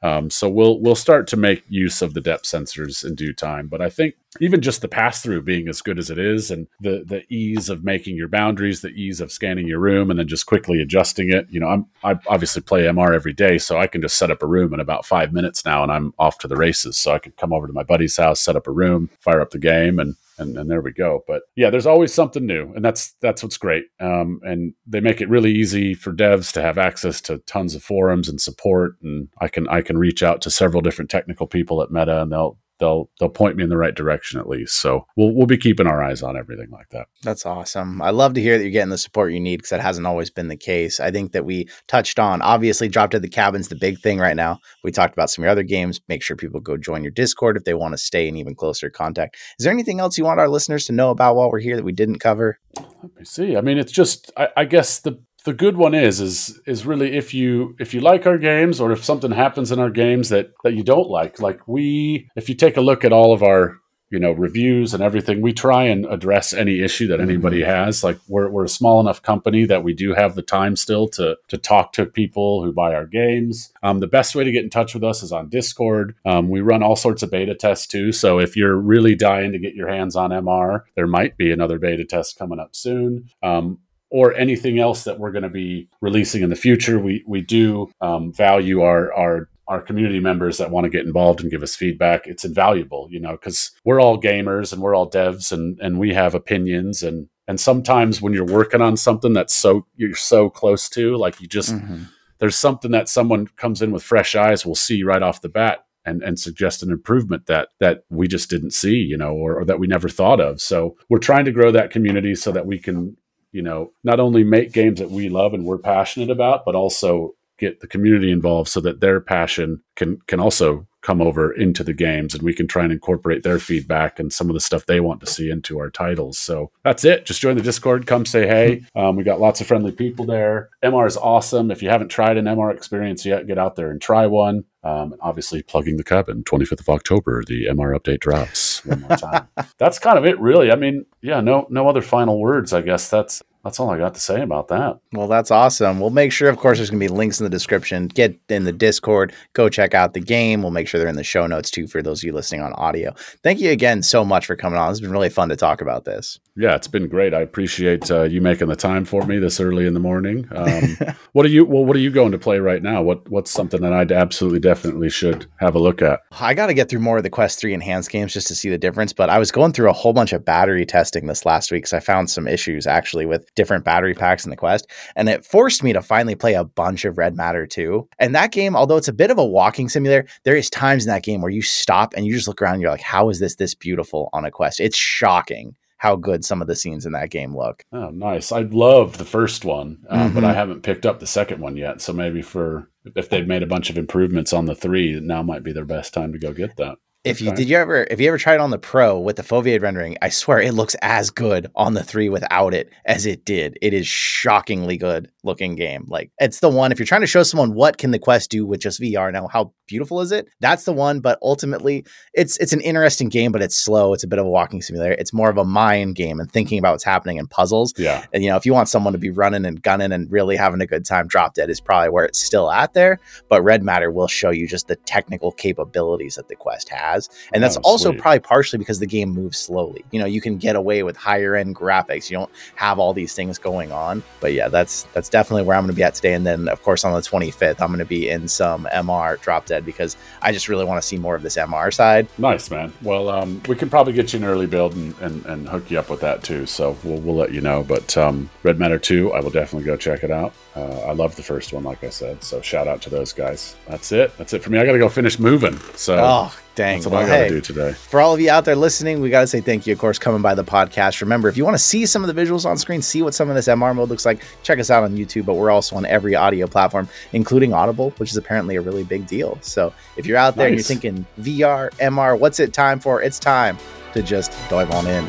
um, 0.02 0.30
so 0.30 0.48
we'll 0.48 0.80
we'll 0.80 0.96
start 0.96 1.26
to 1.28 1.36
make 1.36 1.64
use 1.68 2.02
of 2.02 2.14
the 2.14 2.20
depth 2.20 2.44
sensors 2.44 3.04
in 3.04 3.14
due 3.14 3.32
time. 3.32 3.68
But 3.68 3.80
I 3.80 3.88
think 3.88 4.14
even 4.40 4.60
just 4.60 4.82
the 4.82 4.88
pass 4.88 5.22
through 5.22 5.42
being 5.42 5.68
as 5.68 5.80
good 5.80 5.98
as 5.98 6.10
it 6.10 6.18
is, 6.18 6.50
and 6.50 6.66
the 6.80 7.04
the 7.06 7.22
ease 7.32 7.68
of 7.68 7.84
making 7.84 8.16
your 8.16 8.28
boundaries, 8.28 8.80
the 8.80 8.88
ease 8.88 9.20
of 9.20 9.30
scanning 9.30 9.68
your 9.68 9.78
room, 9.78 10.10
and 10.10 10.18
then 10.18 10.28
just 10.28 10.46
quickly 10.46 10.80
adjusting 10.80 11.32
it. 11.32 11.46
You 11.50 11.60
know, 11.60 11.68
I'm 11.68 11.86
I 12.02 12.18
obviously 12.26 12.62
play 12.62 12.82
MR 12.82 13.14
every 13.14 13.32
day, 13.32 13.58
so 13.58 13.78
I 13.78 13.86
can 13.86 14.02
just 14.02 14.18
set 14.18 14.30
up 14.30 14.42
a 14.42 14.46
room 14.46 14.74
in 14.74 14.80
about 14.80 15.06
five 15.06 15.32
minutes 15.32 15.64
now, 15.64 15.82
and 15.82 15.92
I'm 15.92 16.12
off 16.18 16.38
to 16.38 16.48
the 16.48 16.56
races. 16.56 16.96
So 16.96 17.12
I 17.12 17.18
can 17.20 17.32
come 17.32 17.52
over 17.52 17.66
to 17.66 17.72
my 17.72 17.84
buddy's 17.84 18.16
house, 18.16 18.40
set 18.40 18.56
up 18.56 18.66
a 18.66 18.72
room, 18.72 19.08
fire 19.20 19.40
up 19.40 19.50
the 19.50 19.58
game, 19.58 19.98
and 19.98 20.16
and, 20.38 20.56
and 20.56 20.70
there 20.70 20.80
we 20.80 20.92
go. 20.92 21.20
But 21.26 21.42
yeah, 21.54 21.70
there's 21.70 21.86
always 21.86 22.12
something 22.12 22.46
new, 22.46 22.72
and 22.74 22.84
that's 22.84 23.14
that's 23.20 23.42
what's 23.42 23.58
great. 23.58 23.84
Um, 24.00 24.40
and 24.42 24.74
they 24.86 25.00
make 25.00 25.20
it 25.20 25.28
really 25.28 25.52
easy 25.52 25.94
for 25.94 26.12
devs 26.12 26.52
to 26.52 26.62
have 26.62 26.78
access 26.78 27.20
to 27.22 27.38
tons 27.38 27.74
of 27.74 27.82
forums 27.82 28.28
and 28.28 28.40
support. 28.40 28.92
And 29.02 29.28
I 29.40 29.48
can 29.48 29.68
I 29.68 29.82
can 29.82 29.98
reach 29.98 30.22
out 30.22 30.42
to 30.42 30.50
several 30.50 30.82
different 30.82 31.10
technical 31.10 31.46
people 31.46 31.82
at 31.82 31.90
Meta, 31.90 32.22
and 32.22 32.32
they'll 32.32 32.58
they'll 32.78 33.10
they'll 33.18 33.28
point 33.28 33.56
me 33.56 33.64
in 33.64 33.70
the 33.70 33.76
right 33.76 33.94
direction 33.94 34.38
at 34.38 34.48
least. 34.48 34.80
So 34.80 35.06
we'll 35.16 35.32
we'll 35.34 35.46
be 35.46 35.56
keeping 35.56 35.86
our 35.86 36.02
eyes 36.02 36.22
on 36.22 36.36
everything 36.36 36.70
like 36.70 36.88
that. 36.90 37.06
That's 37.22 37.46
awesome. 37.46 38.02
I 38.02 38.10
love 38.10 38.34
to 38.34 38.40
hear 38.40 38.58
that 38.58 38.64
you're 38.64 38.72
getting 38.72 38.90
the 38.90 38.98
support 38.98 39.32
you 39.32 39.40
need 39.40 39.58
because 39.58 39.70
that 39.70 39.80
hasn't 39.80 40.06
always 40.06 40.30
been 40.30 40.48
the 40.48 40.56
case. 40.56 41.00
I 41.00 41.10
think 41.10 41.32
that 41.32 41.44
we 41.44 41.68
touched 41.86 42.18
on 42.18 42.42
obviously 42.42 42.88
Drop 42.88 43.10
Dead 43.10 43.22
the 43.22 43.28
Cabin's 43.28 43.68
the 43.68 43.76
big 43.76 43.98
thing 44.00 44.18
right 44.18 44.36
now. 44.36 44.60
We 44.84 44.92
talked 44.92 45.12
about 45.12 45.30
some 45.30 45.42
of 45.42 45.46
your 45.46 45.52
other 45.52 45.62
games. 45.62 46.00
Make 46.08 46.22
sure 46.22 46.36
people 46.36 46.60
go 46.60 46.76
join 46.76 47.02
your 47.02 47.12
Discord 47.12 47.56
if 47.56 47.64
they 47.64 47.74
want 47.74 47.92
to 47.92 47.98
stay 47.98 48.28
in 48.28 48.36
even 48.36 48.54
closer 48.54 48.90
contact. 48.90 49.36
Is 49.58 49.64
there 49.64 49.72
anything 49.72 50.00
else 50.00 50.18
you 50.18 50.24
want 50.24 50.40
our 50.40 50.48
listeners 50.48 50.86
to 50.86 50.92
know 50.92 51.10
about 51.10 51.36
while 51.36 51.50
we're 51.50 51.60
here 51.60 51.76
that 51.76 51.84
we 51.84 51.92
didn't 51.92 52.18
cover? 52.18 52.58
Let 52.76 53.16
me 53.16 53.24
see. 53.24 53.56
I 53.56 53.60
mean, 53.60 53.78
it's 53.78 53.92
just 53.92 54.30
I, 54.36 54.48
I 54.56 54.64
guess 54.64 55.00
the 55.00 55.18
the 55.46 55.54
good 55.54 55.76
one 55.76 55.94
is 55.94 56.20
is 56.20 56.60
is 56.66 56.84
really 56.84 57.16
if 57.16 57.32
you 57.32 57.76
if 57.78 57.94
you 57.94 58.00
like 58.00 58.26
our 58.26 58.36
games 58.36 58.80
or 58.80 58.90
if 58.90 59.04
something 59.04 59.30
happens 59.30 59.70
in 59.72 59.78
our 59.78 59.90
games 59.90 60.28
that 60.28 60.50
that 60.64 60.74
you 60.74 60.82
don't 60.82 61.08
like 61.08 61.40
like 61.40 61.66
we 61.66 62.28
if 62.36 62.48
you 62.48 62.54
take 62.54 62.76
a 62.76 62.80
look 62.80 63.04
at 63.04 63.12
all 63.12 63.32
of 63.32 63.42
our 63.44 63.78
you 64.10 64.20
know 64.20 64.32
reviews 64.32 64.94
and 64.94 65.02
everything 65.02 65.40
we 65.40 65.52
try 65.52 65.84
and 65.84 66.06
address 66.06 66.52
any 66.52 66.80
issue 66.80 67.08
that 67.08 67.20
anybody 67.20 67.60
mm-hmm. 67.60 67.70
has. 67.70 68.04
Like 68.04 68.18
we're, 68.28 68.48
we're 68.48 68.64
a 68.64 68.68
small 68.68 69.00
enough 69.00 69.22
company 69.22 69.64
that 69.66 69.82
we 69.82 69.94
do 69.94 70.14
have 70.14 70.34
the 70.34 70.42
time 70.42 70.76
still 70.76 71.08
to 71.08 71.36
to 71.48 71.58
talk 71.58 71.92
to 71.94 72.06
people 72.06 72.62
who 72.62 72.72
buy 72.72 72.94
our 72.94 73.06
games. 73.06 73.72
Um, 73.82 74.00
the 74.00 74.06
best 74.06 74.34
way 74.34 74.44
to 74.44 74.52
get 74.52 74.64
in 74.64 74.70
touch 74.70 74.94
with 74.94 75.02
us 75.02 75.22
is 75.22 75.32
on 75.32 75.48
discord. 75.48 76.14
Um, 76.24 76.48
we 76.48 76.60
run 76.60 76.82
all 76.82 76.96
sorts 76.96 77.22
of 77.22 77.30
beta 77.30 77.54
tests 77.54 77.86
too. 77.86 78.12
So 78.12 78.38
if 78.38 78.56
you're 78.56 78.76
really 78.76 79.16
dying 79.16 79.52
to 79.52 79.58
get 79.58 79.74
your 79.74 79.88
hands 79.88 80.14
on 80.14 80.30
mr 80.30 80.84
there 80.94 81.06
might 81.06 81.36
be 81.36 81.50
another 81.50 81.78
beta 81.78 82.04
test 82.04 82.38
coming 82.38 82.60
up 82.60 82.76
soon. 82.76 83.28
Um, 83.42 83.78
or 84.10 84.34
anything 84.34 84.78
else 84.78 85.04
that 85.04 85.18
we're 85.18 85.32
going 85.32 85.42
to 85.42 85.50
be 85.50 85.88
releasing 86.00 86.42
in 86.42 86.50
the 86.50 86.56
future. 86.56 86.98
We 86.98 87.24
we 87.26 87.40
do 87.42 87.90
um, 88.00 88.32
value 88.32 88.82
our 88.82 89.12
our 89.12 89.48
our 89.68 89.80
community 89.80 90.20
members 90.20 90.58
that 90.58 90.70
want 90.70 90.84
to 90.84 90.90
get 90.90 91.06
involved 91.06 91.40
and 91.40 91.50
give 91.50 91.62
us 91.62 91.74
feedback. 91.74 92.26
It's 92.26 92.44
invaluable, 92.44 93.08
you 93.10 93.18
know, 93.18 93.32
because 93.32 93.72
we're 93.84 94.00
all 94.00 94.20
gamers 94.20 94.72
and 94.72 94.80
we're 94.80 94.94
all 94.94 95.10
devs 95.10 95.52
and 95.52 95.78
and 95.80 95.98
we 95.98 96.14
have 96.14 96.34
opinions 96.34 97.02
and 97.02 97.28
and 97.48 97.60
sometimes 97.60 98.20
when 98.20 98.32
you're 98.32 98.44
working 98.44 98.80
on 98.80 98.96
something 98.96 99.32
that's 99.32 99.54
so 99.54 99.86
you're 99.96 100.14
so 100.14 100.50
close 100.50 100.88
to, 100.90 101.16
like 101.16 101.40
you 101.40 101.48
just 101.48 101.74
mm-hmm. 101.74 102.04
there's 102.38 102.56
something 102.56 102.90
that 102.92 103.08
someone 103.08 103.46
comes 103.56 103.82
in 103.82 103.92
with 103.92 104.02
fresh 104.02 104.34
eyes 104.34 104.66
will 104.66 104.74
see 104.74 105.02
right 105.02 105.22
off 105.22 105.40
the 105.40 105.48
bat 105.48 105.84
and, 106.04 106.22
and 106.22 106.38
suggest 106.38 106.82
an 106.82 106.90
improvement 106.90 107.46
that 107.46 107.68
that 107.80 108.04
we 108.08 108.28
just 108.28 108.48
didn't 108.48 108.72
see, 108.72 108.94
you 108.94 109.16
know, 109.16 109.32
or, 109.32 109.60
or, 109.60 109.64
that 109.64 109.80
we 109.80 109.86
never 109.86 110.08
thought 110.08 110.40
of. 110.40 110.60
So 110.60 110.96
we're 111.08 111.18
trying 111.18 111.44
to 111.46 111.52
grow 111.52 111.72
that 111.72 111.90
community 111.90 112.34
so 112.34 112.52
that 112.52 112.66
we 112.66 112.78
can 112.78 113.16
you 113.56 113.62
know, 113.62 113.90
not 114.04 114.20
only 114.20 114.44
make 114.44 114.70
games 114.70 114.98
that 114.98 115.10
we 115.10 115.30
love 115.30 115.54
and 115.54 115.64
we're 115.64 115.78
passionate 115.78 116.28
about, 116.28 116.66
but 116.66 116.74
also 116.74 117.34
get 117.58 117.80
the 117.80 117.86
community 117.86 118.30
involved 118.30 118.68
so 118.68 118.82
that 118.82 119.00
their 119.00 119.18
passion 119.18 119.80
can 119.94 120.18
can 120.26 120.38
also 120.38 120.86
come 121.06 121.22
over 121.22 121.52
into 121.52 121.84
the 121.84 121.92
games 121.92 122.34
and 122.34 122.42
we 122.42 122.52
can 122.52 122.66
try 122.66 122.82
and 122.82 122.92
incorporate 122.92 123.44
their 123.44 123.60
feedback 123.60 124.18
and 124.18 124.32
some 124.32 124.50
of 124.50 124.54
the 124.54 124.60
stuff 124.60 124.86
they 124.86 124.98
want 124.98 125.20
to 125.20 125.26
see 125.26 125.48
into 125.48 125.78
our 125.78 125.88
titles. 125.88 126.36
So 126.36 126.72
that's 126.82 127.04
it. 127.04 127.24
Just 127.24 127.40
join 127.40 127.56
the 127.56 127.62
Discord, 127.62 128.08
come 128.08 128.26
say 128.26 128.46
hey. 128.46 128.82
Um, 128.96 129.14
we 129.14 129.24
got 129.24 129.40
lots 129.40 129.60
of 129.60 129.66
friendly 129.66 129.92
people 129.92 130.24
there. 130.24 130.70
MR 130.82 131.06
is 131.06 131.18
awesome. 131.18 131.70
If 131.70 131.82
you 131.82 131.90
haven't 131.90 132.08
tried 132.08 132.38
an 132.38 132.46
MR 132.46 132.74
experience 132.74 133.26
yet, 133.26 133.46
get 133.46 133.58
out 133.58 133.76
there 133.76 133.90
and 133.90 134.00
try 134.00 134.26
one. 134.26 134.64
Um, 134.82 135.12
and 135.12 135.20
obviously, 135.20 135.62
plugging 135.62 135.96
the 135.96 136.04
cabin, 136.04 136.44
25th 136.44 136.80
of 136.80 136.88
October, 136.88 137.44
the 137.44 137.66
MR 137.66 137.98
update 137.98 138.20
drops 138.20 138.84
one 138.86 139.02
more 139.02 139.16
time. 139.16 139.48
that's 139.78 139.98
kind 139.98 140.16
of 140.16 140.24
it, 140.24 140.40
really. 140.40 140.72
I 140.72 140.76
mean, 140.76 141.04
yeah, 141.20 141.40
no, 141.40 141.66
no 141.68 141.88
other 141.88 142.02
final 142.02 142.40
words. 142.40 142.72
I 142.72 142.80
guess 142.80 143.10
that's 143.10 143.42
that's 143.66 143.80
all 143.80 143.90
I 143.90 143.98
got 143.98 144.14
to 144.14 144.20
say 144.20 144.42
about 144.42 144.68
that. 144.68 145.00
Well, 145.12 145.26
that's 145.26 145.50
awesome. 145.50 145.98
We'll 145.98 146.10
make 146.10 146.30
sure, 146.30 146.48
of 146.48 146.56
course, 146.56 146.78
there's 146.78 146.88
going 146.88 147.00
to 147.00 147.04
be 147.04 147.12
links 147.12 147.40
in 147.40 147.44
the 147.44 147.50
description. 147.50 148.06
Get 148.06 148.38
in 148.48 148.62
the 148.62 148.70
Discord, 148.70 149.32
go 149.54 149.68
check 149.68 149.92
out 149.92 150.14
the 150.14 150.20
game. 150.20 150.62
We'll 150.62 150.70
make 150.70 150.86
sure 150.86 151.00
they're 151.00 151.08
in 151.08 151.16
the 151.16 151.24
show 151.24 151.48
notes 151.48 151.68
too 151.68 151.88
for 151.88 152.00
those 152.00 152.20
of 152.20 152.24
you 152.24 152.32
listening 152.32 152.62
on 152.62 152.72
audio. 152.74 153.12
Thank 153.42 153.58
you 153.58 153.72
again 153.72 154.04
so 154.04 154.24
much 154.24 154.46
for 154.46 154.54
coming 154.54 154.78
on. 154.78 154.92
It's 154.92 155.00
been 155.00 155.10
really 155.10 155.30
fun 155.30 155.48
to 155.48 155.56
talk 155.56 155.80
about 155.80 156.04
this. 156.04 156.38
Yeah, 156.58 156.74
it's 156.76 156.88
been 156.88 157.08
great. 157.08 157.34
I 157.34 157.40
appreciate 157.40 158.10
uh, 158.10 158.22
you 158.22 158.40
making 158.40 158.68
the 158.68 158.76
time 158.76 159.04
for 159.04 159.26
me 159.26 159.38
this 159.38 159.60
early 159.60 159.86
in 159.86 159.92
the 159.92 160.00
morning. 160.00 160.48
Um, 160.52 160.96
what 161.32 161.44
are 161.44 161.50
you? 161.50 161.64
Well, 161.64 161.84
what 161.84 161.96
are 161.96 162.00
you 162.00 162.10
going 162.10 162.32
to 162.32 162.38
play 162.38 162.60
right 162.60 162.82
now? 162.82 163.02
What 163.02 163.28
What's 163.28 163.50
something 163.50 163.82
that 163.82 163.92
I'd 163.92 164.12
absolutely 164.12 164.60
definitely 164.60 165.10
should 165.10 165.46
have 165.56 165.74
a 165.74 165.78
look 165.78 166.00
at? 166.00 166.20
I 166.40 166.54
got 166.54 166.68
to 166.68 166.74
get 166.74 166.88
through 166.88 167.00
more 167.00 167.18
of 167.18 167.24
the 167.24 167.30
Quest 167.30 167.58
Three 167.58 167.74
enhanced 167.74 168.10
games 168.10 168.32
just 168.32 168.48
to 168.48 168.54
see 168.54 168.70
the 168.70 168.78
difference. 168.78 169.12
But 169.12 169.28
I 169.28 169.38
was 169.38 169.52
going 169.52 169.72
through 169.72 169.90
a 169.90 169.92
whole 169.92 170.12
bunch 170.14 170.32
of 170.32 170.44
battery 170.44 170.86
testing 170.86 171.26
this 171.26 171.44
last 171.44 171.72
week 171.72 171.82
because 171.82 171.92
I 171.92 172.00
found 172.00 172.30
some 172.30 172.46
issues 172.46 172.86
actually 172.86 173.26
with 173.26 173.54
different 173.56 173.84
battery 173.84 174.14
packs 174.14 174.44
in 174.44 174.50
the 174.50 174.56
quest. 174.56 174.88
And 175.16 175.28
it 175.28 175.44
forced 175.44 175.82
me 175.82 175.92
to 175.92 176.02
finally 176.02 176.36
play 176.36 176.54
a 176.54 176.64
bunch 176.64 177.04
of 177.04 177.18
Red 177.18 177.36
Matter 177.36 177.66
2. 177.66 178.08
And 178.20 178.34
that 178.34 178.52
game, 178.52 178.76
although 178.76 178.96
it's 178.96 179.08
a 179.08 179.12
bit 179.12 179.32
of 179.32 179.38
a 179.38 179.44
walking 179.44 179.88
simulator, 179.88 180.26
there 180.44 180.56
is 180.56 180.70
times 180.70 181.04
in 181.04 181.10
that 181.10 181.24
game 181.24 181.40
where 181.40 181.50
you 181.50 181.62
stop 181.62 182.14
and 182.14 182.24
you 182.24 182.34
just 182.34 182.46
look 182.46 182.62
around 182.62 182.74
and 182.74 182.82
you're 182.82 182.90
like, 182.90 183.00
how 183.00 183.28
is 183.28 183.40
this 183.40 183.56
this 183.56 183.74
beautiful 183.74 184.30
on 184.32 184.44
a 184.44 184.50
quest? 184.50 184.78
It's 184.78 184.96
shocking 184.96 185.74
how 185.98 186.14
good 186.14 186.44
some 186.44 186.60
of 186.60 186.68
the 186.68 186.76
scenes 186.76 187.06
in 187.06 187.12
that 187.12 187.30
game 187.30 187.56
look. 187.56 187.84
Oh, 187.92 188.10
nice. 188.10 188.52
I 188.52 188.60
loved 188.60 189.16
the 189.16 189.24
first 189.24 189.64
one, 189.64 190.04
um, 190.10 190.20
mm-hmm. 190.20 190.34
but 190.34 190.44
I 190.44 190.52
haven't 190.52 190.82
picked 190.82 191.06
up 191.06 191.20
the 191.20 191.26
second 191.26 191.60
one 191.60 191.76
yet. 191.76 192.00
So 192.02 192.12
maybe 192.12 192.42
for 192.42 192.90
if 193.14 193.30
they've 193.30 193.46
made 193.46 193.62
a 193.62 193.66
bunch 193.66 193.88
of 193.88 193.96
improvements 193.96 194.52
on 194.52 194.66
the 194.66 194.74
three, 194.74 195.18
now 195.20 195.42
might 195.42 195.62
be 195.62 195.72
their 195.72 195.86
best 195.86 196.12
time 196.12 196.32
to 196.32 196.38
go 196.38 196.52
get 196.52 196.76
that. 196.76 196.98
If 197.26 197.40
you 197.40 197.52
did 197.54 197.68
you 197.68 197.76
ever 197.76 198.06
if 198.10 198.20
you 198.20 198.28
ever 198.28 198.38
tried 198.38 198.60
on 198.60 198.70
the 198.70 198.78
Pro 198.78 199.18
with 199.18 199.36
the 199.36 199.42
foveated 199.42 199.82
rendering, 199.82 200.16
I 200.22 200.28
swear 200.28 200.60
it 200.60 200.74
looks 200.74 200.94
as 201.02 201.30
good 201.30 201.70
on 201.74 201.94
the 201.94 202.04
three 202.04 202.28
without 202.28 202.72
it 202.72 202.90
as 203.04 203.26
it 203.26 203.44
did. 203.44 203.78
It 203.82 203.92
is 203.92 204.06
shockingly 204.06 204.96
good 204.96 205.30
looking 205.46 205.74
game. 205.76 206.04
Like 206.08 206.30
it's 206.38 206.60
the 206.60 206.68
one 206.68 206.92
if 206.92 206.98
you're 206.98 207.06
trying 207.06 207.22
to 207.22 207.26
show 207.26 207.42
someone 207.42 207.72
what 207.74 207.96
can 207.96 208.10
the 208.10 208.18
Quest 208.18 208.50
do 208.50 208.66
with 208.66 208.80
just 208.80 209.00
VR 209.00 209.32
now, 209.32 209.46
how 209.48 209.72
beautiful 209.88 210.20
is 210.20 210.32
it? 210.32 210.46
That's 210.60 210.84
the 210.84 210.92
one. 210.92 211.20
But 211.20 211.38
ultimately, 211.42 212.04
it's 212.34 212.58
it's 212.58 212.72
an 212.74 212.80
interesting 212.82 213.28
game, 213.30 213.52
but 213.52 213.62
it's 213.62 213.76
slow. 213.76 214.12
It's 214.12 214.24
a 214.24 214.28
bit 214.28 214.38
of 214.38 214.44
a 214.46 214.50
walking 214.50 214.82
simulator. 214.82 215.14
It's 215.14 215.32
more 215.32 215.48
of 215.48 215.56
a 215.56 215.64
mind 215.64 216.16
game 216.16 216.40
and 216.40 216.50
thinking 216.50 216.78
about 216.78 216.90
what's 216.92 217.04
happening 217.04 217.38
in 217.38 217.46
puzzles. 217.46 217.94
Yeah. 217.96 218.26
And 218.34 218.42
you 218.44 218.50
know, 218.50 218.56
if 218.56 218.66
you 218.66 218.74
want 218.74 218.88
someone 218.88 219.12
to 219.14 219.18
be 219.18 219.30
running 219.30 219.64
and 219.64 219.80
gunning 219.80 220.12
and 220.12 220.30
really 220.30 220.56
having 220.56 220.80
a 220.82 220.86
good 220.86 221.04
time, 221.06 221.26
Drop 221.28 221.54
Dead 221.54 221.70
is 221.70 221.80
probably 221.80 222.10
where 222.10 222.24
it's 222.26 222.40
still 222.40 222.70
at 222.70 222.92
there. 222.92 223.18
But 223.48 223.62
Red 223.62 223.82
Matter 223.82 224.10
will 224.10 224.28
show 224.28 224.50
you 224.50 224.66
just 224.66 224.88
the 224.88 224.96
technical 224.96 225.52
capabilities 225.52 226.34
that 226.34 226.48
the 226.48 226.56
Quest 226.56 226.88
has, 226.88 227.28
and 227.54 227.62
that's 227.62 227.76
Oh, 227.76 227.82
also 227.84 228.10
sweet. 228.10 228.20
probably 228.20 228.40
partially 228.40 228.78
because 228.78 228.98
the 228.98 229.06
game 229.06 229.30
moves 229.30 229.58
slowly. 229.58 230.04
You 230.10 230.18
know, 230.20 230.26
you 230.26 230.40
can 230.40 230.56
get 230.58 230.74
away 230.76 231.02
with 231.02 231.16
higher 231.16 231.54
end 231.54 231.76
graphics. 231.76 232.30
You 232.30 232.38
don't 232.38 232.50
have 232.74 232.98
all 232.98 233.12
these 233.12 233.34
things 233.34 233.58
going 233.58 233.92
on. 233.92 234.22
But 234.40 234.52
yeah, 234.54 234.68
that's 234.68 235.04
that's 235.12 235.28
definitely 235.36 235.64
where 235.64 235.76
I'm 235.76 235.82
going 235.82 235.92
to 235.92 235.96
be 235.96 236.02
at 236.02 236.14
today. 236.14 236.32
And 236.32 236.46
then, 236.46 236.66
of 236.66 236.82
course, 236.82 237.04
on 237.04 237.12
the 237.12 237.20
25th, 237.20 237.82
I'm 237.82 237.88
going 237.88 237.98
to 237.98 238.06
be 238.06 238.30
in 238.30 238.48
some 238.48 238.88
MR 238.90 239.38
Drop 239.42 239.66
Dead 239.66 239.84
because 239.84 240.16
I 240.40 240.50
just 240.50 240.66
really 240.66 240.86
want 240.86 241.02
to 241.02 241.06
see 241.06 241.18
more 241.18 241.34
of 241.34 241.42
this 241.42 241.58
MR 241.58 241.92
side. 241.92 242.26
Nice, 242.38 242.70
man. 242.70 242.90
Well, 243.02 243.28
um, 243.28 243.60
we 243.68 243.76
can 243.76 243.90
probably 243.90 244.14
get 244.14 244.32
you 244.32 244.38
an 244.38 244.46
early 244.46 244.66
build 244.66 244.94
and, 244.94 245.14
and, 245.18 245.44
and 245.44 245.68
hook 245.68 245.90
you 245.90 245.98
up 245.98 246.08
with 246.08 246.20
that 246.22 246.42
too. 246.42 246.64
So 246.64 246.96
we'll, 247.04 247.18
we'll 247.18 247.34
let 247.36 247.52
you 247.52 247.60
know. 247.60 247.82
But 247.82 248.16
um, 248.16 248.48
Red 248.62 248.78
Matter 248.78 248.98
2, 248.98 249.34
I 249.34 249.40
will 249.40 249.50
definitely 249.50 249.84
go 249.84 249.94
check 249.94 250.24
it 250.24 250.30
out. 250.30 250.54
Uh, 250.74 251.00
I 251.00 251.12
love 251.12 251.36
the 251.36 251.42
first 251.42 251.74
one, 251.74 251.84
like 251.84 252.02
I 252.02 252.08
said. 252.08 252.42
So 252.42 252.62
shout 252.62 252.88
out 252.88 253.02
to 253.02 253.10
those 253.10 253.34
guys. 253.34 253.76
That's 253.86 254.12
it. 254.12 254.34
That's 254.38 254.54
it 254.54 254.62
for 254.62 254.70
me. 254.70 254.78
I 254.78 254.86
got 254.86 254.92
to 254.92 254.98
go 254.98 255.10
finish 255.10 255.38
moving. 255.38 255.78
So 255.96 256.16
Oh, 256.18 256.56
dang. 256.76 256.98
that's 256.98 257.06
what 257.06 257.12
Well, 257.14 257.24
I 257.24 257.26
got 257.28 257.36
to 257.38 257.42
hey, 257.44 257.48
do 257.48 257.60
today. 257.60 257.92
for 257.92 258.20
all 258.20 258.32
of 258.32 258.40
you 258.40 258.48
out 258.50 258.64
there 258.64 258.76
listening, 258.76 259.20
we 259.20 259.28
got 259.30 259.40
to 259.40 259.46
say 259.48 259.60
thank 259.60 259.86
you, 259.86 259.92
of 259.92 259.98
course, 259.98 260.18
coming 260.20 260.42
by 260.42 260.54
the 260.54 260.62
podcast. 260.62 261.20
Remember, 261.20 261.48
if 261.48 261.56
you 261.56 261.64
want 261.64 261.74
to 261.74 261.82
see 261.82 262.06
some 262.06 262.22
of 262.22 262.32
the 262.32 262.40
visuals 262.40 262.64
on 262.64 262.78
screen, 262.78 263.02
see 263.02 263.22
what 263.22 263.34
some 263.34 263.48
of 263.48 263.56
this 263.56 263.66
MR 263.66 263.94
mode 263.94 264.08
looks 264.08 264.24
like, 264.24 264.44
check 264.62 264.78
us 264.78 264.90
out 264.90 265.02
on 265.02 265.16
YouTube. 265.16 265.46
But 265.46 265.54
we're 265.54 265.70
also 265.70 265.96
on 265.96 266.06
every 266.06 266.36
audio 266.36 266.68
platform, 266.68 267.08
including 267.32 267.72
Audible, 267.72 268.10
which 268.18 268.30
is 268.30 268.36
apparently 268.36 268.76
a 268.76 268.80
really 268.80 269.02
big 269.02 269.26
deal. 269.26 269.58
So 269.62 269.92
if 270.16 270.24
you're 270.26 270.38
out 270.38 270.54
there 270.54 270.68
and 270.68 270.76
you're 270.76 270.84
thinking 270.84 271.26
VR, 271.40 271.90
MR, 271.94 272.38
what's 272.38 272.60
it 272.60 272.72
time 272.72 273.00
for? 273.00 273.20
It's 273.20 273.40
time 273.40 273.76
to 274.12 274.22
just 274.22 274.52
dive 274.70 274.90
on 274.92 275.06
in. 275.06 275.26